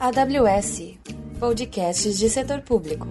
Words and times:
AWS 0.00 0.94
Podcasts 1.38 2.18
de 2.18 2.30
Setor 2.30 2.62
Público. 2.62 3.06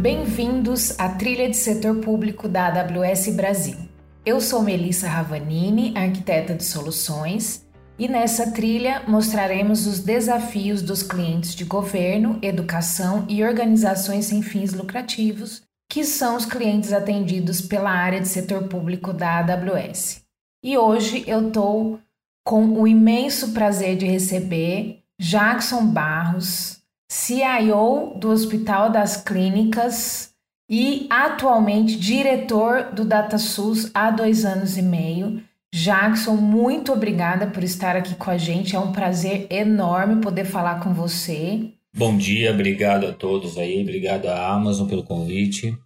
Bem-vindos 0.00 0.98
à 0.98 1.08
trilha 1.10 1.50
de 1.50 1.56
setor 1.56 1.96
público 1.96 2.48
da 2.48 2.68
AWS 2.68 3.34
Brasil. 3.34 3.76
Eu 4.24 4.40
sou 4.40 4.62
Melissa 4.62 5.08
Ravanini, 5.08 5.92
arquiteta 5.96 6.54
de 6.54 6.64
soluções, 6.64 7.66
e 7.98 8.08
nessa 8.08 8.50
trilha 8.52 9.02
mostraremos 9.06 9.86
os 9.86 10.00
desafios 10.00 10.80
dos 10.80 11.02
clientes 11.02 11.54
de 11.54 11.64
governo, 11.64 12.38
educação 12.40 13.26
e 13.28 13.44
organizações 13.44 14.26
sem 14.26 14.40
fins 14.42 14.72
lucrativos, 14.72 15.62
que 15.92 16.04
são 16.04 16.36
os 16.36 16.46
clientes 16.46 16.90
atendidos 16.90 17.60
pela 17.60 17.90
área 17.90 18.18
de 18.18 18.26
setor 18.26 18.62
público 18.62 19.12
da 19.12 19.40
AWS. 19.40 20.22
E 20.64 20.78
hoje 20.78 21.22
eu 21.26 21.48
estou 21.48 22.00
com 22.42 22.80
o 22.80 22.88
imenso 22.88 23.52
prazer 23.52 23.98
de 23.98 24.06
receber 24.06 25.02
Jackson 25.20 25.84
Barros, 25.84 26.80
CIO 27.10 28.14
do 28.16 28.30
Hospital 28.30 28.88
das 28.88 29.18
Clínicas 29.18 30.32
e 30.66 31.06
atualmente 31.10 31.98
diretor 31.98 32.84
do 32.94 33.04
DataSUS 33.04 33.90
há 33.92 34.10
dois 34.10 34.46
anos 34.46 34.78
e 34.78 34.82
meio. 34.82 35.42
Jackson, 35.74 36.36
muito 36.36 36.90
obrigada 36.90 37.48
por 37.48 37.62
estar 37.62 37.96
aqui 37.96 38.14
com 38.14 38.30
a 38.30 38.38
gente. 38.38 38.74
É 38.74 38.80
um 38.80 38.92
prazer 38.92 39.46
enorme 39.50 40.22
poder 40.22 40.46
falar 40.46 40.80
com 40.80 40.94
você. 40.94 41.70
Bom 41.94 42.16
dia, 42.16 42.52
obrigado 42.52 43.06
a 43.06 43.12
todos 43.12 43.58
aí, 43.58 43.82
obrigado 43.82 44.26
à 44.26 44.52
Amazon 44.52 44.88
pelo 44.88 45.04
convite. 45.04 45.76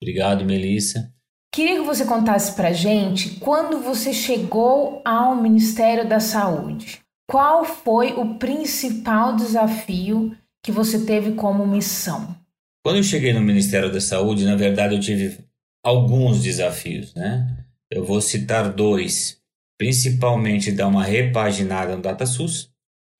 Obrigado, 0.00 0.44
Melissa. 0.44 1.12
Queria 1.52 1.80
que 1.80 1.86
você 1.86 2.04
contasse 2.04 2.54
para 2.54 2.72
gente 2.72 3.40
quando 3.40 3.80
você 3.80 4.12
chegou 4.12 5.02
ao 5.04 5.34
Ministério 5.34 6.08
da 6.08 6.20
Saúde. 6.20 7.00
Qual 7.28 7.64
foi 7.64 8.12
o 8.12 8.36
principal 8.36 9.34
desafio 9.34 10.36
que 10.62 10.70
você 10.70 11.04
teve 11.04 11.32
como 11.32 11.66
missão? 11.66 12.36
Quando 12.84 12.98
eu 12.98 13.02
cheguei 13.02 13.32
no 13.32 13.40
Ministério 13.40 13.90
da 13.90 14.00
Saúde, 14.00 14.44
na 14.44 14.54
verdade 14.54 14.94
eu 14.94 15.00
tive 15.00 15.38
alguns 15.84 16.42
desafios, 16.42 17.12
né? 17.14 17.64
Eu 17.90 18.04
vou 18.04 18.20
citar 18.20 18.72
dois, 18.72 19.40
principalmente 19.76 20.70
dar 20.70 20.86
uma 20.86 21.02
repaginada 21.02 21.96
no 21.96 22.02
DataSUS, 22.02 22.70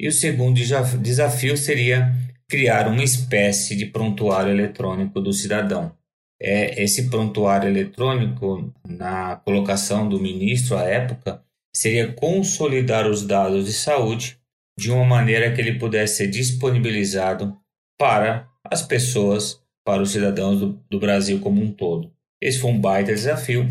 e 0.00 0.06
o 0.06 0.12
segundo 0.12 0.60
desafio 1.00 1.56
seria 1.56 2.12
criar 2.48 2.88
uma 2.88 3.02
espécie 3.02 3.74
de 3.76 3.86
prontuário 3.86 4.52
eletrônico 4.52 5.20
do 5.20 5.32
cidadão. 5.32 5.94
É, 6.40 6.82
esse 6.82 7.08
prontuário 7.08 7.68
eletrônico, 7.68 8.72
na 8.86 9.36
colocação 9.36 10.08
do 10.08 10.20
ministro 10.20 10.76
à 10.76 10.82
época, 10.82 11.42
seria 11.74 12.12
consolidar 12.12 13.08
os 13.08 13.26
dados 13.26 13.64
de 13.64 13.72
saúde 13.72 14.38
de 14.78 14.90
uma 14.90 15.04
maneira 15.04 15.52
que 15.52 15.60
ele 15.60 15.78
pudesse 15.78 16.18
ser 16.18 16.28
disponibilizado 16.28 17.56
para 17.98 18.48
as 18.64 18.82
pessoas, 18.82 19.62
para 19.84 20.02
os 20.02 20.10
cidadãos 20.10 20.60
do, 20.60 20.84
do 20.90 21.00
Brasil 21.00 21.40
como 21.40 21.62
um 21.62 21.72
todo. 21.72 22.12
Esse 22.40 22.58
foi 22.58 22.70
um 22.70 22.80
baita 22.80 23.14
desafio 23.14 23.66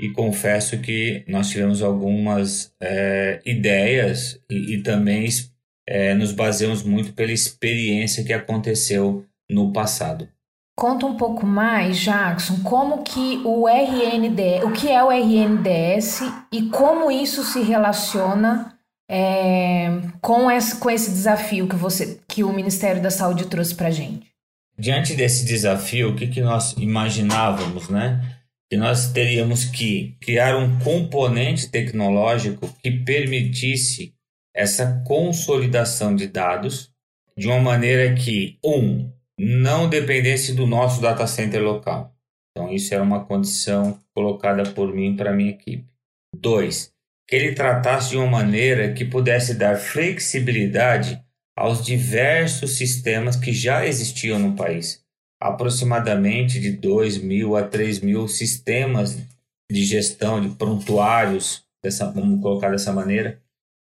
e 0.00 0.10
confesso 0.10 0.80
que 0.80 1.22
nós 1.28 1.50
tivemos 1.50 1.82
algumas 1.82 2.74
é, 2.80 3.40
ideias 3.44 4.40
e, 4.48 4.74
e 4.74 4.82
também 4.82 5.26
é, 5.90 6.14
nos 6.14 6.30
baseamos 6.30 6.84
muito 6.84 7.12
pela 7.12 7.32
experiência 7.32 8.22
que 8.22 8.32
aconteceu 8.32 9.26
no 9.50 9.72
passado. 9.72 10.28
Conta 10.78 11.04
um 11.04 11.16
pouco 11.16 11.44
mais, 11.44 11.98
Jackson, 11.98 12.62
como 12.62 13.02
que 13.02 13.42
o 13.44 13.68
RND, 13.68 14.64
o 14.64 14.72
que 14.72 14.88
é 14.88 15.02
o 15.02 15.10
RNDS 15.10 16.22
e 16.52 16.62
como 16.70 17.10
isso 17.10 17.42
se 17.42 17.60
relaciona 17.60 18.78
é, 19.10 19.90
com, 20.22 20.48
esse, 20.48 20.76
com 20.76 20.88
esse 20.88 21.10
desafio 21.10 21.66
que, 21.66 21.74
você, 21.74 22.20
que 22.28 22.44
o 22.44 22.52
Ministério 22.52 23.02
da 23.02 23.10
Saúde 23.10 23.46
trouxe 23.46 23.74
para 23.74 23.88
a 23.88 23.90
gente? 23.90 24.30
Diante 24.78 25.14
desse 25.14 25.44
desafio, 25.44 26.10
o 26.10 26.16
que, 26.16 26.28
que 26.28 26.40
nós 26.40 26.72
imaginávamos, 26.78 27.88
né? 27.90 28.38
Que 28.70 28.76
nós 28.76 29.08
teríamos 29.08 29.64
que 29.64 30.16
criar 30.20 30.56
um 30.56 30.78
componente 30.78 31.68
tecnológico 31.68 32.72
que 32.80 32.90
permitisse 32.90 34.14
essa 34.54 35.02
consolidação 35.06 36.14
de 36.14 36.26
dados 36.26 36.92
de 37.36 37.46
uma 37.46 37.60
maneira 37.60 38.14
que, 38.14 38.58
um, 38.64 39.10
não 39.38 39.88
dependesse 39.88 40.52
do 40.52 40.66
nosso 40.66 41.00
data 41.00 41.26
center 41.26 41.62
local. 41.62 42.14
Então, 42.50 42.72
isso 42.72 42.92
era 42.92 43.02
uma 43.02 43.24
condição 43.24 43.98
colocada 44.14 44.64
por 44.72 44.92
mim 44.94 45.16
para 45.16 45.32
minha 45.32 45.50
equipe. 45.50 45.86
Dois, 46.36 46.92
que 47.26 47.36
ele 47.36 47.54
tratasse 47.54 48.10
de 48.10 48.16
uma 48.16 48.26
maneira 48.26 48.92
que 48.92 49.04
pudesse 49.04 49.54
dar 49.54 49.76
flexibilidade 49.76 51.22
aos 51.56 51.84
diversos 51.84 52.76
sistemas 52.76 53.36
que 53.36 53.52
já 53.52 53.86
existiam 53.86 54.38
no 54.38 54.54
país. 54.54 55.02
Aproximadamente 55.40 56.60
de 56.60 56.72
2 56.72 57.18
mil 57.18 57.56
a 57.56 57.62
3 57.62 58.00
mil 58.00 58.28
sistemas 58.28 59.16
de 59.70 59.84
gestão 59.84 60.40
de 60.40 60.54
prontuários, 60.56 61.64
dessa, 61.82 62.10
vamos 62.10 62.42
colocar 62.42 62.70
dessa 62.70 62.92
maneira, 62.92 63.40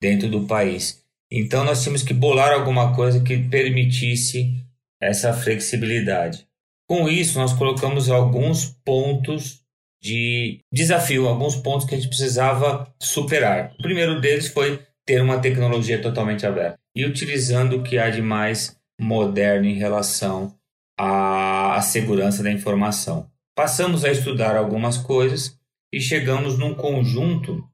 dentro 0.02 0.28
do 0.28 0.44
país. 0.48 1.00
Então 1.30 1.64
nós 1.64 1.80
tínhamos 1.80 2.02
que 2.02 2.12
bolar 2.12 2.52
alguma 2.52 2.92
coisa 2.94 3.22
que 3.22 3.38
permitisse 3.38 4.52
essa 5.00 5.32
flexibilidade. 5.32 6.44
Com 6.88 7.08
isso, 7.08 7.38
nós 7.38 7.52
colocamos 7.52 8.10
alguns 8.10 8.66
pontos 8.84 9.62
de 10.02 10.58
desafio, 10.72 11.28
alguns 11.28 11.54
pontos 11.54 11.86
que 11.86 11.94
a 11.94 11.96
gente 11.96 12.08
precisava 12.08 12.92
superar. 13.00 13.72
O 13.78 13.82
primeiro 13.82 14.20
deles 14.20 14.48
foi 14.48 14.84
ter 15.06 15.22
uma 15.22 15.38
tecnologia 15.38 16.02
totalmente 16.02 16.44
aberta 16.44 16.78
e 16.94 17.06
utilizando 17.06 17.76
o 17.76 17.82
que 17.84 17.96
há 17.96 18.10
de 18.10 18.20
mais 18.20 18.76
moderno 19.00 19.66
em 19.66 19.78
relação 19.78 20.54
à, 20.98 21.80
segurança 21.80 22.42
da 22.42 22.50
informação. 22.50 23.30
Passamos 23.56 24.04
a 24.04 24.10
estudar 24.10 24.56
algumas 24.56 24.98
coisas 24.98 25.56
e 25.92 26.00
chegamos 26.00 26.58
num 26.58 26.74
conjunto 26.74 27.64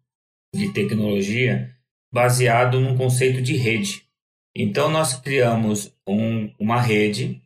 de 0.55 0.73
tecnologia 0.73 1.75
baseado 2.13 2.81
num 2.81 2.97
conceito 2.97 3.41
de 3.43 3.57
rede. 3.57 4.05
Então 4.57 4.91
nós 4.91 5.15
criamos 5.15 5.95
um, 6.07 6.51
uma 6.59 6.81
rede 6.81 7.41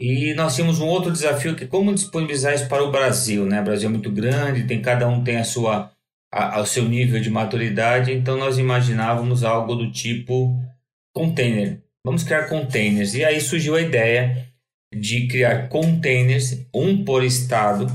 e 0.00 0.34
nós 0.34 0.54
tínhamos 0.54 0.80
um 0.80 0.86
outro 0.86 1.10
desafio 1.10 1.56
que 1.56 1.64
é 1.64 1.66
como 1.66 1.94
disponibilizar 1.94 2.54
isso 2.54 2.68
para 2.68 2.84
o 2.84 2.90
Brasil, 2.90 3.46
né? 3.46 3.60
O 3.60 3.64
Brasil 3.64 3.88
é 3.88 3.92
muito 3.92 4.10
grande, 4.10 4.66
tem 4.66 4.80
cada 4.80 5.08
um 5.08 5.24
tem 5.24 5.36
a 5.36 5.44
sua 5.44 5.92
a, 6.32 6.60
o 6.60 6.66
seu 6.66 6.84
nível 6.84 7.20
de 7.20 7.30
maturidade, 7.30 8.12
então 8.12 8.36
nós 8.36 8.58
imaginávamos 8.58 9.42
algo 9.44 9.74
do 9.74 9.90
tipo 9.90 10.58
container. 11.14 11.82
Vamos 12.04 12.22
criar 12.22 12.48
containers. 12.48 13.14
E 13.14 13.24
aí 13.24 13.40
surgiu 13.40 13.74
a 13.74 13.80
ideia 13.80 14.46
de 14.94 15.26
criar 15.26 15.68
containers, 15.68 16.66
um 16.74 17.04
por 17.04 17.24
estado, 17.24 17.86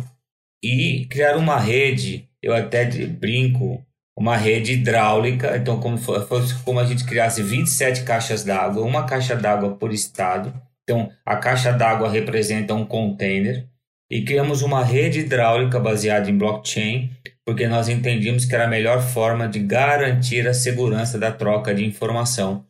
e 0.63 1.05
criar 1.09 1.37
uma 1.37 1.59
rede. 1.59 2.27
Eu 2.41 2.53
até 2.53 2.85
brinco, 3.07 3.85
uma 4.17 4.37
rede 4.37 4.73
hidráulica. 4.73 5.55
Então, 5.57 5.79
como 5.79 5.97
fosse 5.97 6.55
como 6.63 6.79
a 6.79 6.85
gente 6.85 7.05
criasse 7.05 7.41
27 7.41 8.03
caixas 8.03 8.43
d'água, 8.43 8.83
uma 8.83 9.05
caixa 9.05 9.35
d'água 9.35 9.75
por 9.75 9.91
estado 9.91 10.53
então, 10.83 11.09
a 11.25 11.37
caixa 11.37 11.71
d'água 11.71 12.09
representa 12.09 12.73
um 12.73 12.85
container 12.85 13.67
e 14.11 14.23
criamos 14.23 14.61
uma 14.61 14.83
rede 14.83 15.19
hidráulica 15.19 15.79
baseada 15.79 16.29
em 16.29 16.37
blockchain, 16.37 17.09
porque 17.45 17.67
nós 17.67 17.87
entendíamos 17.87 18.45
que 18.45 18.53
era 18.53 18.65
a 18.65 18.69
melhor 18.69 19.01
forma 19.01 19.47
de 19.47 19.59
garantir 19.59 20.47
a 20.47 20.53
segurança 20.53 21.17
da 21.17 21.31
troca 21.31 21.73
de 21.73 21.85
informação 21.85 22.65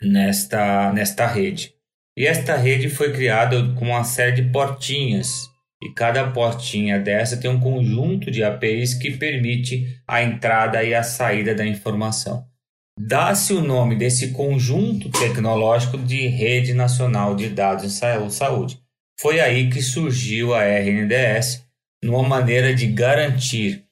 nesta, 0.00 0.92
nesta 0.92 1.26
rede. 1.26 1.74
E 2.16 2.26
esta 2.26 2.54
rede 2.54 2.88
foi 2.88 3.12
criada 3.12 3.56
com 3.74 3.86
uma 3.86 4.04
série 4.04 4.42
de 4.42 4.50
portinhas, 4.50 5.50
e 5.84 5.90
cada 5.90 6.30
portinha 6.30 6.98
dessa 6.98 7.36
tem 7.36 7.50
um 7.50 7.60
conjunto 7.60 8.30
de 8.30 8.42
APIs 8.42 8.94
que 8.94 9.12
permite 9.12 10.00
a 10.08 10.22
entrada 10.22 10.82
e 10.82 10.94
a 10.94 11.02
saída 11.02 11.54
da 11.54 11.66
informação 11.66 12.46
dá-se 12.98 13.52
o 13.52 13.60
nome 13.60 13.96
desse 13.96 14.28
conjunto 14.28 15.10
tecnológico 15.10 15.98
de 15.98 16.26
Rede 16.28 16.72
Nacional 16.72 17.34
de 17.34 17.48
Dados 17.48 18.00
em 18.02 18.30
Saúde. 18.30 18.78
Foi 19.20 19.40
aí 19.40 19.70
que 19.70 19.82
surgiu 19.82 20.54
a 20.54 20.64
RNDS, 20.64 21.64
numa 22.02 22.22
maneira 22.22 22.74
de 22.74 22.86
garantir 22.86 23.84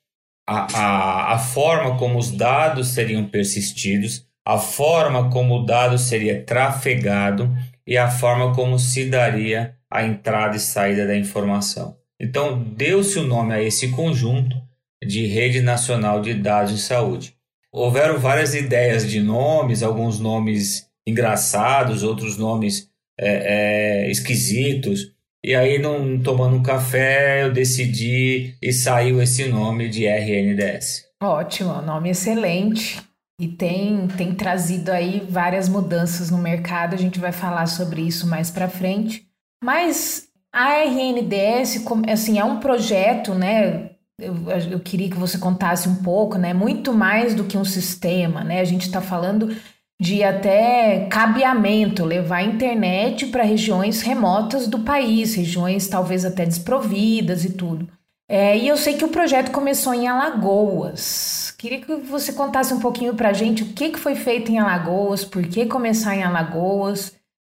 a, 0.49 0.67
a, 0.79 1.35
a 1.35 1.39
forma 1.39 1.97
como 1.99 2.19
os 2.19 2.31
dados 2.31 2.89
seriam 2.89 3.25
persistidos, 3.27 4.27
a 4.47 4.59
forma 4.59 5.31
como 5.31 5.57
o 5.57 5.65
dado 5.65 5.97
seria 5.99 6.43
trafegado 6.45 7.51
e 7.87 7.97
a 7.97 8.11
forma 8.11 8.55
como 8.55 8.79
se 8.79 9.09
daria 9.09 9.77
a 9.93 10.05
entrada 10.05 10.57
e 10.57 10.61
saída 10.61 11.07
da 11.07 11.17
informação. 11.17 11.97
Então, 12.21 12.63
deu-se 12.63 13.19
o 13.19 13.27
nome 13.27 13.53
a 13.53 13.63
esse 13.63 13.89
conjunto 13.89 14.57
de 15.05 15.27
Rede 15.27 15.61
Nacional 15.61 16.21
de 16.21 16.35
Dados 16.35 16.73
em 16.73 16.77
Saúde 16.77 17.37
houveram 17.73 18.19
várias 18.19 18.55
ideias 18.55 19.09
de 19.09 19.21
nomes, 19.21 19.83
alguns 19.83 20.21
nomes 20.21 20.87
engraçados, 21.07 22.03
outros 22.03 22.37
nomes 22.37 22.89
é, 23.19 24.05
é, 24.05 24.11
esquisitos. 24.11 25.13
E 25.43 25.55
aí, 25.55 25.79
num, 25.79 26.23
tomando 26.23 26.57
um 26.57 26.63
café, 26.63 27.43
eu 27.43 27.53
decidi 27.53 28.55
e 28.63 28.73
saiu 28.73 29.21
esse 29.21 29.47
nome 29.47 29.89
de 29.89 30.07
RNDS. 30.07 31.07
Ótimo, 31.21 31.81
nome 31.83 32.11
excelente. 32.11 33.01
E 33.41 33.49
tem, 33.49 34.07
tem 34.07 34.35
trazido 34.35 34.93
aí 34.93 35.27
várias 35.29 35.69
mudanças 35.69 36.31
no 36.31 36.39
mercado, 36.39 36.95
a 36.95 36.99
gente 36.99 37.19
vai 37.19 37.33
falar 37.33 37.67
sobre 37.67 38.03
isso 38.03 38.27
mais 38.29 38.51
para 38.51 38.69
frente. 38.69 39.27
Mas 39.63 40.29
a 40.53 40.83
RNDS, 40.83 41.85
assim, 42.13 42.39
é 42.39 42.45
um 42.45 42.59
projeto, 42.59 43.33
né? 43.35 43.93
Eu, 44.19 44.35
eu 44.71 44.81
queria 44.81 45.09
que 45.09 45.17
você 45.17 45.39
contasse 45.39 45.89
um 45.89 46.03
pouco, 46.03 46.37
né? 46.37 46.53
Muito 46.53 46.93
mais 46.93 47.35
do 47.35 47.45
que 47.45 47.57
um 47.57 47.65
sistema, 47.65 48.43
né? 48.43 48.61
A 48.61 48.65
gente 48.65 48.87
está 48.87 49.01
falando 49.01 49.57
de 50.01 50.25
até 50.25 51.07
cabeamento, 51.09 52.05
levar 52.05 52.39
a 52.39 52.43
internet 52.43 53.27
para 53.27 53.45
regiões 53.45 54.03
remotas 54.03 54.67
do 54.67 54.81
país, 54.81 55.37
regiões 55.37 55.87
talvez 55.87 56.25
até 56.25 56.45
desprovidas 56.45 57.45
e 57.45 57.53
tudo. 57.53 57.89
É, 58.29 58.59
e 58.59 58.67
eu 58.67 58.77
sei 58.77 58.95
que 58.95 59.05
o 59.05 59.09
projeto 59.09 59.53
começou 59.53 59.95
em 59.95 60.09
Alagoas. 60.09 61.55
Queria 61.57 61.81
que 61.81 61.95
você 61.95 62.33
contasse 62.33 62.75
um 62.75 62.81
pouquinho 62.81 63.15
para 63.15 63.29
a 63.29 63.33
gente 63.33 63.63
o 63.63 63.73
que, 63.73 63.91
que 63.91 63.99
foi 63.99 64.17
feito 64.17 64.51
em 64.51 64.59
Alagoas, 64.59 65.25
por 65.25 65.47
que 65.47 65.67
começar 65.67 66.17
em 66.17 66.25
Alagoas 66.25 67.13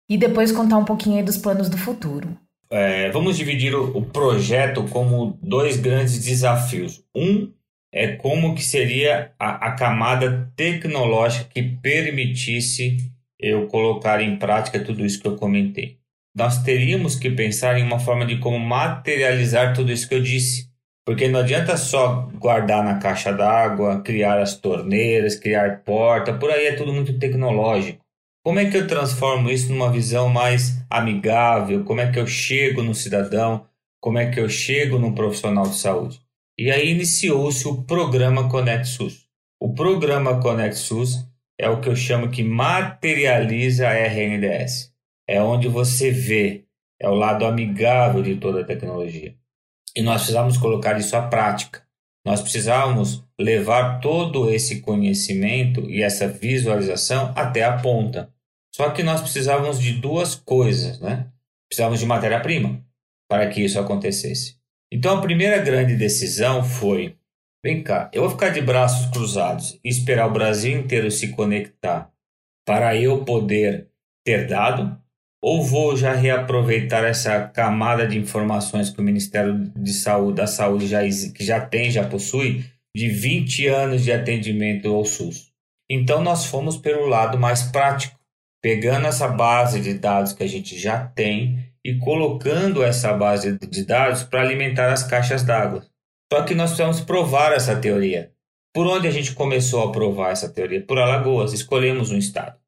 e 0.08 0.16
depois 0.16 0.52
contar 0.52 0.78
um 0.78 0.84
pouquinho 0.84 1.24
dos 1.24 1.36
planos 1.36 1.68
do 1.68 1.76
futuro. 1.76 2.36
É, 2.70 3.10
vamos 3.10 3.36
dividir 3.36 3.74
o, 3.74 3.96
o 3.96 4.04
projeto 4.04 4.84
como 4.84 5.38
dois 5.42 5.76
grandes 5.76 6.22
desafios. 6.24 7.02
Um 7.14 7.50
é 7.92 8.08
como 8.16 8.54
que 8.54 8.62
seria 8.62 9.32
a, 9.38 9.68
a 9.68 9.72
camada 9.72 10.52
tecnológica 10.54 11.48
que 11.54 11.62
permitisse 11.62 12.98
eu 13.38 13.66
colocar 13.68 14.20
em 14.20 14.36
prática 14.36 14.82
tudo 14.82 15.04
isso 15.04 15.20
que 15.20 15.28
eu 15.28 15.36
comentei. 15.36 15.98
Nós 16.36 16.62
teríamos 16.62 17.16
que 17.16 17.30
pensar 17.30 17.78
em 17.78 17.82
uma 17.82 17.98
forma 17.98 18.26
de 18.26 18.38
como 18.38 18.58
materializar 18.58 19.74
tudo 19.74 19.90
isso 19.90 20.08
que 20.08 20.14
eu 20.14 20.22
disse. 20.22 20.68
Porque 21.06 21.26
não 21.26 21.40
adianta 21.40 21.76
só 21.78 22.28
guardar 22.34 22.84
na 22.84 22.98
caixa 22.98 23.32
d'água, 23.32 24.02
criar 24.02 24.38
as 24.38 24.54
torneiras, 24.56 25.36
criar 25.36 25.82
porta, 25.82 26.34
por 26.34 26.50
aí 26.50 26.66
é 26.66 26.74
tudo 26.74 26.92
muito 26.92 27.18
tecnológico. 27.18 28.04
Como 28.48 28.60
é 28.60 28.70
que 28.70 28.78
eu 28.78 28.86
transformo 28.86 29.50
isso 29.50 29.70
numa 29.70 29.92
visão 29.92 30.30
mais 30.30 30.82
amigável? 30.88 31.84
Como 31.84 32.00
é 32.00 32.10
que 32.10 32.18
eu 32.18 32.26
chego 32.26 32.82
no 32.82 32.94
cidadão? 32.94 33.66
Como 34.00 34.16
é 34.16 34.30
que 34.30 34.40
eu 34.40 34.48
chego 34.48 34.98
no 34.98 35.14
profissional 35.14 35.64
de 35.64 35.76
saúde? 35.76 36.18
E 36.56 36.70
aí 36.70 36.88
iniciou-se 36.92 37.68
o 37.68 37.82
programa 37.82 38.48
Conect 38.48 38.88
SUS. 38.88 39.26
O 39.60 39.74
programa 39.74 40.40
Conect 40.40 40.78
SUS 40.78 41.28
é 41.60 41.68
o 41.68 41.78
que 41.78 41.90
eu 41.90 41.94
chamo 41.94 42.30
que 42.30 42.42
materializa 42.42 43.86
a 43.86 43.92
RNDS. 43.92 44.94
É 45.28 45.42
onde 45.42 45.68
você 45.68 46.10
vê, 46.10 46.64
é 46.98 47.06
o 47.06 47.14
lado 47.14 47.44
amigável 47.44 48.22
de 48.22 48.36
toda 48.36 48.62
a 48.62 48.64
tecnologia. 48.64 49.36
E 49.94 50.00
nós 50.00 50.22
precisamos 50.22 50.56
colocar 50.56 50.98
isso 50.98 51.14
à 51.14 51.20
prática. 51.20 51.82
Nós 52.24 52.40
precisamos 52.40 53.22
levar 53.38 54.00
todo 54.00 54.50
esse 54.50 54.80
conhecimento 54.80 55.82
e 55.82 56.02
essa 56.02 56.26
visualização 56.26 57.30
até 57.36 57.62
a 57.62 57.76
ponta. 57.76 58.32
Só 58.78 58.90
que 58.90 59.02
nós 59.02 59.20
precisávamos 59.20 59.80
de 59.80 59.92
duas 59.92 60.36
coisas, 60.36 61.00
né? 61.00 61.26
Precisávamos 61.68 61.98
de 61.98 62.06
matéria-prima 62.06 62.80
para 63.28 63.48
que 63.48 63.60
isso 63.60 63.80
acontecesse. 63.80 64.56
Então 64.92 65.18
a 65.18 65.20
primeira 65.20 65.58
grande 65.58 65.96
decisão 65.96 66.62
foi: 66.62 67.16
vem 67.64 67.82
cá, 67.82 68.08
eu 68.14 68.22
vou 68.22 68.30
ficar 68.30 68.50
de 68.50 68.60
braços 68.60 69.10
cruzados 69.10 69.78
e 69.84 69.88
esperar 69.88 70.28
o 70.28 70.32
Brasil 70.32 70.78
inteiro 70.78 71.10
se 71.10 71.32
conectar 71.32 72.10
para 72.64 72.94
eu 72.94 73.24
poder 73.24 73.88
ter 74.24 74.46
dado? 74.46 74.96
Ou 75.42 75.62
vou 75.62 75.96
já 75.96 76.12
reaproveitar 76.14 77.04
essa 77.04 77.48
camada 77.48 78.06
de 78.06 78.18
informações 78.18 78.90
que 78.90 79.00
o 79.00 79.04
Ministério 79.04 79.72
de 79.76 79.92
Saúde, 79.92 80.36
da 80.36 80.46
Saúde 80.46 80.86
já, 80.86 81.00
que 81.02 81.44
já 81.44 81.60
tem, 81.60 81.90
já 81.90 82.06
possui, 82.06 82.64
de 82.94 83.08
20 83.08 83.66
anos 83.68 84.02
de 84.02 84.12
atendimento 84.12 84.88
ao 84.88 85.04
SUS? 85.04 85.52
Então 85.88 86.22
nós 86.22 86.46
fomos 86.46 86.76
pelo 86.76 87.06
lado 87.06 87.38
mais 87.38 87.62
prático, 87.62 88.17
pegando 88.62 89.06
essa 89.06 89.28
base 89.28 89.80
de 89.80 89.94
dados 89.94 90.32
que 90.32 90.42
a 90.42 90.48
gente 90.48 90.78
já 90.78 91.06
tem 91.06 91.58
e 91.84 91.98
colocando 91.98 92.82
essa 92.82 93.12
base 93.12 93.58
de 93.58 93.84
dados 93.84 94.22
para 94.22 94.42
alimentar 94.42 94.92
as 94.92 95.02
caixas 95.02 95.42
d'água. 95.42 95.86
Só 96.32 96.42
que 96.42 96.54
nós 96.54 96.70
precisamos 96.70 97.00
provar 97.00 97.52
essa 97.52 97.76
teoria. 97.76 98.32
Por 98.74 98.86
onde 98.86 99.08
a 99.08 99.10
gente 99.10 99.34
começou 99.34 99.82
a 99.82 99.92
provar 99.92 100.30
essa 100.30 100.48
teoria? 100.48 100.84
Por 100.84 100.98
Alagoas. 100.98 101.52
Escolhemos 101.52 102.10
um 102.10 102.18
estado. 102.18 102.58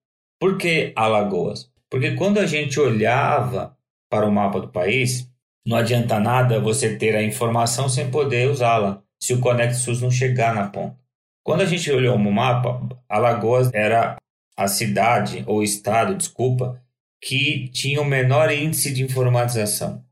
Por 0.40 0.56
que 0.56 0.92
Alagoas? 0.96 1.70
Porque 1.90 2.12
quando 2.12 2.38
a 2.38 2.46
gente 2.46 2.80
olhava 2.80 3.76
para 4.10 4.26
o 4.26 4.32
mapa 4.32 4.60
do 4.60 4.68
país, 4.68 5.28
não 5.66 5.76
adianta 5.76 6.18
nada 6.18 6.60
você 6.60 6.96
ter 6.96 7.14
a 7.14 7.22
informação 7.22 7.88
sem 7.88 8.10
poder 8.10 8.48
usá-la, 8.48 9.02
se 9.22 9.34
o 9.34 9.40
Conect 9.40 9.74
SUS 9.74 10.00
não 10.00 10.10
chegar 10.10 10.54
na 10.54 10.68
ponta. 10.68 10.96
Quando 11.44 11.60
a 11.60 11.66
gente 11.66 11.90
olhou 11.92 12.18
no 12.18 12.30
mapa, 12.30 12.80
Alagoas 13.08 13.70
era 13.74 14.16
a 14.60 14.68
cidade, 14.68 15.42
ou 15.46 15.62
estado, 15.62 16.14
desculpa, 16.14 16.82
que 17.22 17.68
tinham 17.68 18.04
menor 18.04 18.52
índice 18.52 18.92
de 18.92 19.02
informatização. 19.02 20.04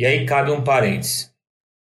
E 0.00 0.06
aí 0.06 0.24
cabe 0.24 0.50
um 0.50 0.64
parênteses. 0.64 1.30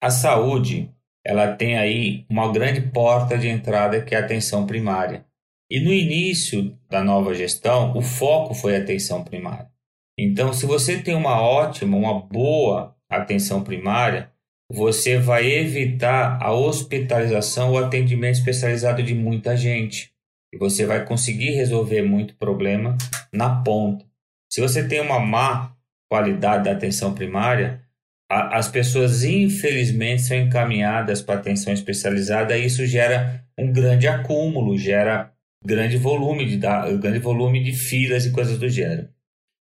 A 0.03 0.11
saúde, 0.11 0.93
ela 1.25 1.55
tem 1.55 1.79
aí 1.79 2.27
uma 2.29 2.51
grande 2.51 2.81
porta 2.81 3.39
de 3.39 3.47
entrada 3.47 4.03
que 4.03 4.17
é 4.17 4.19
a 4.19 4.25
atenção 4.25 4.67
primária. 4.67 5.25
E 5.71 5.79
no 5.79 5.93
início 5.93 6.77
da 6.91 7.05
nova 7.05 7.33
gestão, 7.35 7.97
o 7.97 8.03
foco 8.03 8.53
foi 8.53 8.75
a 8.75 8.81
atenção 8.81 9.23
primária. 9.23 9.71
Então, 10.19 10.53
se 10.53 10.67
você 10.67 11.01
tem 11.01 11.15
uma 11.15 11.41
ótima, 11.41 11.97
uma 11.97 12.21
boa 12.21 12.97
atenção 13.09 13.63
primária, 13.63 14.33
você 14.69 15.19
vai 15.19 15.47
evitar 15.47 16.43
a 16.43 16.53
hospitalização 16.53 17.71
ou 17.71 17.79
atendimento 17.79 18.39
especializado 18.39 19.05
de 19.05 19.15
muita 19.15 19.57
gente. 19.57 20.13
E 20.53 20.59
você 20.59 20.87
vai 20.87 21.05
conseguir 21.05 21.51
resolver 21.51 22.03
muito 22.03 22.35
problema 22.37 22.97
na 23.33 23.63
ponta. 23.63 24.05
Se 24.51 24.61
você 24.61 24.87
tem 24.87 25.01
uma 25.01 25.21
má 25.21 25.77
qualidade 26.11 26.65
da 26.65 26.73
atenção 26.73 27.15
primária, 27.15 27.83
a, 28.31 28.57
as 28.57 28.69
pessoas 28.69 29.25
infelizmente 29.25 30.23
são 30.23 30.37
encaminhadas 30.37 31.21
para 31.21 31.39
atenção 31.39 31.73
especializada 31.73 32.57
e 32.57 32.67
isso 32.67 32.87
gera 32.87 33.45
um 33.59 33.73
grande 33.73 34.07
acúmulo, 34.09 34.79
gera 34.79 35.33
grande 35.65 35.97
volume 35.97 36.47
de 36.47 36.57
grande 36.57 37.19
volume 37.19 37.63
de 37.63 37.73
filas 37.73 38.25
e 38.25 38.31
coisas 38.31 38.59
do 38.59 38.69
gênero. 38.69 39.09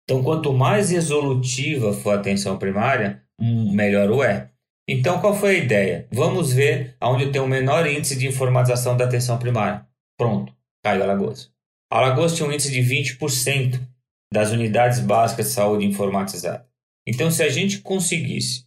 Então, 0.04 0.24
quanto 0.24 0.54
mais 0.54 0.90
resolutiva 0.90 1.92
for 1.94 2.12
a 2.12 2.20
atenção 2.20 2.58
primária, 2.58 3.24
melhor 3.40 4.10
o 4.10 4.24
é. 4.24 4.52
Então, 4.88 5.20
qual 5.20 5.36
foi 5.36 5.56
a 5.56 5.60
ideia? 5.60 6.08
Vamos 6.12 6.54
ver 6.54 6.96
aonde 7.00 7.30
tem 7.30 7.42
o 7.42 7.48
menor 7.48 7.86
índice 7.86 8.18
de 8.18 8.26
informatização 8.26 8.96
da 8.96 9.04
atenção 9.04 9.38
primária. 9.38 9.86
Pronto, 10.18 10.54
caiu 10.88 11.04
Alagoas. 11.04 11.52
Alagoas 11.92 12.36
tinha 12.36 12.48
um 12.48 12.52
índice 12.52 12.72
de 12.72 12.80
20% 12.80 13.82
das 14.32 14.52
unidades 14.52 15.00
básicas 15.00 15.48
de 15.48 15.52
saúde 15.54 15.86
informatizada. 15.86 16.66
Então, 17.06 17.30
se 17.30 17.44
a 17.44 17.50
gente 17.50 17.80
conseguisse 17.80 18.66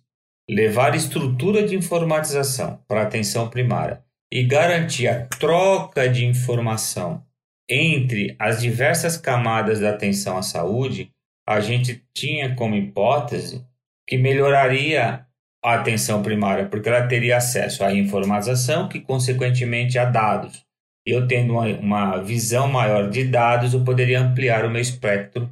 levar 0.48 0.94
estrutura 0.94 1.66
de 1.66 1.76
informatização 1.76 2.82
para 2.88 3.02
atenção 3.02 3.48
primária 3.48 4.02
e 4.32 4.42
garantir 4.42 5.06
a 5.06 5.26
troca 5.26 6.08
de 6.08 6.24
informação 6.24 7.24
entre 7.68 8.34
as 8.38 8.60
diversas 8.60 9.16
camadas 9.16 9.80
da 9.80 9.90
atenção 9.90 10.36
à 10.36 10.42
saúde, 10.42 11.10
a 11.46 11.60
gente 11.60 12.04
tinha 12.14 12.54
como 12.54 12.74
hipótese 12.74 13.64
que 14.06 14.18
melhoraria 14.18 15.26
a 15.62 15.74
atenção 15.74 16.22
primária, 16.22 16.66
porque 16.66 16.88
ela 16.88 17.06
teria 17.06 17.36
acesso 17.36 17.84
à 17.84 17.92
informatização, 17.92 18.88
que 18.88 18.98
consequentemente 18.98 19.98
a 19.98 20.04
dados, 20.04 20.64
eu 21.10 21.26
tendo 21.26 21.54
uma, 21.54 21.66
uma 21.66 22.16
visão 22.18 22.68
maior 22.68 23.10
de 23.10 23.24
dados, 23.24 23.74
eu 23.74 23.84
poderia 23.84 24.20
ampliar 24.20 24.64
o 24.64 24.70
meu 24.70 24.80
espectro 24.80 25.50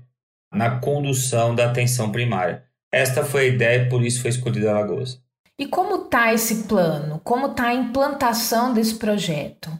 na 0.52 0.78
condução 0.78 1.54
da 1.54 1.66
atenção 1.66 2.10
primária. 2.10 2.64
Esta 2.92 3.24
foi 3.24 3.42
a 3.42 3.48
ideia 3.48 3.82
e 3.82 3.88
por 3.88 4.04
isso 4.04 4.22
foi 4.22 4.30
escolhida 4.30 4.70
Alagoas. 4.70 5.20
E 5.58 5.66
como 5.66 6.04
está 6.04 6.32
esse 6.32 6.64
plano? 6.64 7.20
Como 7.24 7.48
está 7.48 7.68
a 7.68 7.74
implantação 7.74 8.72
desse 8.72 8.94
projeto? 8.94 9.70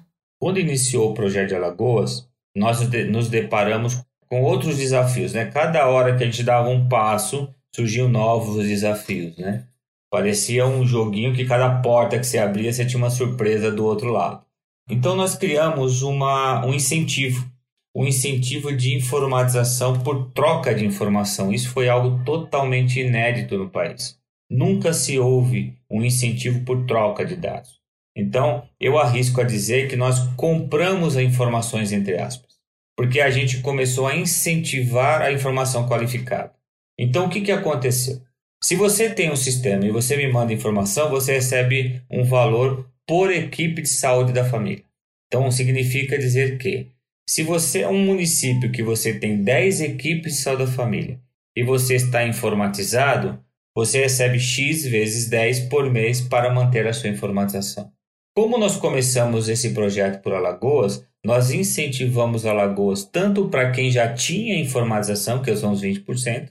Quando 0.41 0.59
iniciou 0.59 1.11
o 1.11 1.15
projeto 1.15 1.49
de 1.49 1.55
Alagoas, 1.55 2.29
nós 2.55 2.81
nos 3.09 3.29
deparamos 3.29 4.03
com 4.29 4.43
outros 4.43 4.77
desafios. 4.77 5.33
Né? 5.33 5.47
Cada 5.47 5.87
hora 5.87 6.17
que 6.17 6.23
a 6.23 6.27
gente 6.27 6.43
dava 6.43 6.69
um 6.69 6.89
passo, 6.89 7.49
surgiam 7.75 8.09
novos 8.09 8.67
desafios. 8.67 9.37
Né? 9.37 9.65
Parecia 10.11 10.67
um 10.67 10.85
joguinho 10.87 11.35
que 11.35 11.47
cada 11.47 11.81
porta 11.81 12.19
que 12.19 12.27
você 12.27 12.39
abria, 12.39 12.73
você 12.73 12.85
tinha 12.85 12.99
uma 12.99 13.11
surpresa 13.11 13.71
do 13.71 13.85
outro 13.85 14.11
lado. 14.11 14.43
Então 14.89 15.15
nós 15.15 15.35
criamos 15.35 16.03
uma, 16.03 16.65
um 16.65 16.73
incentivo, 16.73 17.47
um 17.95 18.07
incentivo 18.07 18.75
de 18.75 18.97
informatização 18.97 20.01
por 20.01 20.31
troca 20.33 20.75
de 20.75 20.85
informação. 20.85 21.53
Isso 21.53 21.71
foi 21.71 21.89
algo 21.89 22.25
totalmente 22.25 23.01
inédito 23.01 23.59
no 23.59 23.69
país. 23.69 24.19
Nunca 24.51 24.93
se 24.95 25.19
houve 25.19 25.77
um 25.91 26.03
incentivo 26.03 26.65
por 26.65 26.87
troca 26.87 27.25
de 27.25 27.37
dados. 27.37 27.79
Então, 28.17 28.67
eu 28.81 28.99
arrisco 28.99 29.41
a 29.41 29.45
dizer 29.45 29.89
que 29.89 29.95
nós 29.95 30.19
compramos 30.37 31.17
as 31.17 31.23
informações, 31.23 31.93
entre 31.93 32.19
aspas, 32.19 32.55
porque 32.97 33.21
a 33.21 33.31
gente 33.31 33.61
começou 33.61 34.09
a 34.09 34.17
incentivar 34.17 35.23
a 35.23 35.31
informação 35.31 35.87
qualificada. 35.87 36.53
Então, 36.99 37.27
o 37.27 37.29
que, 37.29 37.43
que 37.43 37.53
aconteceu? 37.53 38.21
Se 38.61 38.75
você 38.75 39.09
tem 39.09 39.31
um 39.31 39.37
sistema 39.37 39.85
e 39.85 39.93
você 39.93 40.17
me 40.17 40.27
manda 40.33 40.53
informação, 40.53 41.09
você 41.11 41.35
recebe 41.35 42.03
um 42.11 42.25
valor 42.25 42.91
por 43.09 43.33
equipe 43.33 43.81
de 43.81 43.89
saúde 43.89 44.35
da 44.35 44.45
família. 44.45 44.85
Então 45.27 45.51
significa 45.51 46.19
dizer 46.19 46.59
que 46.59 46.89
se 47.27 47.43
você 47.43 47.81
é 47.81 47.89
um 47.89 48.05
município 48.05 48.71
que 48.71 48.83
você 48.83 49.19
tem 49.19 49.43
10 49.43 49.81
equipes 49.81 50.35
de 50.35 50.43
saúde 50.43 50.67
da 50.67 50.71
família 50.71 51.19
e 51.57 51.63
você 51.63 51.95
está 51.95 52.27
informatizado, 52.27 53.43
você 53.75 54.03
recebe 54.03 54.39
X 54.39 54.85
vezes 54.85 55.29
10 55.29 55.69
por 55.69 55.91
mês 55.91 56.21
para 56.21 56.53
manter 56.53 56.87
a 56.87 56.93
sua 56.93 57.09
informatização. 57.09 57.91
Como 58.37 58.59
nós 58.59 58.77
começamos 58.77 59.49
esse 59.49 59.71
projeto 59.71 60.23
por 60.23 60.33
Alagoas, 60.33 61.05
nós 61.25 61.51
incentivamos 61.51 62.47
Alagoas 62.47 63.05
tanto 63.05 63.49
para 63.49 63.71
quem 63.73 63.91
já 63.91 64.13
tinha 64.13 64.59
informatização, 64.59 65.43
que 65.43 65.55
são 65.57 65.73
os 65.73 65.83
20%, 65.83 66.51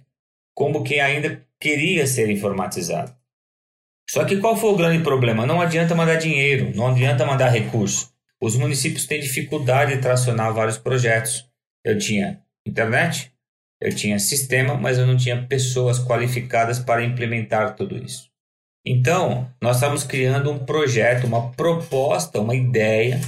como 0.55 0.83
quem 0.83 0.99
ainda 0.99 1.41
queria 1.59 2.05
ser 2.05 2.29
informatizado. 2.29 3.16
Só 4.09 4.23
que 4.23 4.37
qual 4.37 4.55
foi 4.55 4.71
o 4.71 4.75
grande 4.75 5.03
problema? 5.03 5.45
Não 5.45 5.59
adianta 5.59 5.95
mandar 5.95 6.15
dinheiro, 6.15 6.71
não 6.75 6.87
adianta 6.87 7.25
mandar 7.25 7.49
recurso. 7.49 8.11
Os 8.41 8.55
municípios 8.55 9.05
têm 9.05 9.19
dificuldade 9.19 9.95
de 9.95 10.01
tracionar 10.01 10.53
vários 10.53 10.77
projetos. 10.77 11.49
Eu 11.83 11.97
tinha 11.97 12.41
internet, 12.65 13.31
eu 13.81 13.93
tinha 13.93 14.19
sistema, 14.19 14.75
mas 14.75 14.97
eu 14.97 15.05
não 15.05 15.17
tinha 15.17 15.45
pessoas 15.45 15.99
qualificadas 15.99 16.79
para 16.79 17.03
implementar 17.03 17.75
tudo 17.75 17.97
isso. 17.97 18.29
Então, 18.85 19.51
nós 19.61 19.77
estamos 19.77 20.03
criando 20.03 20.49
um 20.49 20.59
projeto, 20.59 21.27
uma 21.27 21.51
proposta, 21.51 22.39
uma 22.39 22.55
ideia 22.55 23.19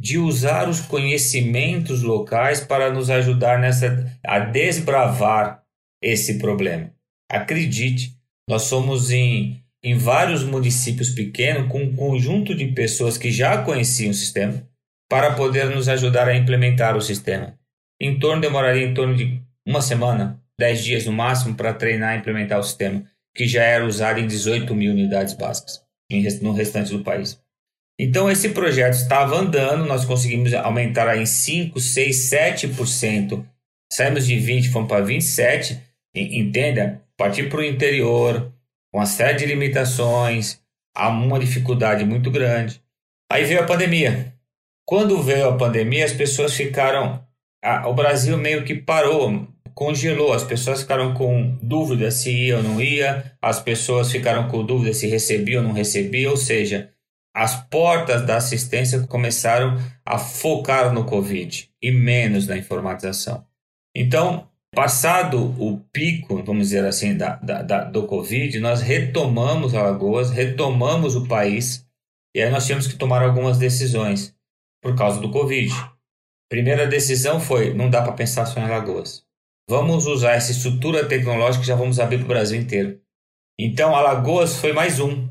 de 0.00 0.18
usar 0.18 0.68
os 0.68 0.80
conhecimentos 0.80 2.02
locais 2.02 2.60
para 2.60 2.90
nos 2.90 3.10
ajudar 3.10 3.60
nessa 3.60 4.18
a 4.26 4.38
desbravar 4.38 5.62
esse 6.02 6.38
problema. 6.38 6.92
Acredite, 7.30 8.16
nós 8.48 8.62
somos 8.62 9.10
em, 9.10 9.61
em 9.82 9.96
vários 9.96 10.44
municípios 10.44 11.10
pequenos 11.10 11.70
com 11.70 11.82
um 11.82 11.96
conjunto 11.96 12.54
de 12.54 12.66
pessoas 12.68 13.18
que 13.18 13.30
já 13.30 13.62
conheciam 13.62 14.10
o 14.10 14.14
sistema 14.14 14.66
para 15.10 15.34
poder 15.34 15.66
nos 15.66 15.88
ajudar 15.88 16.28
a 16.28 16.36
implementar 16.36 16.96
o 16.96 17.00
sistema. 17.02 17.58
Em 18.00 18.18
torno 18.18 18.40
demoraria 18.40 18.86
em 18.86 18.94
torno 18.94 19.16
de 19.16 19.42
uma 19.66 19.82
semana, 19.82 20.40
dez 20.58 20.82
dias 20.82 21.06
no 21.06 21.12
máximo 21.12 21.54
para 21.54 21.74
treinar 21.74 22.14
e 22.14 22.18
implementar 22.18 22.58
o 22.58 22.62
sistema, 22.62 23.04
que 23.34 23.46
já 23.46 23.62
era 23.62 23.84
usado 23.84 24.20
em 24.20 24.26
18 24.26 24.74
mil 24.74 24.92
unidades 24.92 25.34
básicas 25.34 25.82
no 26.40 26.52
restante 26.52 26.92
do 26.92 27.02
país. 27.02 27.40
Então 27.98 28.30
esse 28.30 28.50
projeto 28.50 28.94
estava 28.94 29.38
andando, 29.38 29.86
nós 29.86 30.04
conseguimos 30.04 30.52
aumentar 30.54 31.16
em 31.16 31.26
5, 31.26 31.78
6, 31.78 32.30
7%. 32.30 33.44
Saímos 33.92 34.26
de 34.26 34.38
20, 34.38 34.70
fomos 34.70 34.88
para 34.88 35.04
27. 35.04 35.78
Entenda, 36.14 37.02
partir 37.16 37.48
para 37.48 37.60
o 37.60 37.64
interior, 37.64 38.52
uma 38.92 39.06
série 39.06 39.38
de 39.38 39.46
limitações, 39.46 40.60
há 40.94 41.08
uma 41.08 41.38
dificuldade 41.38 42.04
muito 42.04 42.30
grande. 42.30 42.82
Aí 43.30 43.44
veio 43.44 43.60
a 43.60 43.66
pandemia. 43.66 44.34
Quando 44.86 45.22
veio 45.22 45.48
a 45.48 45.56
pandemia, 45.56 46.04
as 46.04 46.12
pessoas 46.12 46.54
ficaram. 46.54 47.24
O 47.86 47.94
Brasil 47.94 48.36
meio 48.36 48.64
que 48.64 48.74
parou, 48.74 49.46
congelou. 49.74 50.32
As 50.32 50.44
pessoas 50.44 50.82
ficaram 50.82 51.14
com 51.14 51.56
dúvida 51.62 52.10
se 52.10 52.30
ia 52.30 52.56
ou 52.58 52.62
não 52.62 52.80
ia, 52.80 53.32
as 53.40 53.60
pessoas 53.60 54.10
ficaram 54.10 54.48
com 54.48 54.64
dúvida 54.64 54.92
se 54.92 55.06
recebia 55.06 55.58
ou 55.58 55.64
não 55.64 55.72
recebia, 55.72 56.28
ou 56.30 56.36
seja, 56.36 56.92
as 57.34 57.56
portas 57.68 58.26
da 58.26 58.36
assistência 58.36 59.06
começaram 59.06 59.78
a 60.04 60.18
focar 60.18 60.92
no 60.92 61.06
Covid 61.06 61.70
e 61.80 61.90
menos 61.90 62.46
na 62.46 62.58
informatização. 62.58 63.46
Então, 63.94 64.48
Passado 64.74 65.54
o 65.62 65.78
pico, 65.92 66.42
vamos 66.42 66.68
dizer 66.68 66.86
assim, 66.86 67.14
da, 67.14 67.36
da, 67.36 67.60
da, 67.60 67.84
do 67.84 68.06
Covid, 68.06 68.58
nós 68.58 68.80
retomamos 68.80 69.74
Alagoas, 69.74 70.30
retomamos 70.30 71.14
o 71.14 71.28
país, 71.28 71.86
e 72.34 72.40
aí 72.40 72.50
nós 72.50 72.64
tínhamos 72.64 72.86
que 72.86 72.96
tomar 72.96 73.22
algumas 73.22 73.58
decisões 73.58 74.34
por 74.82 74.96
causa 74.96 75.20
do 75.20 75.30
Covid. 75.30 75.70
Primeira 76.50 76.86
decisão 76.86 77.38
foi: 77.38 77.74
não 77.74 77.90
dá 77.90 78.00
para 78.00 78.12
pensar 78.12 78.46
só 78.46 78.60
em 78.60 78.64
Alagoas. 78.64 79.22
Vamos 79.68 80.06
usar 80.06 80.32
essa 80.32 80.52
estrutura 80.52 81.06
tecnológica 81.06 81.60
que 81.60 81.68
já 81.68 81.76
vamos 81.76 82.00
abrir 82.00 82.18
para 82.18 82.24
o 82.24 82.28
Brasil 82.28 82.58
inteiro. 82.58 82.98
Então, 83.58 83.94
Alagoas 83.94 84.56
foi 84.56 84.72
mais 84.72 84.98
um. 84.98 85.28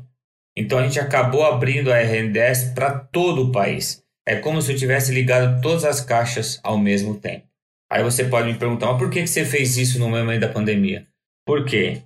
Então, 0.56 0.78
a 0.78 0.84
gente 0.84 1.00
acabou 1.00 1.44
abrindo 1.44 1.92
a 1.92 1.98
RNDS 1.98 2.72
para 2.74 2.96
todo 2.96 3.48
o 3.48 3.52
país. 3.52 4.04
É 4.26 4.36
como 4.36 4.62
se 4.62 4.72
eu 4.72 4.76
tivesse 4.76 5.12
ligado 5.12 5.60
todas 5.60 5.84
as 5.84 6.00
caixas 6.00 6.60
ao 6.62 6.78
mesmo 6.78 7.18
tempo. 7.18 7.51
Aí 7.92 8.02
você 8.02 8.24
pode 8.24 8.50
me 8.50 8.58
perguntar, 8.58 8.86
mas 8.86 8.96
por 8.96 9.10
que 9.10 9.26
você 9.26 9.44
fez 9.44 9.76
isso 9.76 9.98
no 9.98 10.08
momento 10.08 10.40
da 10.40 10.48
pandemia? 10.48 11.06
Por 11.44 11.66
quê? 11.66 12.00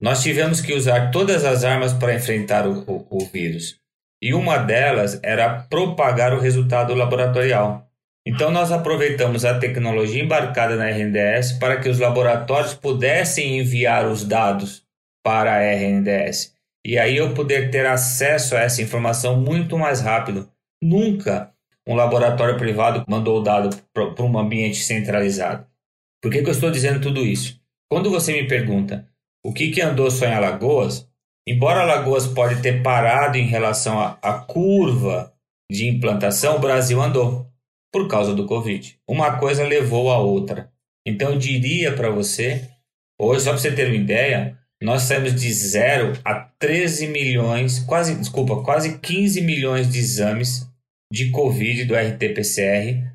Nós 0.00 0.20
tivemos 0.20 0.60
que 0.60 0.74
usar 0.74 1.12
todas 1.12 1.44
as 1.44 1.62
armas 1.62 1.92
para 1.92 2.12
enfrentar 2.12 2.66
o, 2.66 2.80
o, 2.80 3.06
o 3.08 3.24
vírus. 3.26 3.76
E 4.20 4.34
uma 4.34 4.58
delas 4.58 5.20
era 5.22 5.62
propagar 5.62 6.34
o 6.34 6.40
resultado 6.40 6.92
laboratorial. 6.92 7.86
Então, 8.26 8.50
nós 8.50 8.72
aproveitamos 8.72 9.44
a 9.44 9.56
tecnologia 9.56 10.20
embarcada 10.20 10.74
na 10.74 10.90
RNDS 10.90 11.52
para 11.52 11.80
que 11.80 11.88
os 11.88 12.00
laboratórios 12.00 12.74
pudessem 12.74 13.60
enviar 13.60 14.08
os 14.08 14.24
dados 14.24 14.82
para 15.24 15.52
a 15.52 15.62
RNDS. 15.62 16.52
E 16.84 16.98
aí 16.98 17.16
eu 17.16 17.32
poder 17.32 17.70
ter 17.70 17.86
acesso 17.86 18.56
a 18.56 18.60
essa 18.60 18.82
informação 18.82 19.40
muito 19.40 19.78
mais 19.78 20.00
rápido. 20.00 20.50
Nunca 20.82 21.52
um 21.88 21.94
laboratório 21.94 22.58
privado 22.58 23.02
mandou 23.08 23.40
o 23.40 23.42
dado 23.42 23.74
para 23.94 24.22
um 24.22 24.38
ambiente 24.38 24.82
centralizado. 24.82 25.66
Por 26.22 26.30
que, 26.30 26.42
que 26.42 26.48
eu 26.48 26.52
estou 26.52 26.70
dizendo 26.70 27.00
tudo 27.00 27.24
isso? 27.24 27.58
Quando 27.90 28.10
você 28.10 28.30
me 28.32 28.46
pergunta 28.46 29.08
o 29.42 29.54
que, 29.54 29.70
que 29.70 29.80
andou 29.80 30.10
só 30.10 30.26
em 30.26 30.34
Alagoas, 30.34 31.08
embora 31.48 31.80
Alagoas 31.80 32.26
pode 32.26 32.60
ter 32.60 32.82
parado 32.82 33.38
em 33.38 33.46
relação 33.46 33.98
à 33.98 34.32
curva 34.34 35.32
de 35.72 35.88
implantação, 35.88 36.56
o 36.56 36.60
Brasil 36.60 37.00
andou 37.00 37.46
por 37.90 38.06
causa 38.06 38.34
do 38.34 38.44
Covid. 38.44 38.98
Uma 39.08 39.38
coisa 39.38 39.64
levou 39.64 40.10
a 40.10 40.18
outra. 40.18 40.70
Então 41.06 41.30
eu 41.32 41.38
diria 41.38 41.94
para 41.94 42.10
você, 42.10 42.68
hoje, 43.18 43.44
só 43.44 43.50
para 43.50 43.60
você 43.60 43.72
ter 43.72 43.86
uma 43.86 43.96
ideia, 43.96 44.58
nós 44.82 45.02
saímos 45.02 45.34
de 45.34 45.50
0 45.50 46.18
a 46.22 46.34
13 46.34 47.06
milhões, 47.06 47.78
quase, 47.78 48.14
desculpa, 48.14 48.62
quase 48.62 48.98
15 48.98 49.40
milhões 49.40 49.90
de 49.90 49.98
exames 49.98 50.67
de 51.12 51.30
Covid 51.30 51.84
do 51.84 51.94
RT-PCR 51.94 53.08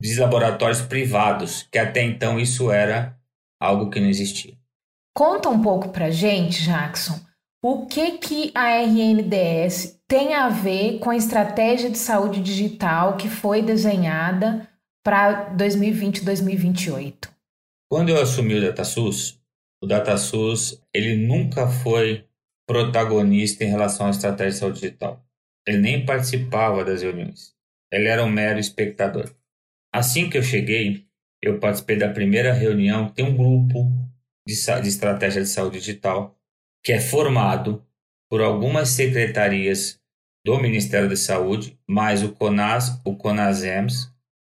de 0.00 0.18
laboratórios 0.18 0.80
privados, 0.80 1.64
que 1.70 1.78
até 1.78 2.02
então 2.02 2.40
isso 2.40 2.70
era 2.70 3.18
algo 3.60 3.90
que 3.90 4.00
não 4.00 4.08
existia. 4.08 4.54
Conta 5.14 5.48
um 5.48 5.60
pouco 5.60 5.90
para 5.90 6.10
gente, 6.10 6.64
Jackson, 6.64 7.20
o 7.62 7.84
que 7.86 8.12
que 8.12 8.50
a 8.54 8.80
RNDS 8.80 10.00
tem 10.08 10.32
a 10.32 10.48
ver 10.48 10.98
com 10.98 11.10
a 11.10 11.16
estratégia 11.16 11.90
de 11.90 11.98
saúde 11.98 12.40
digital 12.40 13.16
que 13.18 13.28
foi 13.28 13.60
desenhada 13.60 14.66
para 15.04 15.54
2020-2028? 15.56 17.28
Quando 17.90 18.08
eu 18.08 18.20
assumi 18.22 18.54
o 18.54 18.62
DataSUS, 18.62 19.38
o 19.82 19.86
DataSUS 19.86 20.80
ele 20.94 21.16
nunca 21.26 21.68
foi 21.68 22.24
protagonista 22.66 23.64
em 23.64 23.68
relação 23.68 24.06
à 24.06 24.10
estratégia 24.10 24.52
de 24.52 24.58
saúde 24.58 24.80
digital. 24.80 25.22
Ele 25.66 25.78
nem 25.78 26.04
participava 26.04 26.84
das 26.84 27.02
reuniões. 27.02 27.54
Ele 27.92 28.08
era 28.08 28.24
um 28.24 28.30
mero 28.30 28.58
espectador. 28.58 29.34
Assim 29.92 30.30
que 30.30 30.38
eu 30.38 30.42
cheguei, 30.42 31.06
eu 31.42 31.58
participei 31.58 31.96
da 31.96 32.08
primeira 32.08 32.52
reunião. 32.52 33.10
Tem 33.10 33.24
um 33.24 33.36
grupo 33.36 33.90
de, 34.46 34.54
de 34.54 34.88
estratégia 34.88 35.42
de 35.42 35.48
saúde 35.48 35.78
digital 35.78 36.36
que 36.82 36.92
é 36.92 37.00
formado 37.00 37.84
por 38.30 38.40
algumas 38.40 38.90
secretarias 38.90 40.00
do 40.44 40.58
Ministério 40.58 41.08
da 41.08 41.16
Saúde, 41.16 41.78
mais 41.86 42.22
o 42.22 42.32
CONAS, 42.32 42.98
o 43.04 43.14
CONASEMS, 43.14 44.10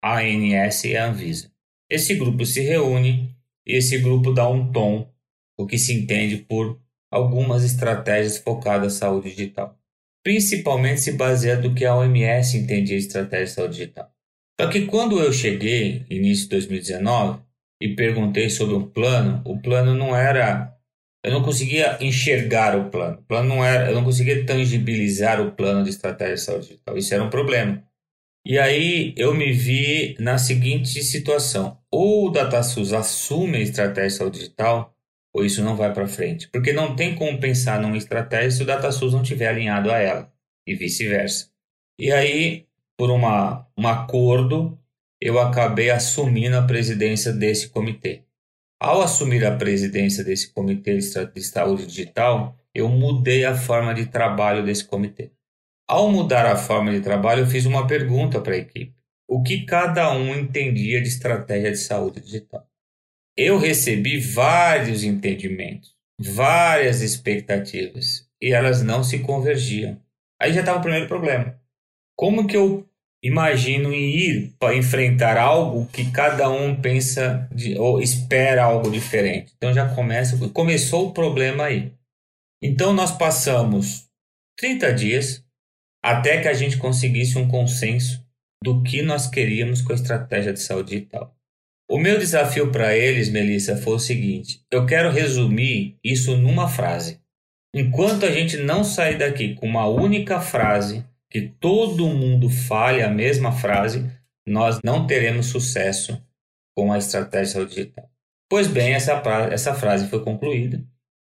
a 0.03 0.19
ANS 0.19 0.83
e 0.83 0.95
a 0.95 1.07
Anvisa. 1.07 1.51
Esse 1.89 2.15
grupo 2.15 2.45
se 2.45 2.61
reúne 2.61 3.35
e 3.65 3.75
esse 3.75 3.97
grupo 3.97 4.31
dá 4.31 4.47
um 4.47 4.71
tom, 4.71 5.11
o 5.57 5.65
que 5.65 5.79
se 5.79 5.93
entende 5.93 6.37
por 6.37 6.79
algumas 7.09 7.63
estratégias 7.63 8.37
focadas 8.37 8.93
na 8.93 8.99
saúde 8.99 9.31
digital 9.31 9.80
principalmente 10.23 11.01
se 11.01 11.13
baseando 11.13 11.69
no 11.69 11.75
que 11.75 11.85
a 11.85 11.95
OMS 11.95 12.57
entendia 12.57 12.97
de 12.97 13.05
estratégia 13.05 13.45
de 13.45 13.51
saúde 13.51 13.77
digital. 13.77 14.11
Só 14.59 14.67
que 14.67 14.85
quando 14.85 15.19
eu 15.19 15.33
cheguei, 15.33 16.05
início 16.09 16.43
de 16.43 16.49
2019, 16.51 17.41
e 17.81 17.95
perguntei 17.95 18.49
sobre 18.49 18.75
um 18.75 18.87
plano, 18.87 19.41
o 19.43 19.59
plano 19.59 19.95
não 19.95 20.15
era. 20.15 20.71
Eu 21.23 21.31
não 21.31 21.41
conseguia 21.41 21.97
enxergar 21.99 22.77
o 22.77 22.91
plano. 22.91 23.17
O 23.19 23.23
plano 23.23 23.49
não 23.49 23.65
era. 23.65 23.89
Eu 23.89 23.95
não 23.95 24.03
conseguia 24.03 24.45
tangibilizar 24.45 25.41
o 25.41 25.51
plano 25.51 25.83
de 25.83 25.89
estratégia 25.89 26.35
de 26.35 26.41
saúde 26.41 26.67
digital. 26.67 26.97
Isso 26.97 27.13
era 27.13 27.23
um 27.23 27.29
problema. 27.29 27.83
E 28.45 28.57
aí 28.59 29.13
eu 29.17 29.33
me 29.33 29.51
vi 29.51 30.15
na 30.19 30.37
seguinte 30.37 31.03
situação: 31.03 31.79
ou 31.91 32.27
o 32.27 32.29
DataSUS 32.29 32.93
assume 32.93 33.57
a 33.57 33.61
estratégia 33.61 34.09
de 34.09 34.15
saúde 34.15 34.39
digital, 34.39 34.95
ou 35.33 35.45
isso 35.45 35.63
não 35.63 35.75
vai 35.75 35.93
para 35.93 36.07
frente. 36.07 36.49
Porque 36.49 36.73
não 36.73 36.95
tem 36.95 37.15
como 37.15 37.39
pensar 37.39 37.79
numa 37.79 37.97
estratégia 37.97 38.51
se 38.51 38.63
o 38.63 38.65
DataSUS 38.65 39.13
não 39.13 39.21
estiver 39.21 39.47
alinhado 39.47 39.91
a 39.91 39.97
ela, 39.97 40.31
e 40.65 40.75
vice-versa. 40.75 41.49
E 41.99 42.11
aí, 42.11 42.65
por 42.97 43.09
uma, 43.09 43.67
um 43.77 43.87
acordo, 43.87 44.77
eu 45.19 45.39
acabei 45.39 45.89
assumindo 45.89 46.57
a 46.57 46.63
presidência 46.63 47.31
desse 47.31 47.69
comitê. 47.69 48.23
Ao 48.81 48.99
assumir 48.99 49.45
a 49.45 49.55
presidência 49.55 50.23
desse 50.23 50.51
Comitê 50.51 50.97
de 50.97 51.43
Saúde 51.43 51.85
Digital, 51.85 52.57
eu 52.73 52.89
mudei 52.89 53.45
a 53.45 53.55
forma 53.55 53.93
de 53.93 54.07
trabalho 54.07 54.65
desse 54.65 54.83
comitê. 54.83 55.31
Ao 55.87 56.11
mudar 56.11 56.47
a 56.47 56.55
forma 56.55 56.91
de 56.91 56.99
trabalho, 56.99 57.41
eu 57.41 57.47
fiz 57.47 57.67
uma 57.67 57.85
pergunta 57.85 58.41
para 58.41 58.55
a 58.55 58.57
equipe: 58.57 58.95
o 59.27 59.43
que 59.43 59.65
cada 59.65 60.11
um 60.11 60.35
entendia 60.35 60.99
de 60.99 61.07
estratégia 61.07 61.69
de 61.69 61.77
saúde 61.77 62.21
digital? 62.21 62.67
Eu 63.37 63.57
recebi 63.57 64.19
vários 64.19 65.03
entendimentos, 65.03 65.95
várias 66.19 67.01
expectativas, 67.01 68.29
e 68.41 68.51
elas 68.51 68.81
não 68.81 69.03
se 69.03 69.19
convergiam. 69.19 69.99
Aí 70.41 70.51
já 70.53 70.61
estava 70.61 70.79
o 70.79 70.81
primeiro 70.81 71.07
problema. 71.07 71.59
Como 72.17 72.47
que 72.47 72.57
eu 72.57 72.89
imagino 73.23 73.93
ir 73.93 74.53
para 74.59 74.75
enfrentar 74.75 75.37
algo 75.37 75.85
que 75.87 76.11
cada 76.11 76.49
um 76.49 76.75
pensa 76.79 77.47
de, 77.53 77.77
ou 77.77 78.01
espera 78.01 78.63
algo 78.63 78.89
diferente? 78.89 79.53
Então 79.55 79.73
já 79.73 79.93
começa, 79.93 80.37
começou 80.49 81.07
o 81.07 81.13
problema 81.13 81.65
aí. 81.65 81.93
Então 82.61 82.91
nós 82.93 83.11
passamos 83.11 84.07
30 84.57 84.93
dias 84.93 85.45
até 86.03 86.41
que 86.41 86.47
a 86.47 86.53
gente 86.53 86.77
conseguisse 86.77 87.37
um 87.37 87.47
consenso 87.47 88.25
do 88.63 88.81
que 88.83 89.01
nós 89.01 89.27
queríamos 89.27 89.81
com 89.81 89.91
a 89.91 89.95
estratégia 89.95 90.53
de 90.53 90.59
saúde 90.59 90.91
digital. 90.91 91.35
O 91.91 91.99
meu 91.99 92.17
desafio 92.17 92.71
para 92.71 92.95
eles, 92.95 93.27
Melissa, 93.27 93.75
foi 93.75 93.95
o 93.95 93.99
seguinte: 93.99 94.63
eu 94.71 94.85
quero 94.85 95.11
resumir 95.11 95.97
isso 96.01 96.37
numa 96.37 96.69
frase. 96.69 97.19
Enquanto 97.75 98.25
a 98.25 98.31
gente 98.31 98.55
não 98.55 98.81
sair 98.81 99.17
daqui 99.17 99.55
com 99.55 99.67
uma 99.67 99.85
única 99.85 100.39
frase, 100.39 101.05
que 101.29 101.41
todo 101.59 102.07
mundo 102.07 102.49
fale 102.49 103.03
a 103.03 103.09
mesma 103.09 103.51
frase, 103.51 104.09
nós 104.47 104.79
não 104.81 105.05
teremos 105.05 105.47
sucesso 105.47 106.25
com 106.73 106.93
a 106.93 106.97
estratégia 106.97 107.65
digital. 107.65 108.09
Pois 108.49 108.67
bem, 108.67 108.93
essa, 108.93 109.21
essa 109.51 109.73
frase 109.73 110.07
foi 110.07 110.23
concluída 110.23 110.81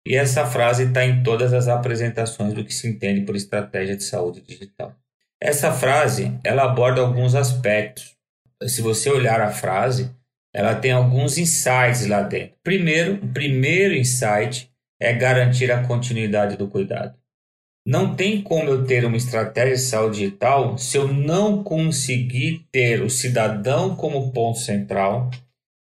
e 0.08 0.16
essa 0.16 0.44
frase 0.48 0.86
está 0.86 1.06
em 1.06 1.22
todas 1.22 1.54
as 1.54 1.68
apresentações 1.68 2.56
do 2.56 2.66
que 2.66 2.74
se 2.74 2.88
entende 2.88 3.22
por 3.22 3.36
estratégia 3.36 3.96
de 3.96 4.04
saúde 4.04 4.42
digital. 4.42 4.96
Essa 5.40 5.72
frase 5.72 6.36
ela 6.44 6.64
aborda 6.64 7.00
alguns 7.00 7.36
aspectos. 7.36 8.16
Se 8.66 8.82
você 8.82 9.12
olhar 9.12 9.40
a 9.40 9.52
frase, 9.52 10.17
ela 10.58 10.74
tem 10.74 10.92
alguns 10.92 11.38
insights 11.38 12.08
lá 12.08 12.24
dentro. 12.24 12.56
Primeiro, 12.64 13.24
o 13.24 13.28
primeiro 13.28 13.94
insight 13.94 14.72
é 15.00 15.14
garantir 15.14 15.72
a 15.72 15.84
continuidade 15.84 16.58
do 16.58 16.68
cuidado. 16.68 17.16
Não 17.86 18.16
tem 18.16 18.42
como 18.42 18.68
eu 18.68 18.84
ter 18.84 19.06
uma 19.06 19.16
estratégia 19.16 19.76
de 19.76 19.82
saúde 19.82 20.18
digital 20.18 20.76
se 20.76 20.98
eu 20.98 21.08
não 21.14 21.64
conseguir 21.64 22.66
ter 22.72 23.04
o 23.04 23.10
cidadão 23.10 23.96
como 23.96 24.32
ponto 24.32 24.58
central 24.58 25.30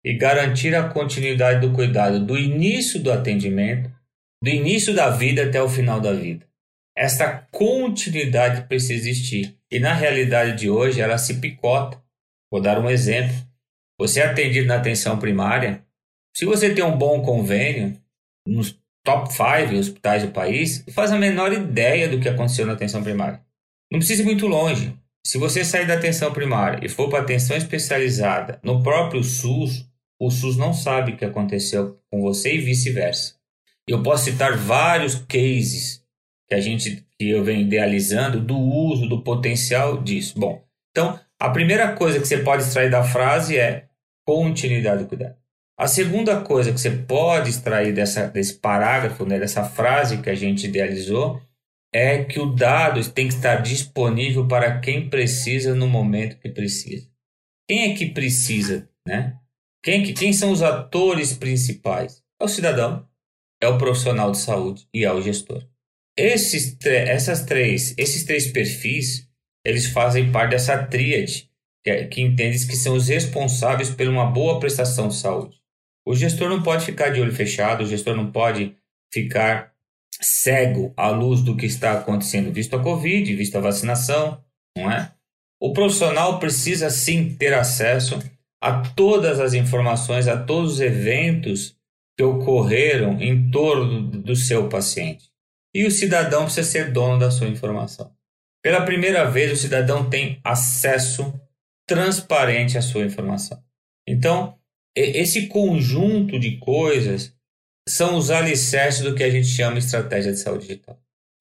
e 0.05 0.13
garantir 0.13 0.75
a 0.75 0.91
continuidade 0.91 1.67
do 1.67 1.73
cuidado 1.73 2.23
do 2.23 2.37
início 2.37 3.03
do 3.03 3.11
atendimento 3.11 3.91
do 4.45 4.51
início 4.51 4.95
da 4.95 5.09
vida 5.09 5.45
até 5.45 5.63
o 5.63 5.71
final 5.71 6.03
da 6.03 6.13
vida. 6.13 6.47
Esta 6.95 7.49
continuidade 7.51 8.69
precisa 8.69 9.09
existir. 9.09 9.57
E 9.73 9.81
na 9.81 9.95
realidade 9.95 10.59
de 10.59 10.69
hoje 10.69 11.01
ela 11.01 11.17
se 11.17 11.41
picota. 11.41 11.99
Vou 12.53 12.61
dar 12.61 12.79
um 12.79 12.91
exemplo. 12.91 13.35
Você 13.99 14.21
é 14.21 14.27
atendido 14.27 14.67
na 14.67 14.77
atenção 14.77 15.19
primária. 15.19 15.83
Se 16.37 16.45
você 16.45 16.75
tem 16.75 16.85
um 16.85 16.97
bom 16.97 17.23
convênio, 17.23 17.97
nos 18.47 18.79
top 19.05 19.33
5 19.33 19.75
hospitais 19.75 20.23
do 20.23 20.33
país, 20.33 20.85
faz 20.91 21.13
a 21.13 21.19
menor 21.19 21.53
ideia 21.53 22.09
do 22.09 22.21
que 22.21 22.29
aconteceu 22.29 22.67
na 22.67 22.75
atenção 22.75 23.03
primária. 23.03 23.41
Não 23.91 23.99
precisa 23.99 24.23
ir 24.23 24.27
muito 24.27 24.47
longe. 24.47 24.95
Se 25.25 25.39
você 25.39 25.65
sair 25.65 25.87
da 25.87 25.95
atenção 25.95 26.33
primária 26.33 26.85
e 26.85 26.89
for 26.89 27.09
para 27.09 27.21
atenção 27.21 27.57
especializada 27.57 28.61
no 28.63 28.83
próprio 28.83 29.25
SUS, 29.25 29.89
o 30.21 30.31
SUS 30.31 30.57
não 30.57 30.73
sabe 30.73 31.13
o 31.13 31.17
que 31.17 31.25
aconteceu 31.25 32.01
com 32.11 32.21
você 32.21 32.55
e 32.55 32.59
vice-versa. 32.59 33.35
Eu 33.89 34.03
posso 34.03 34.25
citar 34.25 34.57
vários 34.57 35.15
cases 35.15 36.03
que 36.49 36.55
a 36.55 36.61
gente 36.61 37.05
que 37.19 37.31
eu 37.31 37.43
venho 37.43 37.63
idealizando 37.63 38.41
do 38.41 38.57
uso 38.59 39.09
do 39.09 39.23
potencial 39.23 40.03
disso. 40.03 40.39
Bom, 40.39 40.65
então 40.91 41.19
a 41.41 41.51
primeira 41.51 41.93
coisa 41.95 42.21
que 42.21 42.27
você 42.27 42.39
pode 42.39 42.63
extrair 42.63 42.91
da 42.91 43.03
frase 43.03 43.57
é 43.57 43.86
continuidade 44.27 45.05
do 45.05 45.09
cuidado. 45.09 45.37
A 45.79 45.87
segunda 45.87 46.41
coisa 46.41 46.73
que 46.73 46.81
você 46.81 46.91
pode 46.91 47.51
extrair 47.51 47.95
dessa, 47.95 48.27
desse 48.29 48.55
parágrafo, 48.55 49.27
né, 49.27 49.39
dessa 49.39 49.63
frase 49.63 50.23
que 50.23 50.31
a 50.31 50.35
gente 50.35 50.67
idealizou, 50.67 51.41
é 51.95 52.25
que 52.25 52.41
o 52.41 52.47
dado 52.47 53.03
tem 53.11 53.29
que 53.29 53.35
estar 53.35 53.57
disponível 53.57 54.49
para 54.49 54.81
quem 54.81 55.09
precisa 55.09 55.75
no 55.75 55.87
momento 55.87 56.39
que 56.39 56.49
precisa. 56.49 57.09
Quem 57.69 57.91
é 57.91 57.95
que 57.95 58.11
precisa, 58.11 58.89
né? 59.07 59.39
Quem, 59.83 60.15
quem 60.15 60.33
são 60.33 60.51
os 60.51 60.63
atores 60.63 61.33
principais? 61.35 62.23
É 62.41 62.45
o 62.45 62.49
cidadão, 62.49 63.07
é 63.63 63.69
o 63.69 63.79
profissional 63.79 64.31
de 64.31 64.39
saúde 64.39 64.87
e 64.93 65.05
é 65.05 65.13
o 65.13 65.23
gestor. 65.23 65.67
Esses, 66.19 66.77
essas 66.85 67.45
três, 67.45 67.95
esses 67.99 68.25
três 68.25 68.51
perfis, 68.51 69.29
eles 69.65 69.87
fazem 69.87 70.33
parte 70.33 70.51
dessa 70.51 70.87
tríade 70.87 71.46
que, 71.87 71.91
é, 71.91 72.05
que 72.05 72.21
entende 72.21 72.67
que 72.67 72.75
são 72.75 72.97
os 72.97 73.07
responsáveis 73.07 73.89
por 73.89 74.09
uma 74.09 74.27
boa 74.27 74.59
prestação 74.59 75.07
de 75.07 75.15
saúde. 75.15 75.57
O 76.05 76.17
gestor 76.17 76.49
não 76.49 76.61
pode 76.61 76.85
ficar 76.85 77.11
de 77.11 77.21
olho 77.21 77.33
fechado, 77.33 77.85
o 77.85 77.87
gestor 77.87 78.17
não 78.17 78.33
pode 78.33 78.75
ficar 79.13 79.73
cego 80.21 80.93
à 80.97 81.11
luz 81.11 81.43
do 81.43 81.57
que 81.57 81.65
está 81.65 81.93
acontecendo, 81.93 82.53
visto 82.53 82.75
a 82.75 82.83
Covid, 82.83 83.33
visto 83.37 83.57
a 83.57 83.61
vacinação, 83.61 84.43
não 84.77 84.91
é? 84.91 85.13
O 85.61 85.73
profissional 85.73 86.41
precisa 86.41 86.91
sim 86.91 87.37
ter 87.37 87.55
acesso 87.55 88.19
a 88.61 88.81
todas 88.81 89.39
as 89.39 89.55
informações, 89.55 90.27
a 90.27 90.37
todos 90.37 90.75
os 90.75 90.81
eventos 90.81 91.77
que 92.19 92.25
ocorreram 92.25 93.21
em 93.23 93.49
torno 93.49 94.03
do 94.03 94.35
seu 94.35 94.69
paciente. 94.69 95.31
E 95.73 95.87
o 95.87 95.91
cidadão 95.93 96.47
precisa 96.47 96.69
ser 96.69 96.91
dono 96.91 97.17
da 97.17 97.31
sua 97.31 97.47
informação. 97.47 98.11
Pela 98.61 98.85
primeira 98.85 99.31
vez, 99.31 99.53
o 99.53 99.57
cidadão 99.57 100.11
tem 100.11 100.41
acesso 100.43 101.33
transparente 101.87 102.77
à 102.77 102.83
sua 102.83 103.05
informação. 103.05 103.63
Então, 104.07 104.59
esse 104.95 105.47
conjunto 105.47 106.39
de 106.39 106.57
coisas 106.57 107.35
são 107.89 108.17
os 108.17 108.31
alicerces 108.31 109.03
do 109.03 109.15
que 109.15 109.23
a 109.23 109.31
gente 109.31 109.47
chama 109.47 109.79
estratégia 109.79 110.33
de 110.33 110.39
saúde 110.39 110.67
digital. 110.67 110.99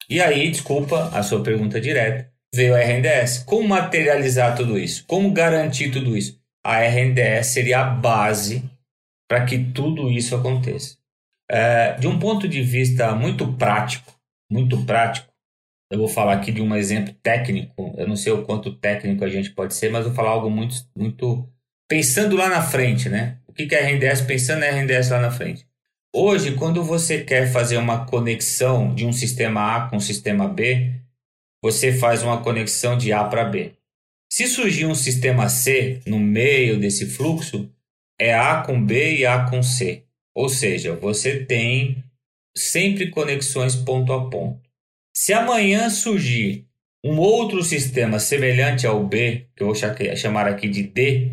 E 0.09 0.21
aí, 0.21 0.51
desculpa 0.51 1.09
a 1.09 1.23
sua 1.23 1.41
pergunta 1.41 1.81
direta, 1.81 2.31
veio 2.53 2.75
a 2.75 2.79
RNDS. 2.79 3.39
Como 3.39 3.67
materializar 3.67 4.55
tudo 4.55 4.77
isso? 4.77 5.05
Como 5.07 5.31
garantir 5.31 5.91
tudo 5.91 6.15
isso? 6.15 6.39
A 6.63 6.79
RNDS 6.81 7.47
seria 7.47 7.81
a 7.81 7.85
base 7.85 8.63
para 9.27 9.45
que 9.45 9.57
tudo 9.57 10.11
isso 10.11 10.35
aconteça. 10.35 10.97
É, 11.49 11.93
de 11.93 12.07
um 12.07 12.19
ponto 12.19 12.47
de 12.47 12.61
vista 12.61 13.13
muito 13.15 13.53
prático, 13.53 14.13
muito 14.51 14.83
prático, 14.85 15.31
eu 15.95 15.99
vou 15.99 16.07
falar 16.07 16.33
aqui 16.33 16.51
de 16.51 16.61
um 16.61 16.75
exemplo 16.75 17.13
técnico. 17.23 17.95
Eu 17.97 18.07
não 18.07 18.15
sei 18.15 18.31
o 18.33 18.43
quanto 18.43 18.75
técnico 18.75 19.23
a 19.23 19.29
gente 19.29 19.49
pode 19.51 19.73
ser, 19.73 19.89
mas 19.89 20.05
vou 20.05 20.13
falar 20.13 20.31
algo 20.31 20.49
muito, 20.49 20.75
muito 20.95 21.47
pensando 21.87 22.35
lá 22.35 22.49
na 22.49 22.61
frente, 22.61 23.09
né? 23.09 23.37
O 23.47 23.53
que 23.53 23.73
é 23.73 23.81
RNDS? 23.81 24.21
Pensando 24.21 24.59
na 24.59 24.67
RNDS 24.67 25.09
lá 25.09 25.19
na 25.19 25.31
frente. 25.31 25.65
Hoje, 26.13 26.53
quando 26.55 26.83
você 26.83 27.23
quer 27.23 27.51
fazer 27.51 27.77
uma 27.77 28.05
conexão 28.05 28.93
de 28.93 29.05
um 29.05 29.13
sistema 29.13 29.75
A 29.75 29.89
com 29.89 29.97
o 29.97 30.01
sistema 30.01 30.47
B, 30.47 30.91
você 31.63 31.93
faz 31.93 32.21
uma 32.23 32.41
conexão 32.41 32.97
de 32.97 33.13
A 33.13 33.23
para 33.23 33.45
B. 33.45 33.73
Se 34.29 34.47
surgir 34.47 34.85
um 34.85 34.95
sistema 34.95 35.47
C 35.47 36.01
no 36.05 36.19
meio 36.19 36.77
desse 36.77 37.05
fluxo, 37.05 37.69
é 38.19 38.33
A 38.33 38.61
com 38.63 38.83
B 38.83 39.19
e 39.19 39.25
A 39.25 39.49
com 39.49 39.63
C. 39.63 40.03
Ou 40.33 40.49
seja, 40.49 40.93
você 40.93 41.45
tem 41.45 42.03
sempre 42.55 43.09
conexões 43.09 43.75
ponto 43.75 44.11
a 44.11 44.29
ponto. 44.29 44.64
Se 45.15 45.31
amanhã 45.31 45.89
surgir 45.89 46.67
um 47.03 47.17
outro 47.19 47.63
sistema 47.63 48.19
semelhante 48.19 48.85
ao 48.85 49.01
B, 49.05 49.47
que 49.55 49.63
eu 49.63 49.67
vou 49.67 49.75
chamar 50.15 50.47
aqui 50.47 50.67
de 50.67 50.83
D, 50.83 51.31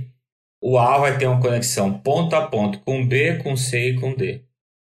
o 0.62 0.78
A 0.78 0.98
vai 0.98 1.18
ter 1.18 1.26
uma 1.26 1.40
conexão 1.40 1.98
ponto 1.98 2.36
a 2.36 2.46
ponto 2.46 2.78
com 2.80 3.04
B, 3.04 3.38
com 3.38 3.56
C 3.56 3.90
e 3.90 4.00
com 4.00 4.14
D. 4.14 4.44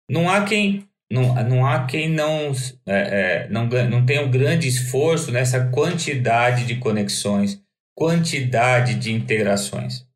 Não 0.08 0.30
há 0.30 0.44
quem 0.44 0.88
não, 1.10 1.34
não 1.44 1.66
há 1.66 1.86
quem 1.86 2.08
não, 2.08 2.52
é, 2.86 3.46
é, 3.46 3.48
não, 3.48 3.66
não 3.66 4.06
tenha 4.06 4.22
um 4.22 4.30
grande 4.30 4.68
esforço 4.68 5.30
nessa 5.32 5.68
quantidade 5.68 6.64
de 6.64 6.76
conexões, 6.76 7.60
quantidade 7.96 8.94
de 8.94 9.12
integrações. 9.12 10.06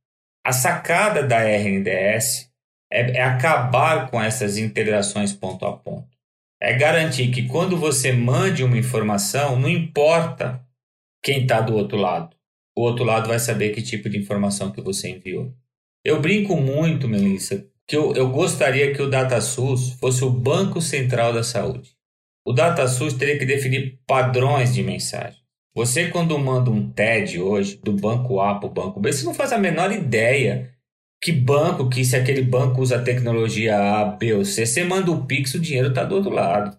A 0.45 0.53
sacada 0.53 1.23
da 1.23 1.41
RNDS 1.41 2.51
é, 2.91 3.19
é 3.19 3.23
acabar 3.23 4.11
com 4.11 4.21
essas 4.21 4.57
integrações 4.57 5.33
ponto 5.33 5.67
a 5.67 5.77
ponto. 5.77 6.18
É 6.61 6.77
garantir 6.77 7.31
que 7.31 7.47
quando 7.47 7.77
você 7.77 8.13
mande 8.13 8.65
uma 8.65 8.77
informação, 8.77 9.59
não 9.59 9.69
importa 9.69 10.65
quem 11.23 11.43
está 11.43 11.61
do 11.61 11.75
outro 11.75 11.97
lado. 11.97 12.37
O 12.77 12.83
outro 12.83 13.05
lado 13.05 13.29
vai 13.29 13.39
saber 13.39 13.71
que 13.71 13.83
tipo 13.83 14.09
de 14.09 14.19
informação 14.19 14.71
que 14.71 14.81
você 14.81 15.09
enviou. 15.09 15.53
Eu 16.05 16.21
brinco 16.21 16.57
muito, 16.57 17.09
Melissa, 17.09 17.67
que 17.87 17.97
eu, 17.97 18.15
eu 18.15 18.31
gostaria 18.31 18.93
que 18.93 19.03
o 19.03 19.11
DataSUS 19.11 19.93
fosse 19.95 20.25
o 20.25 20.31
Banco 20.31 20.81
Central 20.81 21.33
da 21.33 21.43
Saúde. 21.43 21.97
O 22.47 22.53
DataSUS 22.53 23.15
teria 23.15 23.39
que 23.39 23.45
definir 23.45 24.01
padrões 24.07 24.73
de 24.73 24.83
mensagem. 24.83 25.41
Você, 25.75 26.09
quando 26.09 26.39
manda 26.39 26.71
um 26.71 26.91
TED 26.91 27.41
hoje, 27.41 27.77
do 27.77 27.93
banco 27.93 28.41
A 28.41 28.59
para 28.59 28.69
o 28.69 28.73
banco 28.73 28.99
B, 28.99 29.13
você 29.13 29.25
não 29.25 29.35
faz 29.35 29.53
a 29.53 29.59
menor 29.59 29.93
ideia 29.93 30.73
que 31.21 31.33
banco, 31.33 31.89
que 31.89 32.05
se 32.05 32.17
aquele 32.17 32.43
banco 32.43 32.81
usa 32.81 33.03
tecnologia 33.03 33.77
A, 33.77 34.05
B 34.05 34.35
ou 34.35 34.45
C, 34.45 34.65
você 34.65 34.85
manda 34.85 35.11
o 35.11 35.27
Pix, 35.27 35.55
o 35.55 35.61
dinheiro 35.61 35.89
está 35.89 36.05
do 36.05 36.15
outro 36.15 36.31
lado. 36.31 36.77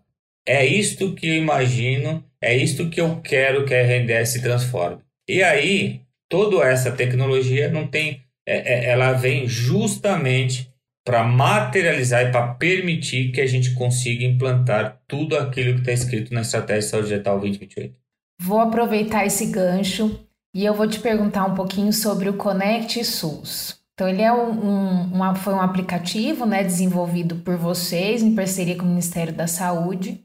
É 0.47 0.65
isto 0.65 1.13
que 1.13 1.27
eu 1.27 1.35
imagino, 1.35 2.23
é 2.41 2.55
isto 2.55 2.89
que 2.89 3.01
eu 3.01 3.19
quero 3.21 3.65
que 3.65 3.73
a 3.73 3.81
RNDS 3.81 4.29
se 4.29 4.41
transforme. 4.41 5.01
E 5.27 5.43
aí, 5.43 6.01
toda 6.29 6.65
essa 6.65 6.91
tecnologia 6.91 7.69
não 7.69 7.85
tem, 7.85 8.23
é, 8.47 8.87
é, 8.87 8.89
ela 8.89 9.11
vem 9.13 9.47
justamente 9.47 10.69
para 11.05 11.23
materializar 11.23 12.27
e 12.27 12.31
para 12.31 12.53
permitir 12.53 13.31
que 13.31 13.41
a 13.41 13.47
gente 13.47 13.73
consiga 13.73 14.23
implantar 14.23 15.01
tudo 15.07 15.37
aquilo 15.37 15.73
que 15.73 15.79
está 15.81 15.91
escrito 15.91 16.33
na 16.33 16.41
Estratégia 16.41 16.81
de 16.81 16.85
Saúde 16.87 17.09
Digital 17.09 17.39
2028. 17.39 17.95
Vou 18.41 18.59
aproveitar 18.59 19.25
esse 19.25 19.47
gancho 19.47 20.23
e 20.53 20.65
eu 20.65 20.73
vou 20.73 20.87
te 20.87 20.99
perguntar 20.99 21.45
um 21.45 21.55
pouquinho 21.55 21.91
sobre 21.91 22.29
o 22.29 22.33
Connect 22.33 23.03
SUS. 23.03 23.78
Então, 23.99 24.07
ele 24.07 24.21
é 24.21 24.31
um, 24.31 25.11
um, 25.13 25.35
foi 25.35 25.53
um 25.53 25.59
aplicativo 25.59 26.45
né, 26.45 26.63
desenvolvido 26.63 27.35
por 27.35 27.57
vocês 27.57 28.23
em 28.23 28.33
parceria 28.33 28.77
com 28.77 28.83
o 28.83 28.87
Ministério 28.87 29.33
da 29.33 29.45
Saúde. 29.45 30.23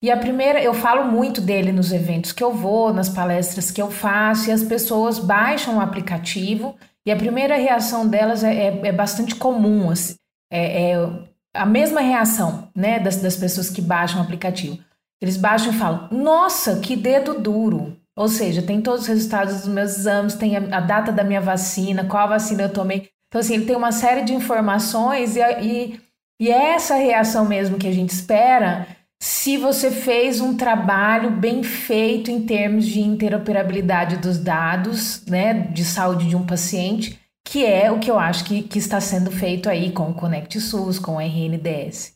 E 0.00 0.12
a 0.12 0.16
primeira, 0.16 0.62
eu 0.62 0.72
falo 0.72 1.10
muito 1.10 1.40
dele 1.40 1.72
nos 1.72 1.90
eventos 1.90 2.30
que 2.30 2.44
eu 2.44 2.52
vou, 2.52 2.92
nas 2.92 3.08
palestras 3.08 3.72
que 3.72 3.82
eu 3.82 3.90
faço, 3.90 4.48
e 4.48 4.52
as 4.52 4.62
pessoas 4.62 5.18
baixam 5.18 5.78
o 5.78 5.80
aplicativo, 5.80 6.76
e 7.04 7.10
a 7.10 7.16
primeira 7.16 7.56
reação 7.56 8.06
delas 8.06 8.44
é, 8.44 8.68
é, 8.68 8.86
é 8.86 8.92
bastante 8.92 9.34
comum, 9.34 9.90
assim, 9.90 10.14
é, 10.48 10.92
é, 10.92 11.08
a 11.52 11.66
mesma 11.66 12.00
reação 12.02 12.70
né, 12.76 13.00
das, 13.00 13.16
das 13.16 13.34
pessoas 13.34 13.68
que 13.68 13.82
baixam 13.82 14.20
o 14.20 14.22
aplicativo. 14.22 14.78
Eles 15.20 15.36
baixam 15.36 15.72
e 15.72 15.76
falam: 15.76 16.08
Nossa, 16.12 16.78
que 16.78 16.94
dedo 16.94 17.40
duro! 17.40 17.96
Ou 18.16 18.28
seja, 18.28 18.62
tem 18.62 18.80
todos 18.80 19.00
os 19.00 19.08
resultados 19.08 19.62
dos 19.62 19.68
meus 19.68 19.98
exames, 19.98 20.36
tem 20.36 20.56
a, 20.56 20.76
a 20.76 20.80
data 20.80 21.10
da 21.10 21.24
minha 21.24 21.40
vacina, 21.40 22.04
qual 22.04 22.28
vacina 22.28 22.62
eu 22.62 22.72
tomei. 22.72 23.15
Então, 23.28 23.40
assim, 23.40 23.54
ele 23.54 23.66
tem 23.66 23.76
uma 23.76 23.92
série 23.92 24.22
de 24.22 24.32
informações 24.34 25.36
e, 25.36 25.40
e, 25.40 26.00
e 26.40 26.50
é 26.50 26.74
essa 26.74 26.94
reação 26.96 27.44
mesmo 27.44 27.78
que 27.78 27.86
a 27.86 27.92
gente 27.92 28.10
espera 28.10 28.86
se 29.20 29.56
você 29.56 29.90
fez 29.90 30.40
um 30.40 30.56
trabalho 30.56 31.30
bem 31.30 31.62
feito 31.62 32.30
em 32.30 32.44
termos 32.44 32.86
de 32.86 33.00
interoperabilidade 33.00 34.18
dos 34.18 34.38
dados, 34.38 35.24
né, 35.26 35.54
de 35.54 35.84
saúde 35.84 36.28
de 36.28 36.36
um 36.36 36.44
paciente, 36.44 37.18
que 37.44 37.64
é 37.64 37.90
o 37.90 37.98
que 37.98 38.10
eu 38.10 38.18
acho 38.18 38.44
que, 38.44 38.62
que 38.62 38.78
está 38.78 39.00
sendo 39.00 39.30
feito 39.30 39.68
aí 39.68 39.90
com 39.90 40.10
o 40.10 40.14
Connect 40.14 40.60
SUS, 40.60 40.98
com 40.98 41.16
o 41.16 41.20
RNDS. 41.20 42.15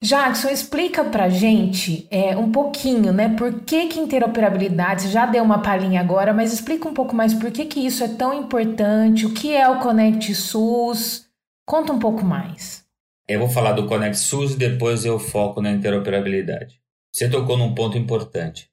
Jackson, 0.00 0.48
explica 0.48 1.04
pra 1.04 1.28
gente 1.28 2.06
é, 2.08 2.36
um 2.36 2.52
pouquinho, 2.52 3.12
né? 3.12 3.34
Por 3.36 3.62
que, 3.62 3.88
que 3.88 3.98
interoperabilidade, 3.98 5.02
você 5.02 5.08
já 5.08 5.26
deu 5.26 5.42
uma 5.42 5.60
palhinha 5.60 6.00
agora, 6.00 6.32
mas 6.32 6.52
explica 6.52 6.88
um 6.88 6.94
pouco 6.94 7.16
mais 7.16 7.34
por 7.34 7.50
que, 7.50 7.64
que 7.64 7.84
isso 7.84 8.04
é 8.04 8.08
tão 8.08 8.32
importante, 8.32 9.26
o 9.26 9.34
que 9.34 9.54
é 9.54 9.68
o 9.68 9.80
Connect 9.80 10.32
SUS, 10.36 11.26
conta 11.66 11.92
um 11.92 11.98
pouco 11.98 12.24
mais. 12.24 12.86
Eu 13.28 13.40
vou 13.40 13.48
falar 13.48 13.72
do 13.72 13.88
Connect 13.88 14.16
SUS 14.18 14.54
e 14.54 14.58
depois 14.58 15.04
eu 15.04 15.18
foco 15.18 15.60
na 15.60 15.72
interoperabilidade. 15.72 16.80
Você 17.12 17.28
tocou 17.28 17.58
num 17.58 17.74
ponto 17.74 17.98
importante. 17.98 18.70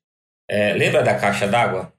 É, 0.48 0.74
lembra 0.74 1.02
da 1.02 1.16
caixa 1.16 1.48
d'água? 1.48 1.92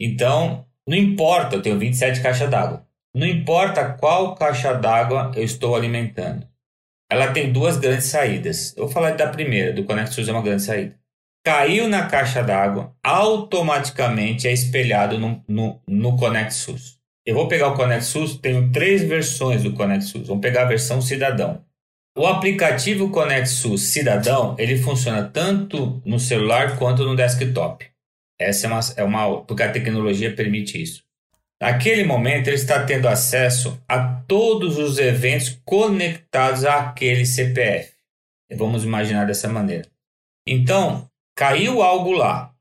Então, 0.00 0.64
não 0.88 0.96
importa, 0.96 1.54
eu 1.54 1.60
tenho 1.60 1.78
27 1.78 2.22
caixas 2.22 2.50
d'água. 2.50 2.86
Não 3.14 3.26
importa 3.26 3.92
qual 3.92 4.34
caixa 4.34 4.72
d'água 4.72 5.32
eu 5.36 5.44
estou 5.44 5.76
alimentando 5.76 6.49
ela 7.10 7.32
tem 7.32 7.52
duas 7.52 7.76
grandes 7.76 8.06
saídas. 8.06 8.72
Eu 8.76 8.84
vou 8.84 8.92
falar 8.92 9.10
da 9.10 9.26
primeira, 9.26 9.72
do 9.72 9.84
Connect 9.84 10.28
é 10.28 10.32
uma 10.32 10.42
grande 10.42 10.62
saída. 10.62 10.94
Caiu 11.44 11.88
na 11.88 12.06
caixa 12.06 12.42
d'água, 12.42 12.94
automaticamente 13.02 14.46
é 14.46 14.52
espelhado 14.52 15.18
no, 15.18 15.42
no, 15.48 15.82
no 15.88 16.16
Connect 16.16 16.54
SUS. 16.54 17.00
Eu 17.26 17.34
vou 17.34 17.48
pegar 17.48 17.68
o 17.68 17.74
Connect 17.74 18.04
SUS, 18.04 18.36
tenho 18.36 18.70
três 18.70 19.02
versões 19.02 19.62
do 19.62 19.72
Connect 19.72 20.04
SUS. 20.04 20.28
Vamos 20.28 20.42
pegar 20.42 20.62
a 20.62 20.66
versão 20.66 21.00
cidadão. 21.00 21.64
O 22.16 22.26
aplicativo 22.26 23.10
Connect 23.10 23.48
SUS 23.48 23.82
Cidadão, 23.82 24.54
ele 24.58 24.76
funciona 24.76 25.24
tanto 25.24 26.02
no 26.04 26.18
celular 26.18 26.78
quanto 26.78 27.04
no 27.04 27.16
desktop. 27.16 27.86
Essa 28.38 28.66
é 28.66 28.70
uma, 28.70 28.80
é 28.96 29.04
uma 29.04 29.42
porque 29.42 29.62
a 29.62 29.72
tecnologia 29.72 30.34
permite 30.34 30.80
isso. 30.80 31.02
Naquele 31.60 32.04
momento, 32.04 32.48
ele 32.48 32.56
está 32.56 32.84
tendo 32.84 33.06
acesso 33.06 33.82
a 33.86 34.22
todos 34.26 34.78
os 34.78 34.98
eventos 34.98 35.60
conectados 35.64 36.64
àquele 36.64 37.26
CPF. 37.26 37.92
Vamos 38.56 38.82
imaginar 38.82 39.26
dessa 39.26 39.46
maneira. 39.46 39.86
Então, 40.46 41.08
caiu 41.36 41.82
algo 41.82 42.12
lá. 42.12 42.54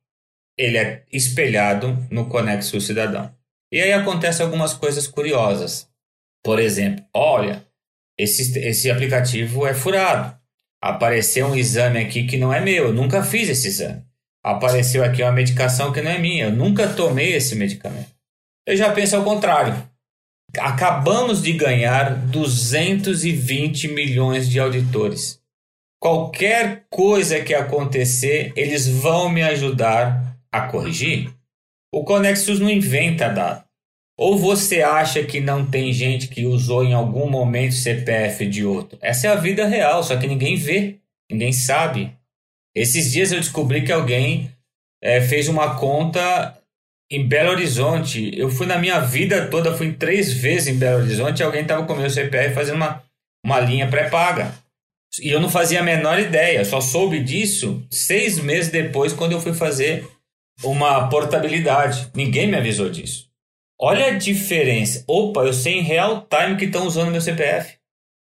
Ele 0.57 0.77
é 0.77 1.05
espelhado 1.12 1.97
no 2.12 2.27
Conexo 2.27 2.81
Cidadão. 2.81 3.33
E 3.71 3.79
aí 3.79 3.93
acontecem 3.93 4.45
algumas 4.45 4.73
coisas 4.73 5.07
curiosas. 5.07 5.89
Por 6.43 6.59
exemplo, 6.59 7.05
olha, 7.13 7.65
esse, 8.17 8.59
esse 8.59 8.91
aplicativo 8.91 9.65
é 9.65 9.73
furado. 9.73 10.38
Apareceu 10.81 11.47
um 11.47 11.55
exame 11.55 11.99
aqui 11.99 12.25
que 12.25 12.38
não 12.38 12.53
é 12.53 12.59
meu, 12.59 12.88
eu 12.88 12.93
nunca 12.93 13.23
fiz 13.23 13.47
esse 13.47 13.67
exame. 13.69 14.03
Apareceu 14.43 15.03
aqui 15.03 15.21
uma 15.21 15.31
medicação 15.31 15.91
que 15.93 16.01
não 16.01 16.12
é 16.12 16.17
minha, 16.17 16.45
eu 16.45 16.51
nunca 16.51 16.93
tomei 16.93 17.33
esse 17.33 17.55
medicamento. 17.55 18.18
Eu 18.69 18.77
já 18.77 18.91
penso 18.91 19.15
ao 19.15 19.23
contrário. 19.23 19.84
Acabamos 20.60 21.41
de 21.41 21.53
ganhar 21.53 22.15
220 22.27 23.88
milhões 23.88 24.47
de 24.47 24.60
auditores. 24.60 25.41
Qualquer 25.99 26.86
coisa 26.88 27.41
que 27.41 27.55
acontecer, 27.55 28.53
eles 28.55 28.88
vão 28.88 29.27
me 29.27 29.41
ajudar 29.41 30.38
a 30.51 30.62
corrigir. 30.62 31.34
O 31.91 32.03
Conexus 32.03 32.60
não 32.60 32.69
inventa 32.69 33.27
dado. 33.27 33.63
Ou 34.15 34.38
você 34.38 34.84
acha 34.84 35.23
que 35.23 35.39
não 35.39 35.65
tem 35.65 35.91
gente 35.91 36.27
que 36.27 36.45
usou 36.45 36.84
em 36.84 36.93
algum 36.93 37.27
momento 37.27 37.73
CPF 37.73 38.45
de 38.45 38.63
outro? 38.63 38.99
Essa 39.01 39.25
é 39.25 39.29
a 39.32 39.36
vida 39.36 39.65
real, 39.65 40.03
só 40.03 40.15
que 40.15 40.27
ninguém 40.27 40.55
vê, 40.55 40.99
ninguém 41.32 41.51
sabe. 41.51 42.15
Esses 42.75 43.12
dias 43.12 43.32
eu 43.32 43.39
descobri 43.39 43.84
que 43.84 43.91
alguém 43.91 44.51
é, 45.01 45.21
fez 45.21 45.47
uma 45.47 45.73
conta 45.79 46.59
em 47.12 47.28
Belo 47.28 47.52
Horizonte. 47.52 48.32
Eu 48.38 48.50
fui 48.50 48.67
na 48.67 48.78
minha 48.78 49.00
vida 49.00 49.48
toda, 49.48 49.76
fui 49.76 49.93
três 49.93 50.32
vezes 50.32 50.67
em 50.67 50.78
Belo 50.78 51.02
Horizonte 51.02 51.41
alguém 51.41 51.62
estava 51.62 51.86
com 51.86 51.95
meu 51.95 52.10
CPF 52.10 52.54
fazendo 52.54 52.76
uma, 52.76 53.04
uma 53.43 53.60
linha 53.60 53.88
pré-paga. 53.88 54.54
E 55.22 55.30
eu 55.30 55.39
não 55.39 55.50
fazia 55.50 55.80
a 55.80 55.84
menor 55.84 56.19
ideia, 56.19 56.63
só 56.63 56.80
soube 56.80 57.24
disso 57.24 57.84
seis 57.89 58.38
meses 58.38 58.72
depois, 58.72 59.12
quando 59.12 59.32
eu 59.32 59.41
fui 59.41 59.54
fazer 59.54 60.08
uma 60.63 61.10
portabilidade. 61.10 62.12
Ninguém 62.13 62.48
me 62.48 62.58
avisou 62.58 62.89
disso. 62.89 63.28
Olha 63.82 64.08
a 64.08 64.17
diferença. 64.17 65.04
Opa, 65.08 65.41
eu 65.41 65.54
sei 65.54 65.80
em 65.80 65.82
real 65.82 66.28
time 66.28 66.58
que 66.58 66.65
estão 66.65 66.86
usando 66.86 67.12
meu 67.12 67.22
CPF. 67.22 67.78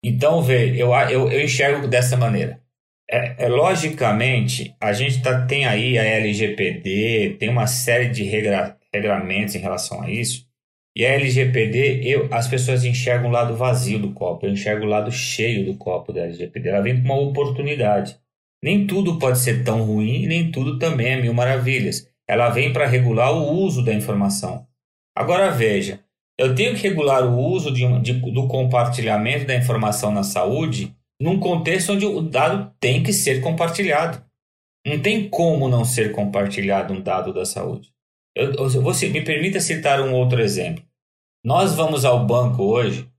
Então, 0.04 0.42
vê, 0.42 0.76
eu, 0.80 0.94
eu, 1.10 1.32
eu 1.32 1.44
enxergo 1.44 1.88
dessa 1.88 2.16
maneira. 2.16 2.62
É, 3.12 3.46
é, 3.46 3.48
logicamente, 3.48 4.76
a 4.80 4.94
gente 4.94 5.22
tá, 5.24 5.46
tem 5.46 5.66
aí 5.66 5.98
a 5.98 6.04
LGPD, 6.04 7.38
tem 7.40 7.50
uma 7.50 7.66
série 7.66 8.10
de 8.10 8.24
regra, 8.24 8.78
regramentos 8.94 9.56
em 9.56 9.60
relação 9.60 10.04
a 10.04 10.12
isso. 10.12 10.48
E 10.96 11.06
a 11.06 11.14
LGPD, 11.14 12.28
as 12.32 12.48
pessoas 12.48 12.84
enxergam 12.86 13.30
o 13.30 13.32
lado 13.32 13.56
vazio 13.56 13.98
do 13.98 14.12
copo, 14.12 14.46
eu 14.46 14.52
enxergo 14.52 14.86
o 14.86 14.90
lado 14.90 15.12
cheio 15.12 15.66
do 15.66 15.76
copo 15.76 16.14
da 16.14 16.22
LGPD. 16.22 16.70
Ela 16.70 16.82
vem 16.82 17.02
com 17.02 17.06
uma 17.06 17.20
oportunidade. 17.20 18.16
Nem 18.62 18.86
tudo 18.86 19.18
pode 19.18 19.40
ser 19.40 19.64
tão 19.64 19.84
ruim, 19.84 20.28
nem 20.28 20.52
tudo 20.52 20.78
também 20.78 21.14
é 21.14 21.22
mil 21.22 21.34
maravilhas. 21.34 22.08
Ela 22.28 22.50
vem 22.50 22.72
para 22.72 22.86
regular 22.86 23.32
o 23.34 23.54
uso 23.54 23.84
da 23.84 23.94
informação. 23.94 24.68
Agora 25.16 25.50
veja, 25.50 26.02
eu 26.38 26.54
tenho 26.54 26.76
que 26.76 26.84
regular 26.88 27.26
o 27.26 27.38
uso 27.40 27.72
de, 27.72 27.86
de, 28.02 28.14
do 28.14 28.48
compartilhamento 28.48 29.46
da 29.46 29.56
informação 29.56 30.12
na 30.12 30.24
saúde 30.24 30.96
num 31.20 31.40
contexto 31.40 31.94
onde 31.94 32.06
o 32.06 32.22
dado 32.22 32.74
tem 32.80 33.04
que 33.04 33.12
ser 33.12 33.42
compartilhado. 33.42 34.24
Não 34.86 35.02
tem 35.02 35.30
como 35.30 35.68
não 35.68 35.84
ser 35.84 36.12
compartilhado 36.14 36.94
um 36.94 37.02
dado 37.02 37.34
da 37.34 37.46
saúde. 37.46 37.92
Eu, 38.36 38.54
eu, 38.54 38.70
você 38.82 39.10
me 39.10 39.24
permita 39.24 39.60
citar 39.60 40.00
um 40.02 40.14
outro 40.14 40.42
exemplo. 40.42 40.84
Nós 41.44 41.76
vamos 41.76 42.06
ao 42.06 42.26
banco 42.26 42.64
hoje 42.64 43.10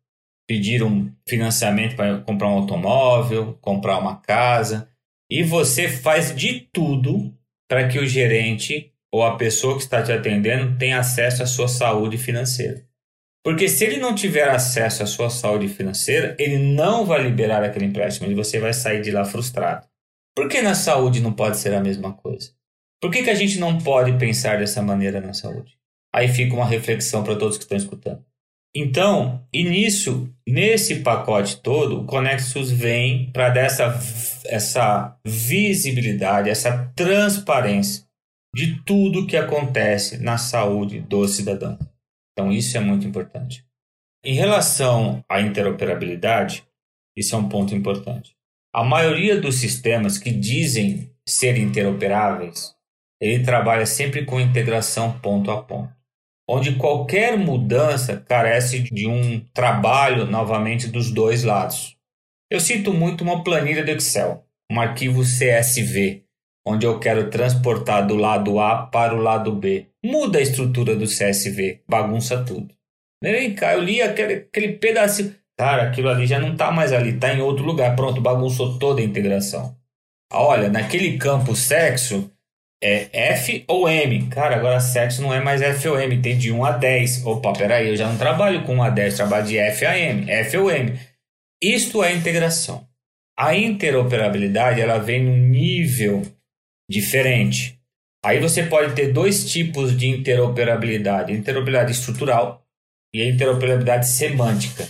pedir 0.49 0.83
um 0.83 1.13
financiamento 1.29 1.95
para 1.95 2.19
comprar 2.23 2.49
um 2.49 2.55
automóvel, 2.55 3.57
comprar 3.61 3.99
uma 3.99 4.17
casa, 4.17 4.91
e 5.31 5.43
você 5.43 5.89
faz 5.89 6.35
de 6.35 6.69
tudo 6.73 7.33
para 7.69 7.87
que 7.87 7.99
o 7.99 8.07
gerente 8.07 8.93
ou 9.13 9.23
a 9.23 9.37
pessoa 9.37 9.77
que 9.77 9.83
está 9.83 10.03
te 10.03 10.11
atendendo 10.11 10.77
tenha 10.77 10.99
acesso 10.99 11.43
à 11.43 11.47
sua 11.47 11.69
saúde 11.69 12.19
financeira. 12.19 12.85
Porque 13.43 13.69
se 13.69 13.85
ele 13.85 13.97
não 13.97 14.15
tiver 14.15 14.49
acesso 14.49 15.03
à 15.03 15.07
sua 15.07 15.31
saúde 15.31 15.69
financeira, 15.69 16.37
ele 16.39 16.59
não 16.59 17.07
vai 17.07 17.23
liberar 17.23 17.63
aquele 17.63 17.87
empréstimo 17.87 18.31
e 18.31 18.35
você 18.35 18.59
vai 18.59 18.73
sair 18.73 19.01
de 19.01 19.11
lá 19.11 19.25
frustrado. 19.25 19.87
Por 20.37 20.49
que 20.49 20.61
na 20.61 20.75
saúde 20.75 21.21
não 21.21 21.33
pode 21.33 21.59
ser 21.59 21.75
a 21.75 21.81
mesma 21.81 22.13
coisa? 22.13 22.53
Por 23.01 23.11
que, 23.11 23.23
que 23.23 23.31
a 23.31 23.35
gente 23.35 23.59
não 23.59 23.79
pode 23.79 24.13
pensar 24.19 24.59
dessa 24.59 24.83
maneira 24.83 25.21
na 25.21 25.33
saúde? 25.33 25.79
Aí 26.15 26.29
fica 26.29 26.55
uma 26.55 26.67
reflexão 26.67 27.25
para 27.25 27.37
todos 27.37 27.57
que 27.57 27.65
estão 27.65 27.79
escutando. 27.79 28.23
Então, 28.75 29.45
nisso, 29.53 30.33
nesse 30.47 30.97
pacote 30.97 31.61
todo, 31.61 32.01
o 32.01 32.05
Conexus 32.05 32.71
vem 32.71 33.31
para 33.33 33.49
dar 33.51 33.63
essa, 33.63 33.99
essa 34.47 35.17
visibilidade, 35.25 36.51
essa 36.51 36.93
transparência 36.95 38.05
de 38.55 38.83
tudo 38.85 39.27
que 39.27 39.37
acontece 39.37 40.19
na 40.19 40.39
saúde 40.39 41.01
do 41.01 41.27
cidadão. 41.27 41.79
Então, 42.41 42.51
isso 42.51 42.75
é 42.79 42.81
muito 42.81 43.07
importante. 43.07 43.67
Em 44.25 44.33
relação 44.33 45.23
à 45.29 45.43
interoperabilidade, 45.43 46.65
isso 47.15 47.35
é 47.35 47.39
um 47.39 47.51
ponto 47.51 47.75
importante. 47.75 48.35
A 48.73 48.83
maioria 48.83 49.39
dos 49.39 49.57
sistemas 49.57 50.17
que 50.17 50.31
dizem 50.31 51.15
ser 51.29 51.59
interoperáveis, 51.59 52.75
ele 53.21 53.45
trabalha 53.45 53.85
sempre 53.85 54.25
com 54.25 54.41
integração 54.41 55.21
ponto 55.21 55.51
a 55.51 55.63
ponto, 55.63 55.93
onde 56.49 56.77
qualquer 56.77 57.37
mudança 57.37 58.17
carece 58.17 58.85
de 58.85 59.07
um 59.07 59.41
trabalho 59.53 60.25
novamente 60.25 60.89
dos 60.89 61.11
dois 61.11 61.45
lados. 61.45 61.95
Eu 62.51 62.59
cito 62.59 62.91
muito 62.91 63.23
uma 63.23 63.45
planilha 63.45 63.85
do 63.85 63.91
Excel, 63.91 64.47
um 64.73 64.81
arquivo 64.81 65.21
CSV, 65.21 66.25
onde 66.67 66.87
eu 66.87 66.99
quero 66.99 67.29
transportar 67.29 68.07
do 68.07 68.17
lado 68.17 68.59
A 68.59 68.87
para 68.87 69.15
o 69.15 69.21
lado 69.21 69.53
B. 69.53 69.90
Muda 70.05 70.39
a 70.39 70.43
estrutura 70.43 70.97
do 70.97 71.05
CSV, 71.05 71.83
bagunça 71.89 72.43
tudo. 72.45 72.75
Vem 73.23 73.55
cá, 73.55 73.75
eu 73.75 73.81
li 73.81 74.01
aquele, 74.01 74.35
aquele 74.35 74.73
pedacinho. 74.75 75.35
Cara, 75.59 75.89
aquilo 75.89 76.09
ali 76.09 76.27
já 76.27 76.39
não 76.39 76.53
está 76.53 76.73
mais 76.73 76.91
ali, 76.93 77.11
está 77.11 77.35
em 77.35 77.43
outro 77.43 77.65
lugar. 77.65 77.95
Pronto, 77.95 78.21
bagunçou 78.21 78.79
toda 78.79 79.03
a 79.03 79.05
integração. 79.05 79.77
Olha, 80.33 80.71
naquele 80.71 81.19
campo 81.19 81.55
sexo 81.55 82.31
é 82.83 83.09
F 83.13 83.65
ou 83.69 83.87
M. 83.89 84.27
Cara, 84.29 84.57
agora 84.57 84.81
sexo 84.81 85.21
não 85.21 85.35
é 85.35 85.41
mais 85.41 85.61
F 85.61 85.87
ou 85.89 86.01
M, 86.01 86.23
tem 86.23 86.39
de 86.39 86.51
1 86.51 86.65
a 86.65 86.71
10. 86.73 87.27
Opa, 87.27 87.53
peraí, 87.53 87.89
eu 87.89 87.97
já 87.97 88.09
não 88.09 88.17
trabalho 88.17 88.65
com 88.65 88.77
1 88.77 88.83
a 88.83 88.91
10, 88.91 89.17
trabalho 89.17 89.47
de 89.47 89.59
F 89.59 89.85
a 89.85 89.99
M, 89.99 90.31
F 90.31 90.57
ou 90.57 90.71
M. 90.71 90.99
Isto 91.63 92.03
é 92.03 92.15
integração. 92.15 92.89
A 93.39 93.55
interoperabilidade 93.55 94.81
ela 94.81 94.99
vem 94.99 95.25
num 95.25 95.37
nível 95.37 96.23
diferente. 96.89 97.80
Aí 98.25 98.39
você 98.39 98.65
pode 98.65 98.95
ter 98.95 99.13
dois 99.13 99.51
tipos 99.51 99.97
de 99.97 100.09
interoperabilidade: 100.09 101.33
interoperabilidade 101.33 101.93
estrutural 101.93 102.63
e 103.15 103.27
interoperabilidade 103.27 104.09
semântica. 104.09 104.89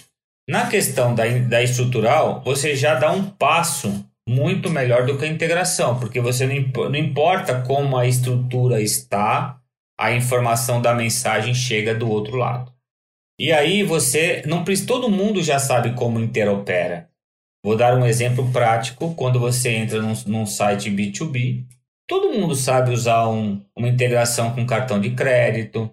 Na 0.49 0.67
questão 0.67 1.15
da, 1.15 1.27
da 1.27 1.63
estrutural, 1.63 2.43
você 2.45 2.75
já 2.75 2.95
dá 2.97 3.13
um 3.13 3.25
passo 3.25 4.05
muito 4.29 4.69
melhor 4.71 5.07
do 5.07 5.17
que 5.17 5.25
a 5.25 5.29
integração, 5.29 5.99
porque 5.99 6.21
você 6.21 6.47
não, 6.47 6.91
não 6.91 6.97
importa 6.97 7.63
como 7.63 7.97
a 7.97 8.07
estrutura 8.07 8.81
está, 8.81 9.61
a 9.99 10.13
informação 10.13 10.81
da 10.81 10.95
mensagem 10.95 11.55
chega 11.55 11.95
do 11.95 12.09
outro 12.09 12.37
lado. 12.37 12.73
E 13.39 13.53
aí 13.53 13.83
você 13.83 14.43
não 14.47 14.65
todo 14.87 15.11
mundo 15.11 15.43
já 15.43 15.59
sabe 15.59 15.95
como 15.95 16.21
interopera. 16.21 17.09
Vou 17.65 17.77
dar 17.77 17.97
um 17.97 18.07
exemplo 18.07 18.51
prático. 18.53 19.15
Quando 19.15 19.39
você 19.39 19.71
entra 19.71 20.01
num, 20.01 20.15
num 20.27 20.47
site 20.47 20.91
B2B, 20.91 21.65
todo 22.11 22.33
mundo 22.33 22.57
sabe 22.57 22.91
usar 22.91 23.29
um, 23.29 23.65
uma 23.77 23.89
integração 23.89 24.53
com 24.53 24.67
cartão 24.67 25.01
de 25.01 25.11
crédito, 25.11 25.89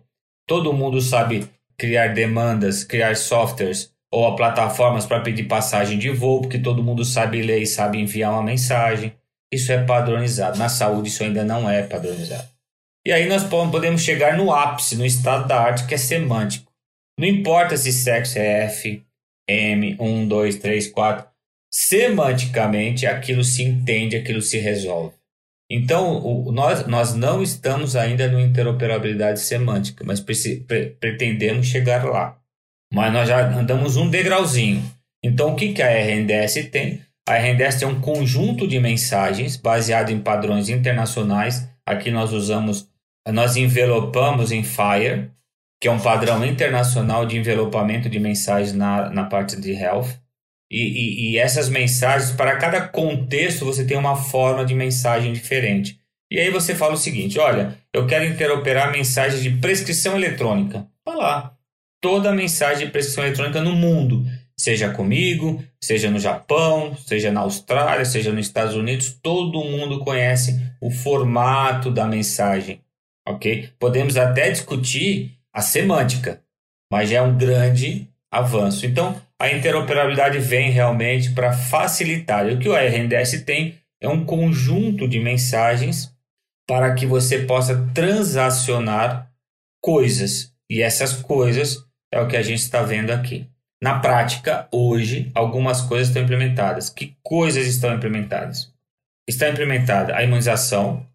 todo 0.47 0.73
mundo 0.73 0.99
sabe 0.99 1.47
criar 1.77 2.07
demandas, 2.07 2.83
criar 2.83 3.15
softwares 3.15 3.93
ou 4.11 4.35
plataformas 4.35 5.05
para 5.05 5.19
pedir 5.19 5.43
passagem 5.43 5.99
de 5.99 6.09
voo, 6.09 6.41
porque 6.41 6.57
todo 6.57 6.83
mundo 6.83 7.05
sabe 7.05 7.43
ler 7.43 7.61
e 7.61 7.67
sabe 7.67 7.99
enviar 7.99 8.31
uma 8.31 8.41
mensagem. 8.41 9.13
Isso 9.53 9.71
é 9.71 9.83
padronizado. 9.83 10.57
Na 10.57 10.69
saúde, 10.69 11.09
isso 11.09 11.23
ainda 11.23 11.43
não 11.43 11.69
é 11.69 11.83
padronizado. 11.83 12.49
E 13.05 13.11
aí 13.11 13.29
nós 13.29 13.43
podemos 13.43 14.01
chegar 14.01 14.35
no 14.35 14.51
ápice, 14.51 14.95
no 14.95 15.05
estado 15.05 15.47
da 15.47 15.61
arte, 15.61 15.85
que 15.85 15.93
é 15.93 15.99
semântico. 15.99 16.71
Não 17.19 17.27
importa 17.27 17.77
se 17.77 17.93
sexo 17.93 18.39
é 18.39 18.63
F, 18.65 19.03
M, 19.47 19.95
1, 19.99 20.27
2, 20.27 20.55
3, 20.55 20.87
4. 20.87 21.27
Semanticamente, 21.71 23.05
aquilo 23.05 23.43
se 23.43 23.61
entende, 23.61 24.15
aquilo 24.15 24.41
se 24.41 24.57
resolve. 24.57 25.16
Então, 25.69 26.25
o, 26.25 26.51
nós, 26.51 26.87
nós 26.87 27.13
não 27.13 27.43
estamos 27.43 27.95
ainda 27.95 28.27
no 28.27 28.39
interoperabilidade 28.39 29.41
semântica, 29.41 30.03
mas 30.05 30.19
pre 30.19 30.65
pretendemos 30.99 31.67
chegar 31.67 32.05
lá. 32.05 32.37
Mas 32.93 33.11
nós 33.11 33.27
já 33.27 33.47
andamos 33.47 33.97
um 33.97 34.09
degrauzinho. 34.09 34.83
Então, 35.23 35.51
o 35.51 35.55
que, 35.55 35.73
que 35.73 35.81
a 35.81 35.89
RNDS 35.89 36.69
tem? 36.71 37.01
A 37.27 37.35
RNDS 37.35 37.79
tem 37.79 37.87
um 37.87 37.99
conjunto 37.99 38.65
de 38.65 38.79
mensagens 38.79 39.57
baseado 39.57 40.09
em 40.09 40.19
padrões 40.19 40.69
internacionais. 40.69 41.67
Aqui 41.85 42.09
nós 42.09 42.31
usamos, 42.31 42.89
nós 43.27 43.57
envelopamos 43.57 44.53
em 44.53 44.63
FHIR, 44.63 45.29
que 45.81 45.89
é 45.89 45.91
um 45.91 45.99
padrão 45.99 46.45
internacional 46.45 47.25
de 47.25 47.37
envelopamento 47.37 48.09
de 48.09 48.19
mensagens 48.19 48.73
na, 48.73 49.09
na 49.09 49.25
parte 49.25 49.59
de 49.59 49.73
health. 49.73 50.07
E, 50.69 50.81
e, 50.81 51.31
e, 51.31 51.37
essas 51.37 51.69
mensagens, 51.69 52.31
para 52.31 52.57
cada 52.57 52.81
contexto, 52.81 53.63
você 53.63 53.85
tem 53.85 53.97
uma 53.97 54.15
forma 54.15 54.65
de 54.65 54.75
mensagem 54.75 55.31
diferente. 55.31 55.99
E 56.29 56.39
aí 56.39 56.51
você 56.51 56.75
fala 56.75 56.93
o 56.93 56.97
seguinte: 56.97 57.39
olha, 57.39 57.77
eu 57.93 58.05
quero 58.05 58.25
interoperar 58.25 58.91
mensagens 58.91 59.41
de 59.41 59.49
prescrição 59.49 60.15
eletrônica. 60.15 60.85
Vai 61.05 61.15
lá. 61.15 61.53
Toda 62.01 62.33
mensagem 62.33 62.85
de 62.85 62.91
prescrição 62.91 63.23
eletrônica 63.23 63.61
no 63.61 63.73
mundo, 63.73 64.25
seja 64.59 64.89
comigo, 64.89 65.63
seja 65.81 66.11
no 66.11 66.19
Japão, 66.19 66.95
seja 66.97 67.31
na 67.31 67.41
Austrália, 67.41 68.05
seja 68.05 68.31
nos 68.31 68.45
Estados 68.45 68.75
Unidos, 68.75 69.17
todo 69.21 69.63
mundo 69.63 69.99
conhece 69.99 70.61
o 70.81 70.91
formato 70.91 71.89
da 71.89 72.05
mensagem. 72.05 72.81
Ok? 73.27 73.69
Podemos 73.79 74.15
até 74.15 74.49
discutir 74.49 75.37
a 75.51 75.61
semântica, 75.61 76.41
mas 76.91 77.09
já 77.09 77.17
é 77.17 77.21
um 77.21 77.37
grande 77.37 78.07
avanço. 78.31 78.85
Então, 78.85 79.19
a 79.39 79.51
interoperabilidade 79.51 80.39
vem 80.39 80.71
realmente 80.71 81.31
para 81.31 81.53
facilitar. 81.53 82.47
E 82.47 82.53
o 82.53 82.59
que 82.59 82.69
o 82.69 82.75
RNDS 82.75 83.43
tem 83.43 83.79
é 84.01 84.09
um 84.09 84.25
conjunto 84.25 85.07
de 85.07 85.19
mensagens 85.19 86.11
para 86.67 86.93
que 86.93 87.05
você 87.05 87.45
possa 87.45 87.87
transacionar 87.93 89.31
coisas. 89.81 90.53
E 90.69 90.81
essas 90.81 91.13
coisas 91.13 91.77
é 92.11 92.19
o 92.19 92.27
que 92.27 92.35
a 92.35 92.41
gente 92.41 92.59
está 92.59 92.81
vendo 92.81 93.11
aqui. 93.11 93.47
Na 93.81 93.99
prática, 93.99 94.67
hoje, 94.71 95.31
algumas 95.35 95.81
coisas 95.81 96.07
estão 96.07 96.23
implementadas. 96.23 96.89
Que 96.89 97.15
coisas 97.21 97.67
estão 97.67 97.93
implementadas? 97.93 98.73
Está 99.27 99.49
implementada 99.49 100.15
a 100.15 100.23
imunização, 100.23 101.05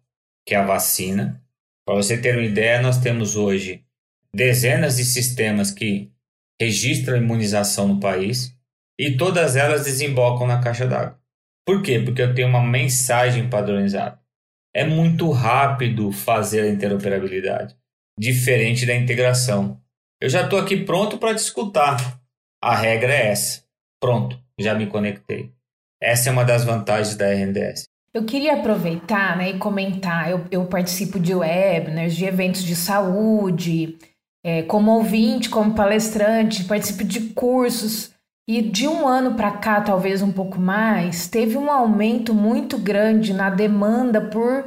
que 0.47 0.55
é 0.55 0.57
a 0.57 0.65
vacina. 0.65 1.41
Para 1.85 1.95
você 1.95 2.17
ter 2.17 2.37
uma 2.37 2.45
ideia, 2.45 2.81
nós 2.81 2.99
temos 2.99 3.35
hoje 3.35 3.83
dezenas 4.33 4.95
de 4.95 5.03
sistemas 5.03 5.71
que 5.71 6.12
registram 6.61 7.15
a 7.15 7.17
imunização 7.17 7.87
no 7.87 7.99
país 7.99 8.55
e 8.99 9.17
todas 9.17 9.55
elas 9.55 9.85
desembocam 9.85 10.47
na 10.47 10.61
caixa 10.61 10.87
d'água. 10.87 11.19
Por 11.65 11.81
quê? 11.81 11.99
Porque 11.99 12.21
eu 12.21 12.33
tenho 12.33 12.47
uma 12.47 12.61
mensagem 12.61 13.49
padronizada. 13.49 14.19
É 14.75 14.83
muito 14.85 15.29
rápido 15.31 16.11
fazer 16.11 16.61
a 16.61 16.69
interoperabilidade, 16.69 17.75
diferente 18.19 18.85
da 18.85 18.95
integração. 18.95 19.79
Eu 20.21 20.29
já 20.29 20.43
estou 20.43 20.59
aqui 20.59 20.77
pronto 20.83 21.17
para 21.17 21.35
te 21.35 21.39
escutar. 21.39 22.19
A 22.61 22.75
regra 22.75 23.13
é 23.13 23.27
essa. 23.27 23.63
Pronto, 24.01 24.39
já 24.59 24.73
me 24.73 24.87
conectei. 24.87 25.51
Essa 26.01 26.29
é 26.29 26.31
uma 26.31 26.43
das 26.43 26.63
vantagens 26.63 27.15
da 27.15 27.27
RNDS. 27.27 27.83
Eu 28.13 28.25
queria 28.25 28.53
aproveitar 28.53 29.37
né, 29.37 29.51
e 29.51 29.57
comentar. 29.57 30.29
Eu, 30.29 30.45
eu 30.51 30.65
participo 30.65 31.19
de 31.19 31.33
webinars, 31.33 32.15
de 32.15 32.25
eventos 32.25 32.63
de 32.63 32.75
saúde, 32.75 33.97
é, 34.43 34.61
como 34.63 34.91
ouvinte, 34.91 35.49
como 35.49 35.73
palestrante, 35.73 36.65
participo 36.65 37.03
de 37.03 37.21
cursos. 37.29 38.11
E 38.45 38.61
de 38.61 38.89
um 38.89 39.07
ano 39.07 39.35
para 39.35 39.51
cá, 39.51 39.79
talvez 39.79 40.21
um 40.21 40.31
pouco 40.31 40.59
mais, 40.59 41.29
teve 41.29 41.57
um 41.57 41.71
aumento 41.71 42.33
muito 42.33 42.77
grande 42.77 43.33
na 43.33 43.49
demanda 43.49 44.19
por 44.19 44.65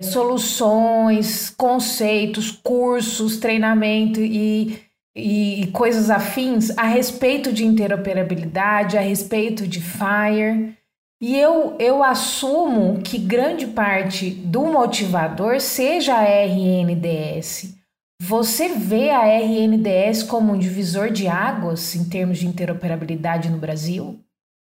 soluções, 0.00 1.50
conceitos, 1.50 2.50
cursos, 2.50 3.36
treinamento 3.36 4.20
e, 4.20 4.78
e 5.14 5.66
coisas 5.74 6.08
afins 6.08 6.70
a 6.78 6.84
respeito 6.84 7.52
de 7.52 7.66
interoperabilidade, 7.66 8.96
a 8.96 9.02
respeito 9.02 9.66
de 9.66 9.82
FIRE. 9.82 10.74
E 11.20 11.36
eu, 11.36 11.76
eu 11.78 12.02
assumo 12.02 13.02
que 13.02 13.18
grande 13.18 13.66
parte 13.66 14.30
do 14.30 14.64
motivador 14.64 15.60
seja 15.60 16.14
a 16.14 16.22
RNDS. 16.22 17.77
Você 18.20 18.74
vê 18.74 19.10
a 19.10 19.26
RNDS 19.26 20.24
como 20.24 20.52
um 20.52 20.58
divisor 20.58 21.10
de 21.10 21.28
águas 21.28 21.94
em 21.94 22.08
termos 22.08 22.38
de 22.38 22.46
interoperabilidade 22.46 23.48
no 23.48 23.58
Brasil? 23.58 24.22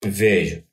Vejo. 0.06 0.64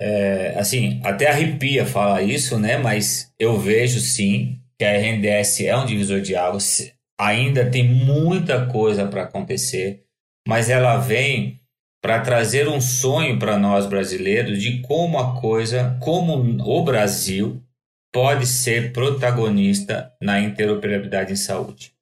É, 0.00 0.54
assim, 0.56 1.00
até 1.04 1.28
arrepia 1.28 1.84
falar 1.84 2.22
isso, 2.22 2.58
né? 2.58 2.78
Mas 2.78 3.32
eu 3.38 3.58
vejo 3.58 4.00
sim 4.00 4.60
que 4.78 4.84
a 4.84 4.92
RNDS 4.92 5.60
é 5.60 5.76
um 5.76 5.84
divisor 5.84 6.20
de 6.20 6.36
águas. 6.36 6.92
Ainda 7.20 7.68
tem 7.68 7.88
muita 7.88 8.66
coisa 8.66 9.06
para 9.06 9.24
acontecer, 9.24 10.04
mas 10.46 10.70
ela 10.70 10.98
vem 10.98 11.60
para 12.00 12.20
trazer 12.20 12.68
um 12.68 12.80
sonho 12.80 13.38
para 13.38 13.58
nós 13.58 13.86
brasileiros 13.86 14.60
de 14.60 14.80
como 14.80 15.18
a 15.18 15.40
coisa, 15.40 15.96
como 16.00 16.34
o 16.34 16.84
Brasil 16.84 17.62
pode 18.12 18.46
ser 18.46 18.92
protagonista 18.92 20.12
na 20.20 20.40
interoperabilidade 20.40 21.32
em 21.32 21.36
saúde. 21.36 21.92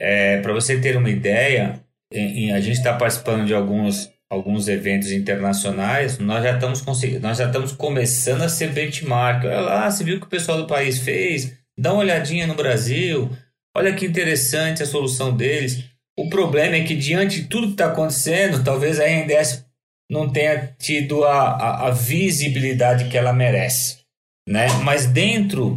É, 0.00 0.40
Para 0.40 0.52
você 0.52 0.80
ter 0.80 0.96
uma 0.96 1.10
ideia, 1.10 1.80
em, 2.12 2.46
em, 2.46 2.52
a 2.52 2.60
gente 2.60 2.78
está 2.78 2.94
participando 2.94 3.46
de 3.46 3.54
alguns, 3.54 4.10
alguns 4.30 4.66
eventos 4.66 5.12
internacionais, 5.12 6.18
nós 6.18 6.42
já, 6.42 6.54
estamos 6.54 6.82
nós 7.20 7.38
já 7.38 7.46
estamos 7.46 7.72
começando 7.72 8.42
a 8.42 8.48
ser 8.48 8.72
benchmark. 8.72 9.44
Olha 9.44 9.60
lá, 9.60 9.90
você 9.90 10.02
viu 10.02 10.16
o 10.16 10.20
que 10.20 10.26
o 10.26 10.30
pessoal 10.30 10.58
do 10.58 10.66
país 10.66 10.98
fez? 10.98 11.52
Dá 11.78 11.92
uma 11.92 12.02
olhadinha 12.02 12.46
no 12.46 12.54
Brasil, 12.54 13.30
olha 13.76 13.94
que 13.94 14.06
interessante 14.06 14.82
a 14.82 14.86
solução 14.86 15.36
deles. 15.36 15.84
O 16.18 16.28
problema 16.28 16.76
é 16.76 16.84
que, 16.84 16.94
diante 16.94 17.42
de 17.42 17.48
tudo 17.48 17.68
que 17.68 17.72
está 17.72 17.86
acontecendo, 17.86 18.62
talvez 18.62 19.00
a 19.00 19.04
RNDS 19.04 19.64
não 20.10 20.28
tenha 20.28 20.74
tido 20.78 21.24
a, 21.24 21.50
a, 21.50 21.86
a, 21.86 21.90
visibilidade 21.90 23.08
que 23.08 23.16
ela 23.16 23.32
merece. 23.32 24.00
Né? 24.46 24.66
Mas 24.82 25.06
dentro 25.06 25.76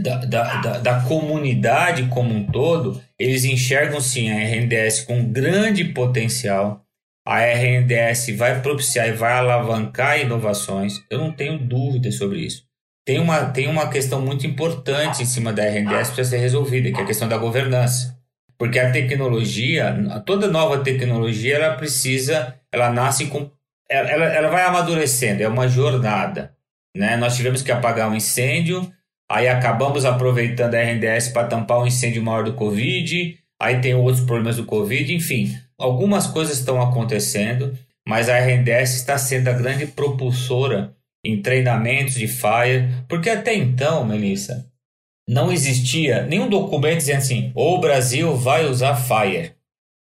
da, 0.00 0.24
da, 0.24 0.60
da, 0.60 0.78
da 0.78 1.00
comunidade 1.00 2.06
como 2.06 2.32
um 2.32 2.46
todo, 2.46 3.02
eles 3.24 3.42
enxergam 3.44 4.02
sim 4.02 4.30
a 4.30 4.34
RNDS 4.34 5.00
com 5.00 5.24
grande 5.32 5.82
potencial. 5.82 6.84
A 7.26 7.40
RNDS 7.40 8.36
vai 8.36 8.60
propiciar 8.60 9.08
e 9.08 9.12
vai 9.12 9.32
alavancar 9.32 10.20
inovações. 10.20 11.02
Eu 11.08 11.20
não 11.20 11.32
tenho 11.32 11.58
dúvida 11.58 12.12
sobre 12.12 12.40
isso. 12.40 12.66
Tem 13.02 13.18
uma, 13.18 13.46
tem 13.46 13.66
uma 13.66 13.88
questão 13.88 14.20
muito 14.20 14.46
importante 14.46 15.22
em 15.22 15.24
cima 15.24 15.54
da 15.54 15.64
RNDS 15.64 16.10
para 16.10 16.22
ser 16.24 16.36
resolvida, 16.36 16.92
que 16.92 17.00
é 17.00 17.02
a 17.02 17.06
questão 17.06 17.26
da 17.26 17.38
governança. 17.38 18.14
Porque 18.58 18.78
a 18.78 18.92
tecnologia, 18.92 19.96
toda 20.26 20.46
nova 20.50 20.84
tecnologia, 20.84 21.56
ela 21.56 21.76
precisa, 21.76 22.60
ela 22.70 22.90
nasce 22.90 23.28
com. 23.28 23.50
Ela, 23.88 24.26
ela 24.26 24.50
vai 24.50 24.64
amadurecendo, 24.64 25.42
é 25.42 25.48
uma 25.48 25.66
jornada. 25.66 26.54
Né? 26.94 27.16
Nós 27.16 27.36
tivemos 27.36 27.62
que 27.62 27.72
apagar 27.72 28.10
um 28.10 28.14
incêndio, 28.14 28.92
aí 29.30 29.48
acabamos 29.48 30.04
aproveitando 30.04 30.74
a 30.74 30.80
RNDS 30.80 31.28
para 31.28 31.46
tampar 31.46 31.80
um 31.80 31.86
incêndio 31.86 32.22
maior 32.22 32.44
do 32.44 32.54
Covid, 32.54 33.38
aí 33.60 33.80
tem 33.80 33.94
outros 33.94 34.24
problemas 34.24 34.56
do 34.56 34.64
Covid, 34.64 35.14
enfim, 35.14 35.56
algumas 35.78 36.26
coisas 36.26 36.58
estão 36.58 36.80
acontecendo, 36.80 37.76
mas 38.06 38.28
a 38.28 38.38
RNDS 38.38 38.96
está 38.96 39.16
sendo 39.16 39.48
a 39.48 39.52
grande 39.52 39.86
propulsora 39.86 40.94
em 41.24 41.40
treinamentos 41.40 42.14
de 42.14 42.28
FIRE, 42.28 42.88
porque 43.08 43.30
até 43.30 43.54
então, 43.54 44.04
Melissa, 44.04 44.70
não 45.26 45.50
existia 45.50 46.22
nenhum 46.26 46.48
documento 46.48 46.98
dizendo 46.98 47.18
assim: 47.18 47.52
o 47.54 47.78
Brasil 47.78 48.36
vai 48.36 48.66
usar 48.66 48.94
Fire, 48.94 49.52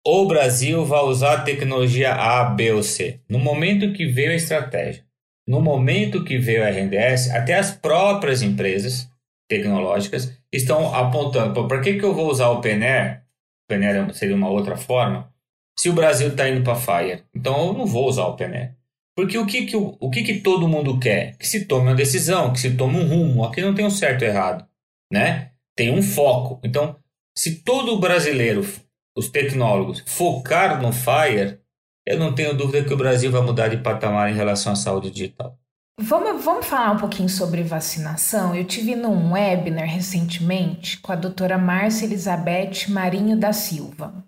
o 0.07 0.27
Brasil 0.27 0.85
vai 0.85 1.03
usar 1.05 1.33
a 1.33 1.41
tecnologia 1.41 2.15
A, 2.15 2.45
B 2.45 2.73
ou 2.73 2.83
C. 2.83 3.21
No 3.29 3.39
momento 3.39 3.93
que 3.93 4.07
veio 4.07 4.31
a 4.31 4.37
estratégia, 4.37 5.06
no 5.47 5.61
momento 5.61 6.25
que 6.25 6.39
veio 6.39 6.65
a 6.65 6.69
RNDS, 6.69 7.31
até 7.31 7.55
as 7.55 7.71
próprias 7.71 8.43
empresas 8.43 9.09
tecnológicas 9.49 10.37
estão 10.53 10.95
apontando: 10.95 11.67
para 11.67 11.81
que, 11.81 11.95
que 11.95 12.05
eu 12.05 12.15
vou 12.15 12.31
usar 12.31 12.49
o 12.51 12.61
PNR? 12.61 13.21
O 13.65 13.69
PNR 13.69 14.15
seria 14.15 14.37
uma 14.37 14.49
outra 14.49 14.77
forma. 14.77 15.33
Se 15.79 15.91
o 15.91 15.93
Brasil 15.93 16.29
está 16.29 16.49
indo 16.49 16.63
para 16.63 16.75
Fire, 16.75 17.25
então 17.35 17.67
eu 17.67 17.73
não 17.75 17.87
vou 17.87 18.09
usar 18.09 18.27
o 18.27 18.37
PNR. 18.37 18.75
Porque 19.15 19.39
o 19.39 19.47
que, 19.47 19.67
que, 19.67 19.77
o, 19.77 19.97
o 20.01 20.11
que, 20.11 20.23
que 20.23 20.41
todo 20.41 20.69
mundo 20.69 20.99
quer? 20.99 21.37
Que 21.37 21.47
se 21.47 21.67
tome 21.67 21.89
uma 21.89 21.95
decisão, 21.95 22.53
que 22.53 22.61
se 22.61 22.77
tome 22.77 22.99
um 22.99 23.07
rumo. 23.07 23.45
Aqui 23.45 23.63
não 23.63 23.75
tem 23.75 23.85
um 23.85 23.91
certo 23.91 24.23
e 24.23 24.27
errado 24.27 24.67
né? 25.11 25.53
Tem 25.77 25.91
um 25.91 26.03
foco. 26.03 26.61
Então, 26.65 26.97
se 27.37 27.63
todo 27.63 27.99
brasileiro, 27.99 28.63
os 29.17 29.29
tecnólogos, 29.29 30.03
focar 30.07 30.81
no 30.81 30.93
FIRE, 30.93 31.59
eu 32.07 32.19
não 32.19 32.35
tenho 32.35 32.57
dúvida 32.57 32.87
que 32.87 32.95
o 32.95 32.97
Brasil 32.97 33.31
vai 33.31 33.43
mudar 33.43 33.69
de 33.69 33.79
patamar 33.79 34.31
em 34.31 34.35
relação 34.35 34.73
à 34.73 34.77
saúde 34.77 35.11
digital. 35.11 35.59
Vamos, 35.99 36.45
vamos 36.45 36.67
falar 36.67 36.93
um 36.93 36.99
pouquinho 36.99 37.29
sobre 37.29 37.63
vacinação. 37.63 38.55
Eu 38.55 38.65
tive 38.65 38.95
num 38.95 39.33
webinar 39.33 39.89
recentemente 39.89 41.01
com 41.01 41.11
a 41.11 41.17
doutora 41.17 41.57
Márcia 41.57 42.05
Elizabeth 42.05 42.89
Marinho 42.89 43.37
da 43.37 43.53
Silva. 43.53 44.25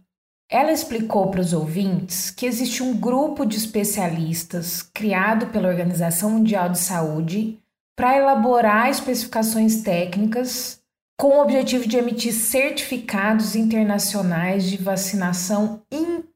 Ela 0.50 0.72
explicou 0.72 1.30
para 1.30 1.42
os 1.42 1.52
ouvintes 1.52 2.30
que 2.30 2.46
existe 2.46 2.82
um 2.82 2.96
grupo 2.96 3.44
de 3.44 3.58
especialistas 3.58 4.82
criado 4.82 5.48
pela 5.48 5.68
Organização 5.68 6.30
Mundial 6.30 6.70
de 6.70 6.78
Saúde 6.78 7.60
para 7.94 8.16
elaborar 8.16 8.88
especificações 8.88 9.82
técnicas 9.82 10.80
com 11.20 11.36
o 11.36 11.42
objetivo 11.42 11.86
de 11.86 11.98
emitir 11.98 12.32
certificados 12.32 13.54
internacionais 13.54 14.64
de 14.64 14.78
vacinação 14.78 15.82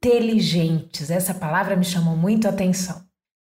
inteligentes. 0.02 1.10
Essa 1.10 1.32
palavra 1.32 1.76
me 1.76 1.84
chamou 1.84 2.16
muito 2.16 2.46
a 2.48 2.50
atenção. 2.50 3.00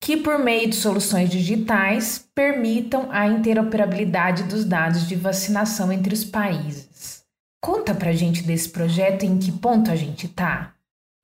Que, 0.03 0.19
por 0.19 0.39
meio 0.39 0.69
de 0.69 0.77
soluções 0.77 1.31
digitais, 1.31 2.29
permitam 2.35 3.09
a 3.11 3.27
interoperabilidade 3.27 4.43
dos 4.43 4.65
dados 4.65 5.09
de 5.09 5.15
vacinação 5.15 5.91
entre 5.91 6.13
os 6.13 6.25
países. 6.25 7.23
Conta 7.63 7.95
pra 7.95 8.13
gente 8.13 8.43
desse 8.43 8.69
projeto 8.69 9.23
e 9.23 9.29
em 9.29 9.39
que 9.39 9.53
ponto 9.53 9.91
a 9.91 9.97
gente 9.97 10.29
tá. 10.29 10.75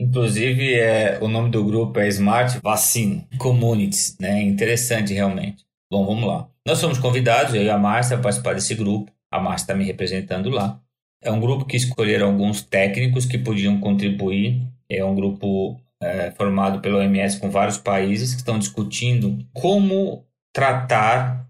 Inclusive, 0.00 0.74
é, 0.74 1.18
o 1.20 1.28
nome 1.28 1.50
do 1.50 1.64
grupo 1.64 1.98
é 1.98 2.08
Smart 2.08 2.60
Vaccine 2.62 3.26
Communities, 3.36 4.16
né? 4.18 4.40
Interessante 4.40 5.12
realmente. 5.12 5.66
Bom, 5.90 6.06
vamos 6.06 6.24
lá. 6.24 6.48
Nós 6.64 6.80
fomos 6.80 6.98
convidados, 6.98 7.52
eu 7.54 7.64
e 7.64 7.70
a 7.70 7.76
Márcia, 7.76 8.16
a 8.16 8.20
participar 8.20 8.54
desse 8.54 8.74
grupo. 8.76 9.10
A 9.30 9.40
Márcia 9.40 9.64
está 9.64 9.74
me 9.74 9.84
representando 9.84 10.48
lá. 10.48 10.80
É 11.20 11.32
um 11.32 11.40
grupo 11.40 11.64
que 11.64 11.76
escolheram 11.76 12.28
alguns 12.28 12.62
técnicos 12.62 13.26
que 13.26 13.36
podiam 13.36 13.80
contribuir. 13.80 14.62
É 14.90 15.04
um 15.04 15.14
grupo 15.14 15.80
é, 16.00 16.30
formado 16.32 16.80
pela 16.80 16.98
OMS 16.98 17.40
com 17.40 17.50
vários 17.50 17.78
países 17.78 18.32
que 18.32 18.40
estão 18.40 18.58
discutindo 18.58 19.38
como 19.52 20.26
tratar 20.52 21.48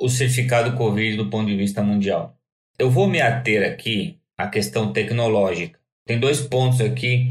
o 0.00 0.08
certificado 0.08 0.76
Covid 0.76 1.16
do 1.16 1.30
ponto 1.30 1.46
de 1.46 1.56
vista 1.56 1.82
mundial. 1.82 2.38
Eu 2.78 2.90
vou 2.90 3.08
me 3.08 3.20
ater 3.20 3.70
aqui 3.70 4.20
à 4.36 4.48
questão 4.48 4.92
tecnológica. 4.92 5.80
Tem 6.06 6.20
dois 6.20 6.40
pontos 6.40 6.80
aqui 6.80 7.30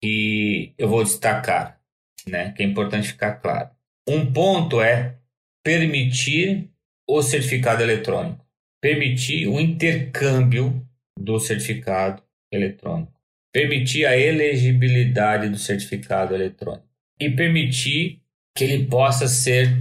que 0.00 0.74
eu 0.76 0.88
vou 0.88 1.02
destacar, 1.02 1.80
né, 2.26 2.52
que 2.52 2.62
é 2.62 2.66
importante 2.66 3.08
ficar 3.08 3.36
claro. 3.36 3.70
Um 4.06 4.30
ponto 4.30 4.80
é 4.80 5.16
permitir 5.64 6.70
o 7.08 7.22
certificado 7.22 7.82
eletrônico, 7.82 8.44
permitir 8.80 9.48
o 9.48 9.58
intercâmbio 9.58 10.86
do 11.18 11.40
certificado 11.40 12.22
eletrônico, 12.52 13.13
permitir 13.54 14.04
a 14.04 14.18
elegibilidade 14.18 15.48
do 15.48 15.56
certificado 15.56 16.34
eletrônico 16.34 16.88
e 17.20 17.30
permitir 17.30 18.20
que 18.56 18.64
ele 18.64 18.86
possa 18.86 19.28
ser 19.28 19.72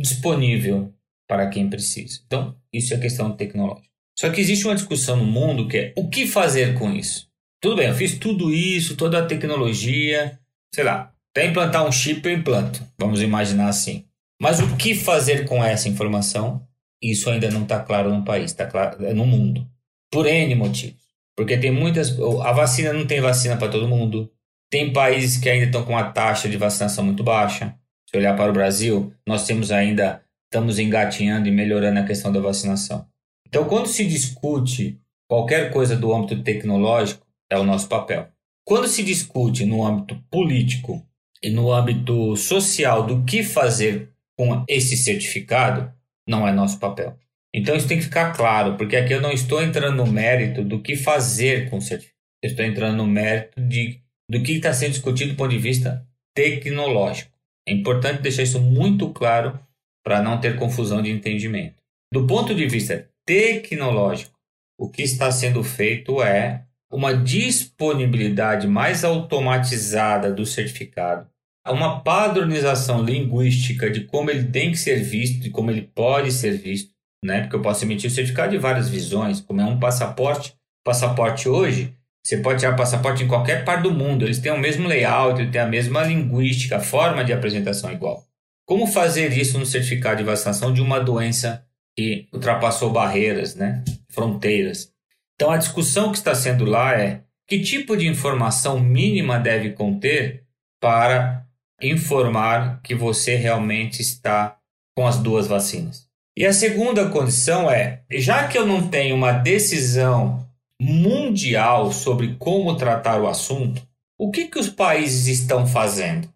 disponível 0.00 0.92
para 1.28 1.48
quem 1.48 1.70
precisa. 1.70 2.20
Então, 2.26 2.56
isso 2.72 2.92
é 2.92 2.98
questão 2.98 3.30
tecnológica. 3.30 3.88
Só 4.18 4.30
que 4.30 4.40
existe 4.40 4.66
uma 4.66 4.74
discussão 4.74 5.16
no 5.16 5.24
mundo 5.24 5.68
que 5.68 5.78
é 5.78 5.92
o 5.96 6.08
que 6.08 6.26
fazer 6.26 6.76
com 6.76 6.90
isso? 6.92 7.30
Tudo 7.62 7.76
bem, 7.76 7.86
eu 7.86 7.94
fiz 7.94 8.18
tudo 8.18 8.52
isso, 8.52 8.96
toda 8.96 9.20
a 9.20 9.26
tecnologia, 9.26 10.38
sei 10.74 10.82
lá, 10.82 11.14
até 11.30 11.46
implantar 11.46 11.86
um 11.86 11.92
chip 11.92 12.26
eu 12.26 12.36
implanto, 12.36 12.84
vamos 12.98 13.22
imaginar 13.22 13.68
assim. 13.68 14.04
Mas 14.42 14.58
o 14.58 14.76
que 14.76 14.94
fazer 14.94 15.46
com 15.46 15.64
essa 15.64 15.88
informação? 15.88 16.66
Isso 17.00 17.30
ainda 17.30 17.48
não 17.50 17.62
está 17.62 17.78
claro 17.80 18.12
no 18.12 18.24
país, 18.24 18.50
está 18.50 18.66
claro 18.66 19.14
no 19.14 19.24
mundo. 19.24 19.66
Por 20.10 20.26
N 20.26 20.54
motivos. 20.56 21.03
Porque 21.36 21.56
tem 21.56 21.70
muitas. 21.70 22.18
A 22.42 22.52
vacina 22.52 22.92
não 22.92 23.06
tem 23.06 23.20
vacina 23.20 23.56
para 23.56 23.68
todo 23.68 23.88
mundo. 23.88 24.30
Tem 24.70 24.92
países 24.92 25.36
que 25.36 25.48
ainda 25.48 25.66
estão 25.66 25.84
com 25.84 25.92
uma 25.92 26.10
taxa 26.10 26.48
de 26.48 26.56
vacinação 26.56 27.04
muito 27.04 27.22
baixa. 27.22 27.74
Se 28.10 28.16
olhar 28.16 28.36
para 28.36 28.50
o 28.50 28.54
Brasil, 28.54 29.12
nós 29.26 29.46
temos 29.46 29.70
ainda. 29.70 30.22
Estamos 30.46 30.78
engatinhando 30.78 31.48
e 31.48 31.52
melhorando 31.52 31.98
a 31.98 32.04
questão 32.04 32.32
da 32.32 32.40
vacinação. 32.40 33.06
Então, 33.46 33.64
quando 33.64 33.88
se 33.88 34.04
discute 34.04 35.00
qualquer 35.28 35.72
coisa 35.72 35.96
do 35.96 36.14
âmbito 36.14 36.42
tecnológico, 36.42 37.26
é 37.50 37.58
o 37.58 37.64
nosso 37.64 37.88
papel. 37.88 38.28
Quando 38.64 38.88
se 38.88 39.02
discute 39.02 39.64
no 39.64 39.84
âmbito 39.84 40.16
político 40.30 41.04
e 41.42 41.50
no 41.50 41.72
âmbito 41.72 42.36
social 42.36 43.04
do 43.04 43.24
que 43.24 43.42
fazer 43.42 44.10
com 44.38 44.64
esse 44.68 44.96
certificado, 44.96 45.92
não 46.26 46.46
é 46.48 46.52
nosso 46.52 46.78
papel. 46.78 47.18
Então 47.54 47.76
isso 47.76 47.86
tem 47.86 47.98
que 47.98 48.04
ficar 48.04 48.32
claro, 48.32 48.76
porque 48.76 48.96
aqui 48.96 49.12
eu 49.12 49.20
não 49.20 49.30
estou 49.30 49.62
entrando 49.62 50.04
no 50.04 50.10
mérito 50.10 50.64
do 50.64 50.82
que 50.82 50.96
fazer 50.96 51.70
com 51.70 51.76
o 51.76 51.80
certificado. 51.80 52.18
Eu 52.42 52.50
estou 52.50 52.64
entrando 52.64 52.96
no 52.96 53.06
mérito 53.06 53.60
de, 53.60 54.00
do 54.28 54.42
que 54.42 54.52
está 54.52 54.72
sendo 54.72 54.90
discutido 54.90 55.32
do 55.32 55.36
ponto 55.36 55.50
de 55.50 55.58
vista 55.58 56.04
tecnológico. 56.34 57.30
É 57.66 57.72
importante 57.72 58.22
deixar 58.22 58.42
isso 58.42 58.60
muito 58.60 59.10
claro 59.10 59.58
para 60.04 60.20
não 60.20 60.40
ter 60.40 60.56
confusão 60.56 61.00
de 61.00 61.10
entendimento. 61.10 61.76
Do 62.12 62.26
ponto 62.26 62.54
de 62.54 62.66
vista 62.66 63.08
tecnológico, 63.24 64.34
o 64.78 64.90
que 64.90 65.02
está 65.02 65.30
sendo 65.30 65.62
feito 65.62 66.20
é 66.20 66.64
uma 66.90 67.14
disponibilidade 67.14 68.66
mais 68.66 69.04
automatizada 69.04 70.32
do 70.32 70.44
certificado 70.44 71.28
uma 71.72 72.00
padronização 72.00 73.02
linguística 73.02 73.90
de 73.90 74.02
como 74.02 74.30
ele 74.30 74.44
tem 74.44 74.70
que 74.70 74.76
ser 74.76 75.02
visto, 75.02 75.40
de 75.40 75.50
como 75.50 75.70
ele 75.70 75.82
pode 75.82 76.30
ser 76.30 76.58
visto, 76.58 76.93
né? 77.24 77.40
Porque 77.40 77.56
eu 77.56 77.62
posso 77.62 77.84
emitir 77.84 78.10
o 78.10 78.12
certificado 78.12 78.50
de 78.50 78.58
várias 78.58 78.88
visões, 78.88 79.40
como 79.40 79.60
é 79.60 79.64
um 79.64 79.80
passaporte. 79.80 80.54
Passaporte 80.84 81.48
hoje, 81.48 81.96
você 82.22 82.36
pode 82.36 82.60
tirar 82.60 82.76
passaporte 82.76 83.24
em 83.24 83.28
qualquer 83.28 83.64
parte 83.64 83.84
do 83.84 83.90
mundo, 83.90 84.26
eles 84.26 84.38
têm 84.38 84.52
o 84.52 84.58
mesmo 84.58 84.86
layout, 84.86 85.40
eles 85.40 85.50
têm 85.50 85.60
a 85.60 85.66
mesma 85.66 86.02
linguística, 86.02 86.76
a 86.76 86.80
forma 86.80 87.24
de 87.24 87.32
apresentação 87.32 87.90
igual. 87.90 88.22
Como 88.66 88.86
fazer 88.86 89.32
isso 89.36 89.58
no 89.58 89.64
certificado 89.64 90.18
de 90.18 90.24
vacinação 90.24 90.72
de 90.72 90.82
uma 90.82 91.00
doença 91.00 91.64
que 91.96 92.28
ultrapassou 92.32 92.90
barreiras, 92.90 93.54
né? 93.54 93.82
Fronteiras. 94.10 94.92
Então 95.34 95.50
a 95.50 95.56
discussão 95.56 96.10
que 96.12 96.18
está 96.18 96.34
sendo 96.34 96.64
lá 96.64 96.92
é 96.92 97.22
que 97.48 97.60
tipo 97.60 97.96
de 97.96 98.06
informação 98.06 98.78
mínima 98.78 99.38
deve 99.38 99.70
conter 99.70 100.44
para 100.80 101.46
informar 101.80 102.80
que 102.82 102.94
você 102.94 103.36
realmente 103.36 104.00
está 104.00 104.58
com 104.96 105.06
as 105.06 105.18
duas 105.18 105.46
vacinas. 105.46 106.03
E 106.36 106.44
a 106.44 106.52
segunda 106.52 107.08
condição 107.10 107.70
é, 107.70 108.02
já 108.10 108.48
que 108.48 108.58
eu 108.58 108.66
não 108.66 108.88
tenho 108.88 109.14
uma 109.14 109.32
decisão 109.32 110.44
mundial 110.80 111.92
sobre 111.92 112.34
como 112.34 112.76
tratar 112.76 113.20
o 113.20 113.28
assunto, 113.28 113.80
o 114.18 114.30
que, 114.30 114.48
que 114.48 114.58
os 114.58 114.68
países 114.68 115.26
estão 115.26 115.66
fazendo? 115.66 116.28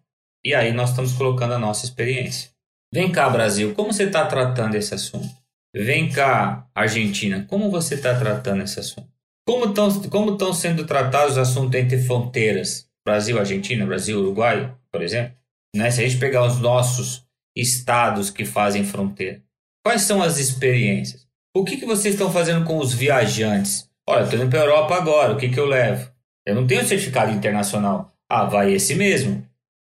E 0.43 0.55
aí 0.55 0.71
nós 0.71 0.91
estamos 0.91 1.11
colocando 1.13 1.53
a 1.53 1.59
nossa 1.59 1.85
experiência. 1.85 2.49
Vem 2.93 3.11
cá, 3.11 3.29
Brasil, 3.29 3.73
como 3.75 3.91
você 3.91 4.05
está 4.05 4.25
tratando 4.25 4.75
esse 4.75 4.93
assunto? 4.93 5.29
Vem 5.75 6.09
cá, 6.09 6.67
Argentina, 6.73 7.45
como 7.47 7.69
você 7.69 7.95
está 7.95 8.17
tratando 8.17 8.63
esse 8.63 8.79
assunto? 8.79 9.07
Como 9.45 9.65
estão 9.65 10.01
como 10.09 10.53
sendo 10.53 10.85
tratados 10.85 11.33
os 11.33 11.37
assuntos 11.37 11.79
entre 11.79 11.99
fronteiras? 11.99 12.87
Brasil, 13.05 13.37
Argentina, 13.37 13.85
Brasil, 13.85 14.19
Uruguai, 14.19 14.73
por 14.91 15.01
exemplo? 15.01 15.35
Né? 15.75 15.91
Se 15.91 16.01
a 16.01 16.07
gente 16.07 16.19
pegar 16.19 16.45
os 16.45 16.59
nossos 16.59 17.25
estados 17.55 18.29
que 18.29 18.45
fazem 18.45 18.83
fronteira, 18.83 19.43
quais 19.89 20.03
são 20.03 20.21
as 20.21 20.37
experiências? 20.37 21.27
O 21.51 21.63
que, 21.63 21.77
que 21.77 21.85
vocês 21.85 22.13
estão 22.13 22.31
fazendo 22.31 22.63
com 22.63 22.77
os 22.77 22.93
viajantes? 22.93 23.89
Olha, 24.07 24.23
estou 24.23 24.39
indo 24.39 24.47
para 24.47 24.59
a 24.59 24.65
Europa 24.65 24.95
agora, 24.95 25.33
o 25.33 25.37
que, 25.37 25.49
que 25.49 25.59
eu 25.59 25.65
levo? 25.65 26.11
Eu 26.45 26.53
não 26.53 26.67
tenho 26.67 26.85
certificado 26.85 27.31
internacional. 27.31 28.13
Ah, 28.29 28.45
vai 28.45 28.71
esse 28.71 28.93
mesmo. 28.93 29.43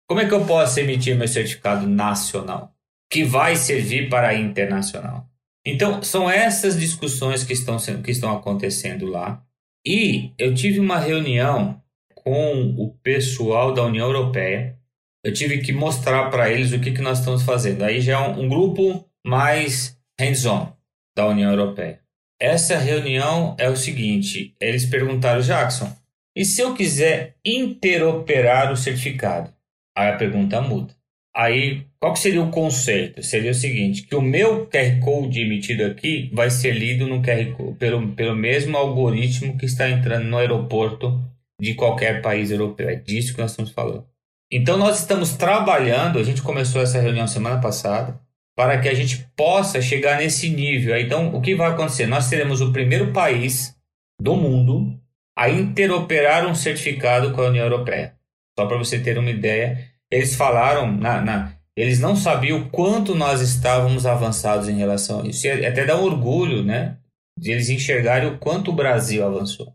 Como 0.09 0.19
é 0.19 0.27
que 0.27 0.33
eu 0.33 0.43
posso 0.43 0.79
emitir 0.79 1.15
meu 1.15 1.27
certificado 1.27 1.87
nacional? 1.87 2.73
Que 3.11 3.23
vai 3.23 3.55
servir 3.55 4.09
para 4.09 4.33
internacional. 4.33 5.29
Então, 5.63 6.01
são 6.01 6.27
essas 6.27 6.79
discussões 6.79 7.43
que 7.43 7.53
estão, 7.53 7.77
sendo, 7.77 8.01
que 8.01 8.09
estão 8.09 8.35
acontecendo 8.35 9.05
lá. 9.05 9.43
E 9.85 10.31
eu 10.35 10.55
tive 10.55 10.79
uma 10.79 10.97
reunião 10.97 11.79
com 12.15 12.73
o 12.75 12.89
pessoal 13.03 13.71
da 13.71 13.83
União 13.83 14.07
Europeia. 14.07 14.79
Eu 15.23 15.31
tive 15.31 15.59
que 15.59 15.71
mostrar 15.71 16.31
para 16.31 16.51
eles 16.51 16.73
o 16.73 16.79
que, 16.79 16.91
que 16.91 17.01
nós 17.01 17.19
estamos 17.19 17.43
fazendo. 17.43 17.83
Aí 17.83 18.01
já 18.01 18.13
é 18.13 18.17
um, 18.17 18.45
um 18.45 18.49
grupo 18.49 19.07
mais 19.26 19.97
hands-on 20.19 20.74
da 21.15 21.28
União 21.28 21.51
Europeia. 21.51 21.99
Essa 22.39 22.78
reunião 22.78 23.55
é 23.59 23.69
o 23.69 23.78
seguinte: 23.78 24.55
eles 24.59 24.86
perguntaram, 24.86 25.41
Jackson, 25.41 25.95
e 26.36 26.45
se 26.45 26.61
eu 26.61 26.74
quiser 26.74 27.36
interoperar 27.45 28.72
o 28.72 28.78
certificado? 28.78 29.53
Aí 29.95 30.09
a 30.09 30.17
pergunta 30.17 30.61
muda. 30.61 30.95
Aí, 31.34 31.86
qual 31.99 32.15
seria 32.15 32.41
o 32.41 32.51
conceito? 32.51 33.24
Seria 33.24 33.51
o 33.51 33.55
seguinte, 33.55 34.03
que 34.03 34.15
o 34.15 34.22
meu 34.22 34.67
QR 34.67 34.99
Code 34.99 35.39
emitido 35.39 35.86
aqui 35.86 36.30
vai 36.34 36.49
ser 36.49 36.74
lido 36.74 37.07
no 37.07 37.22
QR 37.22 37.53
Code, 37.53 37.78
pelo, 37.78 38.09
pelo 38.09 38.36
mesmo 38.36 38.78
algoritmo 38.78 39.57
que 39.57 39.65
está 39.65 39.89
entrando 39.89 40.26
no 40.26 40.38
aeroporto 40.38 41.22
de 41.59 41.74
qualquer 41.74 42.22
país 42.22 42.51
europeu. 42.51 42.89
É 42.89 42.95
disso 42.95 43.34
que 43.34 43.39
nós 43.39 43.51
estamos 43.51 43.72
falando. 43.72 44.05
Então, 44.51 44.78
nós 44.78 44.99
estamos 44.99 45.34
trabalhando, 45.34 46.19
a 46.19 46.24
gente 46.24 46.41
começou 46.41 46.82
essa 46.82 46.99
reunião 46.99 47.28
semana 47.28 47.61
passada, 47.61 48.19
para 48.55 48.79
que 48.79 48.89
a 48.89 48.93
gente 48.93 49.27
possa 49.35 49.81
chegar 49.81 50.17
nesse 50.17 50.49
nível. 50.49 50.97
Então, 50.99 51.33
o 51.35 51.41
que 51.41 51.55
vai 51.55 51.69
acontecer? 51.69 52.05
Nós 52.05 52.25
seremos 52.25 52.61
o 52.61 52.71
primeiro 52.71 53.11
país 53.11 53.75
do 54.21 54.35
mundo 54.35 54.99
a 55.37 55.49
interoperar 55.49 56.45
um 56.45 56.53
certificado 56.53 57.31
com 57.31 57.41
a 57.41 57.47
União 57.47 57.65
Europeia. 57.65 58.15
Só 58.57 58.65
para 58.65 58.77
você 58.77 58.99
ter 58.99 59.17
uma 59.17 59.29
ideia 59.29 59.91
eles 60.11 60.35
falaram, 60.35 60.91
na, 60.91 61.21
na, 61.21 61.53
eles 61.75 61.99
não 61.99 62.15
sabiam 62.15 62.59
o 62.59 62.69
quanto 62.69 63.15
nós 63.15 63.39
estávamos 63.39 64.05
avançados 64.05 64.67
em 64.67 64.77
relação 64.77 65.21
a 65.21 65.27
isso. 65.27 65.47
E 65.47 65.65
até 65.65 65.85
dá 65.85 65.97
um 65.97 66.03
orgulho, 66.03 66.61
né? 66.61 66.97
De 67.39 67.51
eles 67.51 67.69
enxergarem 67.69 68.27
o 68.27 68.37
quanto 68.37 68.71
o 68.71 68.75
Brasil 68.75 69.25
avançou. 69.25 69.73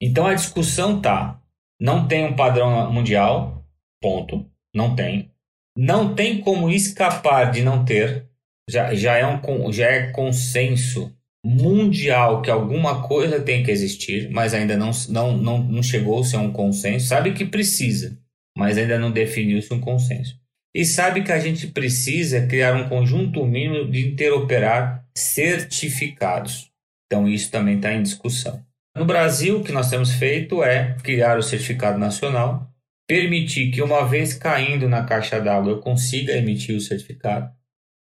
Então 0.00 0.26
a 0.26 0.34
discussão 0.34 1.00
tá. 1.00 1.40
Não 1.80 2.06
tem 2.06 2.26
um 2.26 2.36
padrão 2.36 2.92
mundial, 2.92 3.64
ponto. 4.00 4.44
Não 4.74 4.94
tem. 4.94 5.32
Não 5.78 6.14
tem 6.14 6.40
como 6.40 6.70
escapar 6.70 7.52
de 7.52 7.62
não 7.62 7.84
ter. 7.84 8.26
Já, 8.68 8.94
já, 8.94 9.16
é, 9.16 9.26
um, 9.26 9.72
já 9.72 9.86
é 9.86 10.10
consenso 10.10 11.14
mundial 11.44 12.42
que 12.42 12.50
alguma 12.50 13.06
coisa 13.06 13.40
tem 13.40 13.62
que 13.62 13.70
existir, 13.70 14.28
mas 14.30 14.52
ainda 14.52 14.76
não, 14.76 14.90
não, 15.08 15.36
não, 15.36 15.62
não 15.62 15.82
chegou-se 15.82 16.34
a 16.34 16.40
um 16.40 16.52
consenso. 16.52 17.06
Sabe 17.06 17.32
que 17.32 17.44
precisa 17.44 18.18
mas 18.58 18.76
ainda 18.76 18.98
não 18.98 19.12
definiu-se 19.12 19.72
um 19.72 19.80
consenso. 19.80 20.36
E 20.74 20.84
sabe 20.84 21.22
que 21.22 21.30
a 21.30 21.38
gente 21.38 21.68
precisa 21.68 22.44
criar 22.44 22.74
um 22.74 22.88
conjunto 22.88 23.46
mínimo 23.46 23.88
de 23.88 24.08
interoperar 24.08 25.06
certificados. 25.16 26.68
Então, 27.06 27.28
isso 27.28 27.52
também 27.52 27.76
está 27.76 27.94
em 27.94 28.02
discussão. 28.02 28.60
No 28.96 29.04
Brasil, 29.04 29.58
o 29.58 29.64
que 29.64 29.70
nós 29.70 29.88
temos 29.88 30.10
feito 30.10 30.62
é 30.62 30.96
criar 31.04 31.38
o 31.38 31.42
certificado 31.42 31.98
nacional, 31.98 32.67
permitir 33.08 33.70
que, 33.70 33.80
uma 33.80 34.06
vez 34.06 34.34
caindo 34.34 34.86
na 34.86 35.02
caixa 35.02 35.40
d'água, 35.40 35.72
eu 35.72 35.80
consiga 35.80 36.36
emitir 36.36 36.76
o 36.76 36.80
certificado. 36.80 37.50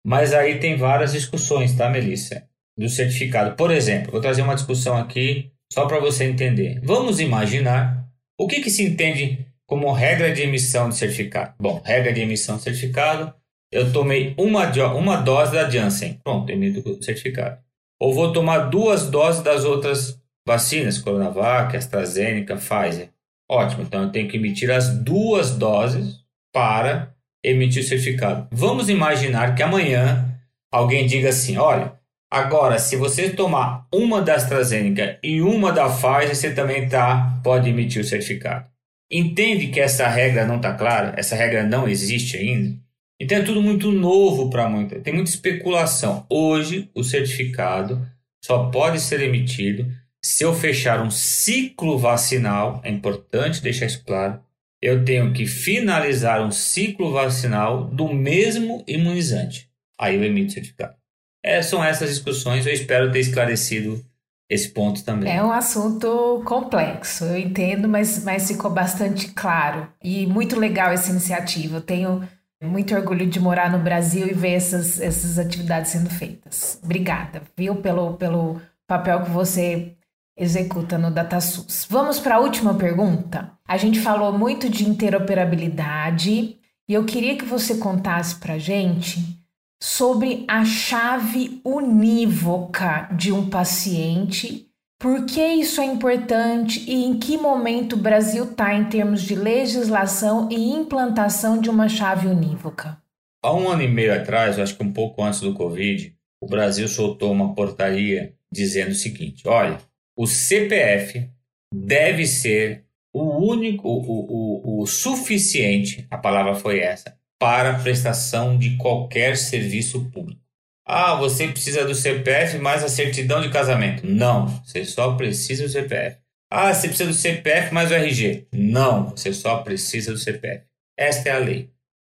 Mas 0.06 0.34
aí 0.34 0.60
tem 0.60 0.76
várias 0.76 1.14
discussões, 1.14 1.74
tá, 1.74 1.90
Melissa? 1.90 2.46
Do 2.78 2.90
certificado. 2.90 3.56
Por 3.56 3.72
exemplo, 3.72 4.12
vou 4.12 4.22
trazer 4.22 4.42
uma 4.42 4.54
discussão 4.54 4.98
aqui 4.98 5.50
só 5.72 5.88
para 5.88 6.00
você 6.00 6.26
entender. 6.26 6.82
Vamos 6.84 7.20
imaginar 7.22 8.06
o 8.38 8.48
que, 8.48 8.62
que 8.62 8.70
se 8.70 8.84
entende 8.84 9.46
como 9.66 9.92
regra 9.92 10.32
de 10.32 10.44
emissão 10.44 10.90
de 10.90 10.96
certificado. 10.96 11.56
Bom, 11.60 11.82
regra 11.84 12.14
de 12.14 12.22
emissão 12.22 12.58
de 12.58 12.64
certificado, 12.64 13.34
eu 13.72 13.92
tomei 13.92 14.36
uma, 14.38 14.70
uma 14.94 15.18
dose 15.18 15.54
da 15.54 15.70
Janssen, 15.70 16.20
pronto, 16.24 16.50
emito 16.52 16.88
o 16.88 17.02
certificado. 17.02 17.60
Ou 18.00 18.14
vou 18.14 18.32
tomar 18.32 18.70
duas 18.70 19.10
doses 19.10 19.42
das 19.42 19.66
outras 19.66 20.22
vacinas, 20.46 20.98
Coronavac, 20.98 21.76
AstraZeneca, 21.76 22.56
Pfizer. 22.56 23.10
Ótimo, 23.50 23.84
então 23.84 24.04
eu 24.04 24.12
tenho 24.12 24.28
que 24.28 24.38
emitir 24.38 24.70
as 24.70 24.90
duas 25.04 25.52
doses 25.52 26.18
para 26.54 27.16
emitir 27.44 27.82
o 27.82 27.86
certificado. 27.86 28.48
Vamos 28.52 28.90
imaginar 28.90 29.56
que 29.56 29.64
amanhã 29.64 30.38
alguém 30.72 31.06
diga 31.06 31.30
assim: 31.30 31.58
olha, 31.58 31.94
agora 32.30 32.78
se 32.78 32.96
você 32.96 33.30
tomar 33.30 33.88
uma 33.94 34.22
da 34.22 34.36
AstraZeneca 34.36 35.18
e 35.24 35.42
uma 35.42 35.72
da 35.72 35.88
Pfizer, 35.90 36.36
você 36.36 36.54
também 36.54 36.90
tá, 36.90 37.40
pode 37.44 37.70
emitir 37.70 38.02
o 38.02 38.06
certificado. 38.06 38.66
Entende 39.10 39.68
que 39.68 39.80
essa 39.80 40.08
regra 40.08 40.46
não 40.46 40.58
está 40.58 40.74
clara? 40.74 41.14
Essa 41.18 41.36
regra 41.36 41.64
não 41.64 41.88
existe 41.88 42.36
ainda? 42.36 42.78
Então 43.20 43.38
é 43.38 43.42
tudo 43.42 43.62
muito 43.62 43.92
novo 43.92 44.50
para 44.50 44.70
muita. 44.70 45.00
Tem 45.00 45.14
muita 45.14 45.30
especulação. 45.30 46.26
Hoje, 46.30 46.90
o 46.94 47.04
certificado 47.04 48.06
só 48.44 48.70
pode 48.70 49.00
ser 49.00 49.22
emitido 49.22 49.90
se 50.28 50.44
eu 50.44 50.54
fechar 50.54 51.02
um 51.02 51.10
ciclo 51.10 51.98
vacinal. 51.98 52.82
É 52.84 52.92
importante 52.92 53.62
deixar 53.62 53.86
isso 53.86 54.04
claro. 54.04 54.42
Eu 54.82 55.06
tenho 55.06 55.32
que 55.32 55.48
finalizar 55.48 56.46
um 56.46 56.52
ciclo 56.52 57.14
vacinal 57.14 57.86
do 57.86 58.14
mesmo 58.14 58.84
imunizante. 58.86 59.72
Aí 59.98 60.18
eu 60.18 60.24
emito 60.26 60.52
certificado. 60.52 60.96
É, 61.42 61.62
são 61.62 61.82
essas 61.82 62.10
discussões. 62.10 62.68
Eu 62.68 62.74
espero 62.74 63.10
ter 63.10 63.20
esclarecido 63.20 64.04
esse 64.50 64.68
ponto 64.70 65.02
também. 65.02 65.34
É 65.34 65.42
um 65.42 65.52
assunto 65.52 66.44
complexo, 66.46 67.24
eu 67.24 67.38
entendo, 67.38 67.88
mas, 67.88 68.22
mas 68.26 68.50
ficou 68.50 68.70
bastante 68.70 69.30
claro. 69.30 69.88
E 70.04 70.28
muito 70.28 70.60
legal 70.60 70.92
essa 70.92 71.10
iniciativa. 71.10 71.78
Eu 71.78 71.82
tenho 71.82 72.28
muito 72.62 72.94
orgulho 72.94 73.26
de 73.26 73.40
morar 73.40 73.72
no 73.72 73.80
Brasil 73.80 74.28
e 74.28 74.34
ver 74.34 74.56
essas, 74.56 75.00
essas 75.00 75.40
atividades 75.40 75.92
sendo 75.92 76.10
feitas. 76.10 76.78
Obrigada, 76.84 77.44
viu, 77.56 77.78
pelo, 77.78 78.16
pelo 78.16 78.62
papel 78.86 79.24
que 79.24 79.32
você 79.32 79.94
executa 80.38 80.98
no 80.98 81.10
DataSUS. 81.10 81.88
Vamos 81.90 82.20
para 82.20 82.36
a 82.36 82.40
última 82.40 82.76
pergunta? 82.76 83.52
A 83.68 83.76
gente 83.76 84.00
falou 84.00 84.32
muito 84.32 84.70
de 84.70 84.88
interoperabilidade 84.88 86.58
e 86.88 86.94
eu 86.94 87.04
queria 87.04 87.36
que 87.36 87.46
você 87.46 87.78
contasse 87.78 88.36
para 88.36 88.58
gente 88.58 89.38
sobre 89.82 90.46
a 90.48 90.64
chave 90.64 91.60
unívoca 91.66 93.10
de 93.16 93.32
um 93.32 93.50
paciente. 93.50 94.68
Por 95.00 95.26
que 95.26 95.42
isso 95.42 95.82
é 95.82 95.86
importante 95.86 96.84
e 96.88 97.04
em 97.04 97.20
que 97.20 97.38
momento 97.38 97.94
o 97.94 98.00
Brasil 98.00 98.46
está 98.46 98.74
em 98.74 98.86
termos 98.86 99.22
de 99.22 99.36
legislação 99.36 100.48
e 100.52 100.56
implantação 100.56 101.60
de 101.60 101.70
uma 101.70 101.88
chave 101.88 102.28
unívoca? 102.28 102.98
Há 103.44 103.54
um 103.54 103.70
ano 103.70 103.84
e 103.84 103.88
meio 103.88 104.14
atrás, 104.14 104.58
acho 104.58 104.76
que 104.76 104.84
um 104.84 104.92
pouco 104.92 105.24
antes 105.24 105.40
do 105.40 105.54
Covid, 105.54 106.16
o 106.42 106.48
Brasil 106.48 106.88
soltou 106.88 107.32
uma 107.32 107.54
portaria 107.54 108.34
dizendo 108.52 108.92
o 108.92 108.96
seguinte: 108.96 109.48
olha, 109.48 109.78
o 110.18 110.26
CPF 110.26 111.30
deve 111.74 112.26
ser 112.26 112.84
o 113.14 113.38
único, 113.38 113.88
o, 113.88 114.80
o, 114.80 114.82
o 114.82 114.88
suficiente, 114.88 116.06
a 116.10 116.18
palavra 116.18 116.56
foi 116.56 116.80
essa, 116.80 117.18
para 117.40 117.80
prestação 117.80 118.58
de 118.58 118.78
qualquer 118.78 119.38
serviço 119.38 120.10
público. 120.12 120.42
Ah, 120.86 121.16
você 121.16 121.48
precisa 121.50 121.86
do 121.86 121.94
CPF 121.94 122.58
mais 122.58 122.84
a 122.84 122.90
certidão 122.90 123.42
de 123.42 123.52
casamento. 123.52 124.08
Não, 124.08 124.48
você 124.64 124.86
só 124.86 125.16
precisa 125.16 125.64
do 125.64 125.70
CPF. 125.70 126.18
Ah, 126.50 126.74
você 126.74 126.88
precisa 126.88 127.10
do 127.10 127.14
CPF 127.14 127.74
mais 127.74 127.92
o 127.92 127.94
RG. 127.94 128.48
Não, 128.54 129.10
você 129.10 129.34
só 129.34 129.58
precisa 129.58 130.14
do 130.14 130.18
CPF. 130.18 130.64
Esta 130.98 131.30
é 131.30 131.32
a 131.34 131.40
lei. 131.40 131.70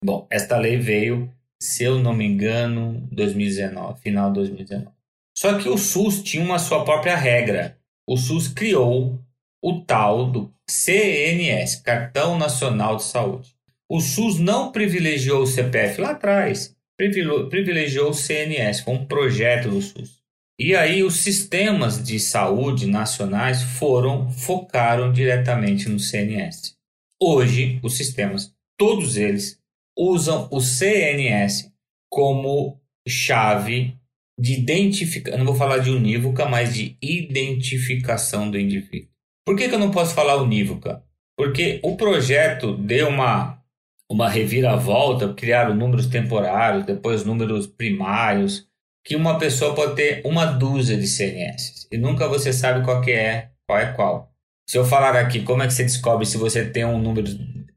Bom, 0.03 0.25
esta 0.31 0.57
lei 0.57 0.77
veio, 0.77 1.31
se 1.61 1.83
eu 1.83 1.99
não 1.99 2.13
me 2.13 2.25
engano, 2.25 3.07
2019, 3.11 4.01
final 4.01 4.29
de 4.29 4.35
2019. 4.35 4.87
Só 5.37 5.57
que 5.57 5.67
o 5.67 5.77
SUS 5.77 6.23
tinha 6.23 6.43
uma 6.43 6.57
sua 6.57 6.85
própria 6.85 7.15
regra. 7.15 7.77
O 8.11 8.17
SUS 8.17 8.49
criou 8.49 9.17
o 9.63 9.85
tal 9.85 10.29
do 10.29 10.53
CNS, 10.69 11.77
Cartão 11.77 12.37
Nacional 12.37 12.97
de 12.97 13.03
Saúde. 13.03 13.55
O 13.89 14.01
SUS 14.01 14.37
não 14.37 14.69
privilegiou 14.69 15.43
o 15.43 15.47
CPF 15.47 16.01
lá 16.01 16.09
atrás, 16.09 16.75
privilegiou 16.97 18.09
o 18.09 18.13
CNS, 18.13 18.81
foi 18.81 18.95
um 18.95 19.05
projeto 19.05 19.69
do 19.69 19.81
SUS. 19.81 20.19
E 20.59 20.75
aí 20.75 21.05
os 21.05 21.21
sistemas 21.21 22.03
de 22.03 22.19
saúde 22.19 22.85
nacionais 22.85 23.63
foram 23.63 24.29
focaram 24.29 25.13
diretamente 25.13 25.87
no 25.87 25.97
CNS. 25.97 26.75
Hoje, 27.17 27.79
os 27.81 27.95
sistemas, 27.95 28.53
todos 28.77 29.15
eles 29.15 29.57
usam 29.97 30.49
o 30.51 30.59
CNS 30.59 31.71
como 32.09 32.77
chave 33.07 33.97
de 34.41 34.53
identificação, 34.53 35.37
não 35.37 35.45
vou 35.45 35.53
falar 35.53 35.77
de 35.77 35.91
unívoca, 35.91 36.47
mas 36.47 36.73
de 36.73 36.97
identificação 36.99 38.49
do 38.49 38.59
indivíduo. 38.59 39.07
Por 39.45 39.55
que, 39.55 39.69
que 39.69 39.75
eu 39.75 39.79
não 39.79 39.91
posso 39.91 40.15
falar 40.15 40.41
unívoca? 40.41 41.03
Porque 41.37 41.79
o 41.83 41.95
projeto 41.95 42.75
deu 42.75 43.09
uma, 43.09 43.61
uma 44.09 44.27
reviravolta, 44.27 45.31
criaram 45.35 45.75
números 45.75 46.07
temporários, 46.07 46.87
depois 46.87 47.23
números 47.23 47.67
primários, 47.67 48.67
que 49.05 49.15
uma 49.15 49.37
pessoa 49.37 49.75
pode 49.75 49.95
ter 49.95 50.21
uma 50.25 50.45
dúzia 50.45 50.97
de 50.97 51.05
CNS 51.05 51.87
e 51.91 51.97
nunca 51.97 52.27
você 52.27 52.51
sabe 52.51 52.83
qual 52.83 52.99
que 52.99 53.11
é, 53.11 53.49
qual 53.67 53.77
é 53.77 53.93
qual. 53.93 54.31
Se 54.67 54.75
eu 54.75 54.85
falar 54.85 55.15
aqui 55.15 55.43
como 55.43 55.61
é 55.61 55.67
que 55.67 55.73
você 55.73 55.83
descobre 55.83 56.25
se 56.25 56.37
você 56.37 56.65
tem 56.65 56.83
um 56.83 56.99
número 56.99 57.27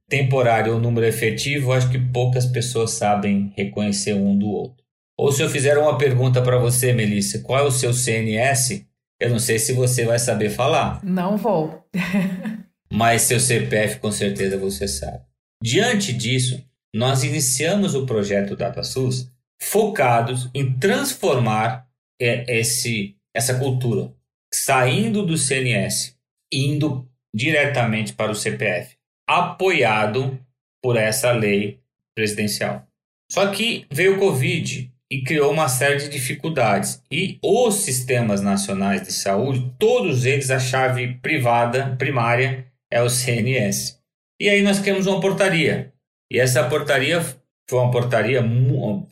temporário 0.09 0.73
ou 0.73 0.79
um 0.79 0.83
número 0.83 1.07
efetivo, 1.07 1.73
acho 1.73 1.91
que 1.91 1.99
poucas 1.99 2.47
pessoas 2.47 2.93
sabem 2.93 3.53
reconhecer 3.55 4.15
um 4.15 4.39
do 4.39 4.49
outro. 4.49 4.84
Ou 5.19 5.31
se 5.31 5.43
eu 5.43 5.49
fizer 5.49 5.79
uma 5.79 5.97
pergunta 5.97 6.43
para 6.43 6.59
você, 6.59 6.93
Melissa, 6.93 7.41
qual 7.41 7.61
é 7.61 7.63
o 7.63 7.71
seu 7.71 7.93
CNS? 7.93 8.85
Eu 9.21 9.31
não 9.31 9.39
sei 9.39 9.59
se 9.59 9.73
você 9.73 10.05
vai 10.05 10.19
saber 10.19 10.51
falar. 10.51 11.03
Não 11.05 11.37
vou. 11.37 11.85
mas 12.93 13.23
seu 13.23 13.41
CPF 13.41 13.99
com 13.99 14.13
certeza 14.13 14.57
você 14.57 14.87
sabe. 14.87 15.25
Diante 15.63 16.13
disso, 16.13 16.65
nós 16.95 17.25
iniciamos 17.25 17.95
o 17.95 18.07
projeto 18.07 18.55
DataSUS 18.55 19.29
focados 19.61 20.49
em 20.55 20.79
transformar 20.79 21.89
é, 22.21 22.59
esse, 22.59 23.17
essa 23.35 23.59
cultura, 23.59 24.15
saindo 24.53 25.27
do 25.27 25.37
CNS, 25.37 26.17
indo 26.53 27.09
diretamente 27.35 28.13
para 28.13 28.31
o 28.31 28.35
CPF, 28.35 28.97
apoiado 29.29 30.39
por 30.83 30.97
essa 30.97 31.33
lei 31.33 31.81
presidencial. 32.15 32.87
Só 33.31 33.51
que 33.51 33.87
veio 33.91 34.17
o 34.17 34.19
Covid 34.21 34.94
e 35.11 35.23
criou 35.23 35.53
uma 35.53 35.69
série 35.69 35.99
de 35.99 36.09
dificuldades. 36.09 37.03
E 37.11 37.39
os 37.43 37.77
sistemas 37.77 38.41
nacionais 38.41 39.03
de 39.03 39.13
saúde, 39.13 39.73
todos 39.79 40.25
eles, 40.25 40.51
a 40.51 40.59
chave 40.59 41.15
privada, 41.23 41.95
primária, 41.97 42.67
é 42.91 43.03
o 43.03 43.11
CNS. 43.11 43.99
E 44.41 44.49
aí 44.49 44.63
nós 44.63 44.79
criamos 44.79 45.07
uma 45.07 45.21
portaria. 45.21 45.93
E 46.31 46.39
essa 46.39 46.65
portaria 46.65 47.21
foi 47.69 47.79
uma 47.79 47.91
portaria. 47.91 48.43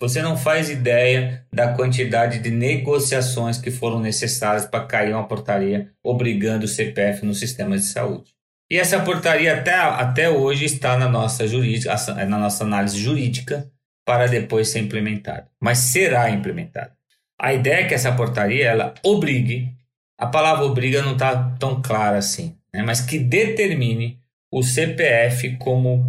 Você 0.01 0.21
não 0.23 0.37
faz 0.37 0.71
ideia 0.71 1.47
da 1.53 1.73
quantidade 1.75 2.39
de 2.39 2.51
negociações 2.51 3.59
que 3.59 3.71
foram 3.71 4.01
necessárias 4.01 4.67
para 4.67 4.85
cair 4.87 5.15
uma 5.15 5.27
portaria 5.27 5.91
obrigando 6.03 6.65
o 6.65 6.69
CPF 6.69 7.25
nos 7.25 7.39
sistemas 7.39 7.83
de 7.83 7.87
saúde. 7.89 8.35
E 8.71 8.79
essa 8.79 9.01
portaria 9.01 9.55
até, 9.55 9.75
até 9.75 10.31
hoje 10.31 10.65
está 10.65 10.97
na 10.97 11.09
nossa, 11.09 11.47
jurídica, 11.47 11.95
na 12.25 12.39
nossa 12.39 12.65
análise 12.65 12.99
jurídica 12.99 13.71
para 14.05 14.27
depois 14.27 14.69
ser 14.69 14.81
implementada. 14.81 15.49
Mas 15.61 15.79
será 15.79 16.31
implementada. 16.31 16.93
A 17.41 17.53
ideia 17.53 17.85
é 17.85 17.89
que 17.89 17.95
essa 17.95 18.13
portaria 18.13 18.67
ela 18.67 18.95
obrigue, 19.03 19.75
a 20.19 20.27
palavra 20.27 20.65
obriga 20.65 21.03
não 21.03 21.15
está 21.15 21.57
tão 21.59 21.83
clara 21.83 22.19
assim, 22.19 22.57
né? 22.73 22.83
mas 22.83 23.01
que 23.01 23.19
determine 23.19 24.21
o 24.53 24.63
CPF 24.63 25.57
como 25.57 26.05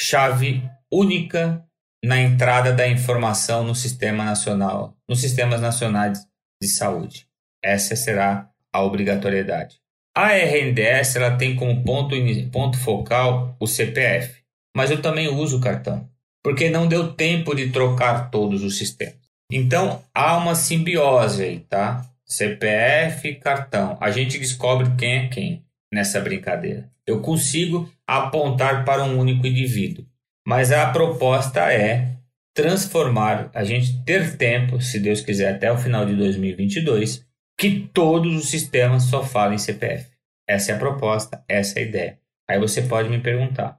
chave 0.00 0.62
única 0.92 1.64
na 2.04 2.20
entrada 2.20 2.72
da 2.72 2.86
informação 2.86 3.64
no 3.64 3.74
sistema 3.74 4.24
nacional, 4.24 4.96
nos 5.08 5.20
sistemas 5.20 5.60
nacionais 5.60 6.26
de 6.60 6.68
saúde. 6.68 7.26
Essa 7.62 7.96
será 7.96 8.48
a 8.72 8.82
obrigatoriedade. 8.82 9.80
A 10.16 10.32
RNDS 10.32 11.16
ela 11.16 11.36
tem 11.36 11.56
como 11.56 11.82
ponto, 11.84 12.14
ponto 12.52 12.78
focal 12.78 13.56
o 13.60 13.66
CPF, 13.66 14.42
mas 14.76 14.90
eu 14.90 15.00
também 15.00 15.28
uso 15.28 15.58
o 15.58 15.60
cartão, 15.60 16.08
porque 16.42 16.70
não 16.70 16.86
deu 16.86 17.12
tempo 17.12 17.54
de 17.54 17.70
trocar 17.70 18.30
todos 18.30 18.62
os 18.62 18.78
sistemas. 18.78 19.16
Então 19.50 20.02
há 20.14 20.36
uma 20.36 20.54
simbiose 20.54 21.42
aí, 21.42 21.60
tá? 21.60 22.04
CPF, 22.26 23.34
cartão. 23.36 23.96
A 24.00 24.10
gente 24.10 24.38
descobre 24.38 24.90
quem 24.96 25.14
é 25.14 25.28
quem 25.28 25.64
nessa 25.92 26.20
brincadeira. 26.20 26.90
Eu 27.06 27.20
consigo 27.20 27.90
apontar 28.06 28.84
para 28.84 29.02
um 29.04 29.18
único 29.18 29.46
indivíduo. 29.46 30.04
Mas 30.46 30.72
a 30.72 30.90
proposta 30.90 31.72
é 31.72 32.16
transformar, 32.54 33.50
a 33.54 33.64
gente 33.64 34.02
ter 34.02 34.36
tempo, 34.36 34.80
se 34.80 34.98
Deus 34.98 35.20
quiser, 35.20 35.54
até 35.54 35.70
o 35.70 35.78
final 35.78 36.04
de 36.04 36.16
2022, 36.16 37.24
que 37.58 37.88
todos 37.92 38.34
os 38.34 38.50
sistemas 38.50 39.04
só 39.04 39.22
falem 39.22 39.58
CPF. 39.58 40.10
Essa 40.48 40.72
é 40.72 40.74
a 40.74 40.78
proposta, 40.78 41.44
essa 41.46 41.78
é 41.78 41.82
a 41.82 41.86
ideia. 41.86 42.18
Aí 42.48 42.58
você 42.58 42.82
pode 42.82 43.08
me 43.08 43.20
perguntar: 43.20 43.78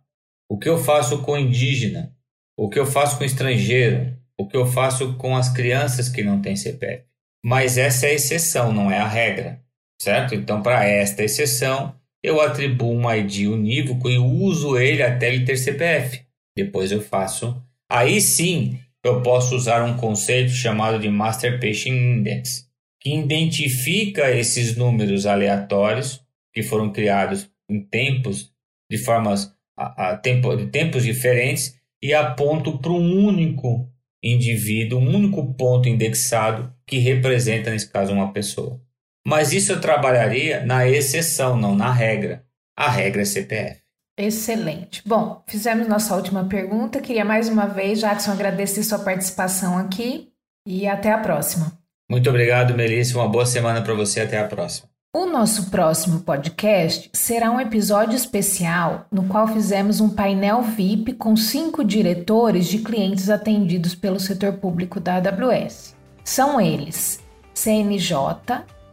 o 0.50 0.58
que 0.58 0.70
eu 0.70 0.78
faço 0.78 1.22
com 1.24 1.38
indígena? 1.38 2.16
O 2.60 2.68
que 2.68 2.78
eu 2.78 2.86
faço 2.86 3.18
com 3.18 3.24
o 3.24 3.26
estrangeiro? 3.26 4.18
O 4.38 4.46
que 4.46 4.58
eu 4.58 4.66
faço 4.66 5.14
com 5.14 5.34
as 5.34 5.48
crianças 5.48 6.10
que 6.10 6.22
não 6.22 6.42
têm 6.42 6.58
CPF? 6.58 7.06
Mas 7.42 7.78
essa 7.78 8.06
é 8.06 8.10
a 8.10 8.14
exceção, 8.16 8.74
não 8.74 8.92
é 8.92 8.98
a 8.98 9.08
regra, 9.08 9.64
certo? 10.02 10.36
Então, 10.36 10.62
para 10.62 10.86
esta 10.86 11.24
exceção, 11.24 11.96
eu 12.22 12.42
atribuo 12.42 12.94
um 12.94 13.10
ID 13.10 13.48
unívoco 13.48 14.10
e 14.10 14.18
uso 14.18 14.78
ele 14.78 15.02
até 15.02 15.34
ele 15.34 15.46
ter 15.46 15.56
CPF. 15.56 16.22
Depois 16.54 16.92
eu 16.92 17.00
faço. 17.00 17.64
Aí 17.90 18.20
sim 18.20 18.78
eu 19.06 19.22
posso 19.22 19.56
usar 19.56 19.82
um 19.82 19.96
conceito 19.96 20.52
chamado 20.52 21.00
de 21.00 21.08
Master 21.08 21.62
Patient 21.62 21.96
Index, 21.96 22.68
que 23.00 23.16
identifica 23.16 24.32
esses 24.32 24.76
números 24.76 25.26
aleatórios 25.26 26.22
que 26.54 26.62
foram 26.62 26.92
criados 26.92 27.50
em 27.70 27.80
tempos 27.80 28.52
de 28.92 28.98
formas 28.98 29.56
a, 29.78 30.10
a 30.10 30.18
tempo, 30.18 30.54
de 30.58 30.66
tempos 30.66 31.04
diferentes 31.04 31.79
e 32.02 32.14
aponto 32.14 32.78
para 32.78 32.92
um 32.92 33.26
único 33.26 33.90
indivíduo, 34.24 35.00
um 35.00 35.16
único 35.16 35.54
ponto 35.54 35.88
indexado 35.88 36.74
que 36.86 36.98
representa 36.98 37.72
nesse 37.72 37.90
caso 37.90 38.14
uma 38.14 38.34
pessoa. 38.34 38.82
Mas 39.26 39.54
isso 39.54 39.72
eu 39.72 39.82
trabalharia 39.82 40.66
na 40.66 40.88
exceção, 40.88 41.58
não 41.58 41.76
na 41.76 41.92
regra. 41.92 42.44
A 42.78 42.90
regra 42.90 43.22
é 43.22 43.26
CPF. 43.26 43.80
Excelente. 44.18 45.02
Bom, 45.06 45.44
fizemos 45.48 45.88
nossa 45.88 46.16
última 46.16 46.48
pergunta. 46.48 47.00
Queria 47.00 47.24
mais 47.24 47.48
uma 47.48 47.68
vez, 47.68 48.00
Jadson, 48.00 48.32
agradecer 48.32 48.84
sua 48.84 49.00
participação 49.00 49.78
aqui 49.78 50.30
e 50.68 50.88
até 50.88 51.12
a 51.12 51.20
próxima. 51.20 51.72
Muito 52.10 52.30
obrigado, 52.30 52.76
Melissa. 52.76 53.18
Uma 53.18 53.30
boa 53.30 53.46
semana 53.46 53.82
para 53.82 53.94
você. 53.94 54.22
Até 54.22 54.38
a 54.38 54.48
próxima. 54.48 54.90
O 55.12 55.26
nosso 55.26 55.72
próximo 55.72 56.20
podcast 56.20 57.10
será 57.14 57.50
um 57.50 57.60
episódio 57.60 58.16
especial 58.16 59.08
no 59.12 59.24
qual 59.24 59.48
fizemos 59.48 60.00
um 60.00 60.08
painel 60.08 60.62
VIP 60.62 61.14
com 61.14 61.36
cinco 61.36 61.84
diretores 61.84 62.68
de 62.68 62.78
clientes 62.78 63.28
atendidos 63.28 63.96
pelo 63.96 64.20
setor 64.20 64.54
público 64.54 65.00
da 65.00 65.16
AWS. 65.16 65.96
São 66.24 66.62
eles: 66.62 67.24
CNJ, 67.56 68.14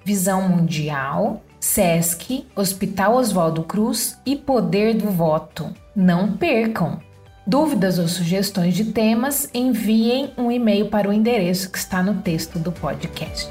Visão 0.07 0.49
Mundial, 0.49 1.43
SESC, 1.61 2.47
Hospital 2.57 3.17
Oswaldo 3.17 3.63
Cruz 3.65 4.19
e 4.25 4.37
Poder 4.37 4.95
do 4.95 5.11
Voto. 5.11 5.71
Não 5.95 6.35
percam! 6.35 6.99
Dúvidas 7.47 7.99
ou 7.99 8.09
sugestões 8.09 8.75
de 8.75 8.87
temas, 8.87 9.51
enviem 9.53 10.33
um 10.39 10.51
e-mail 10.51 10.89
para 10.89 11.11
o 11.11 11.13
endereço 11.13 11.71
que 11.71 11.77
está 11.77 12.03
no 12.03 12.23
texto 12.23 12.59
do 12.59 12.73
podcast. 12.73 13.51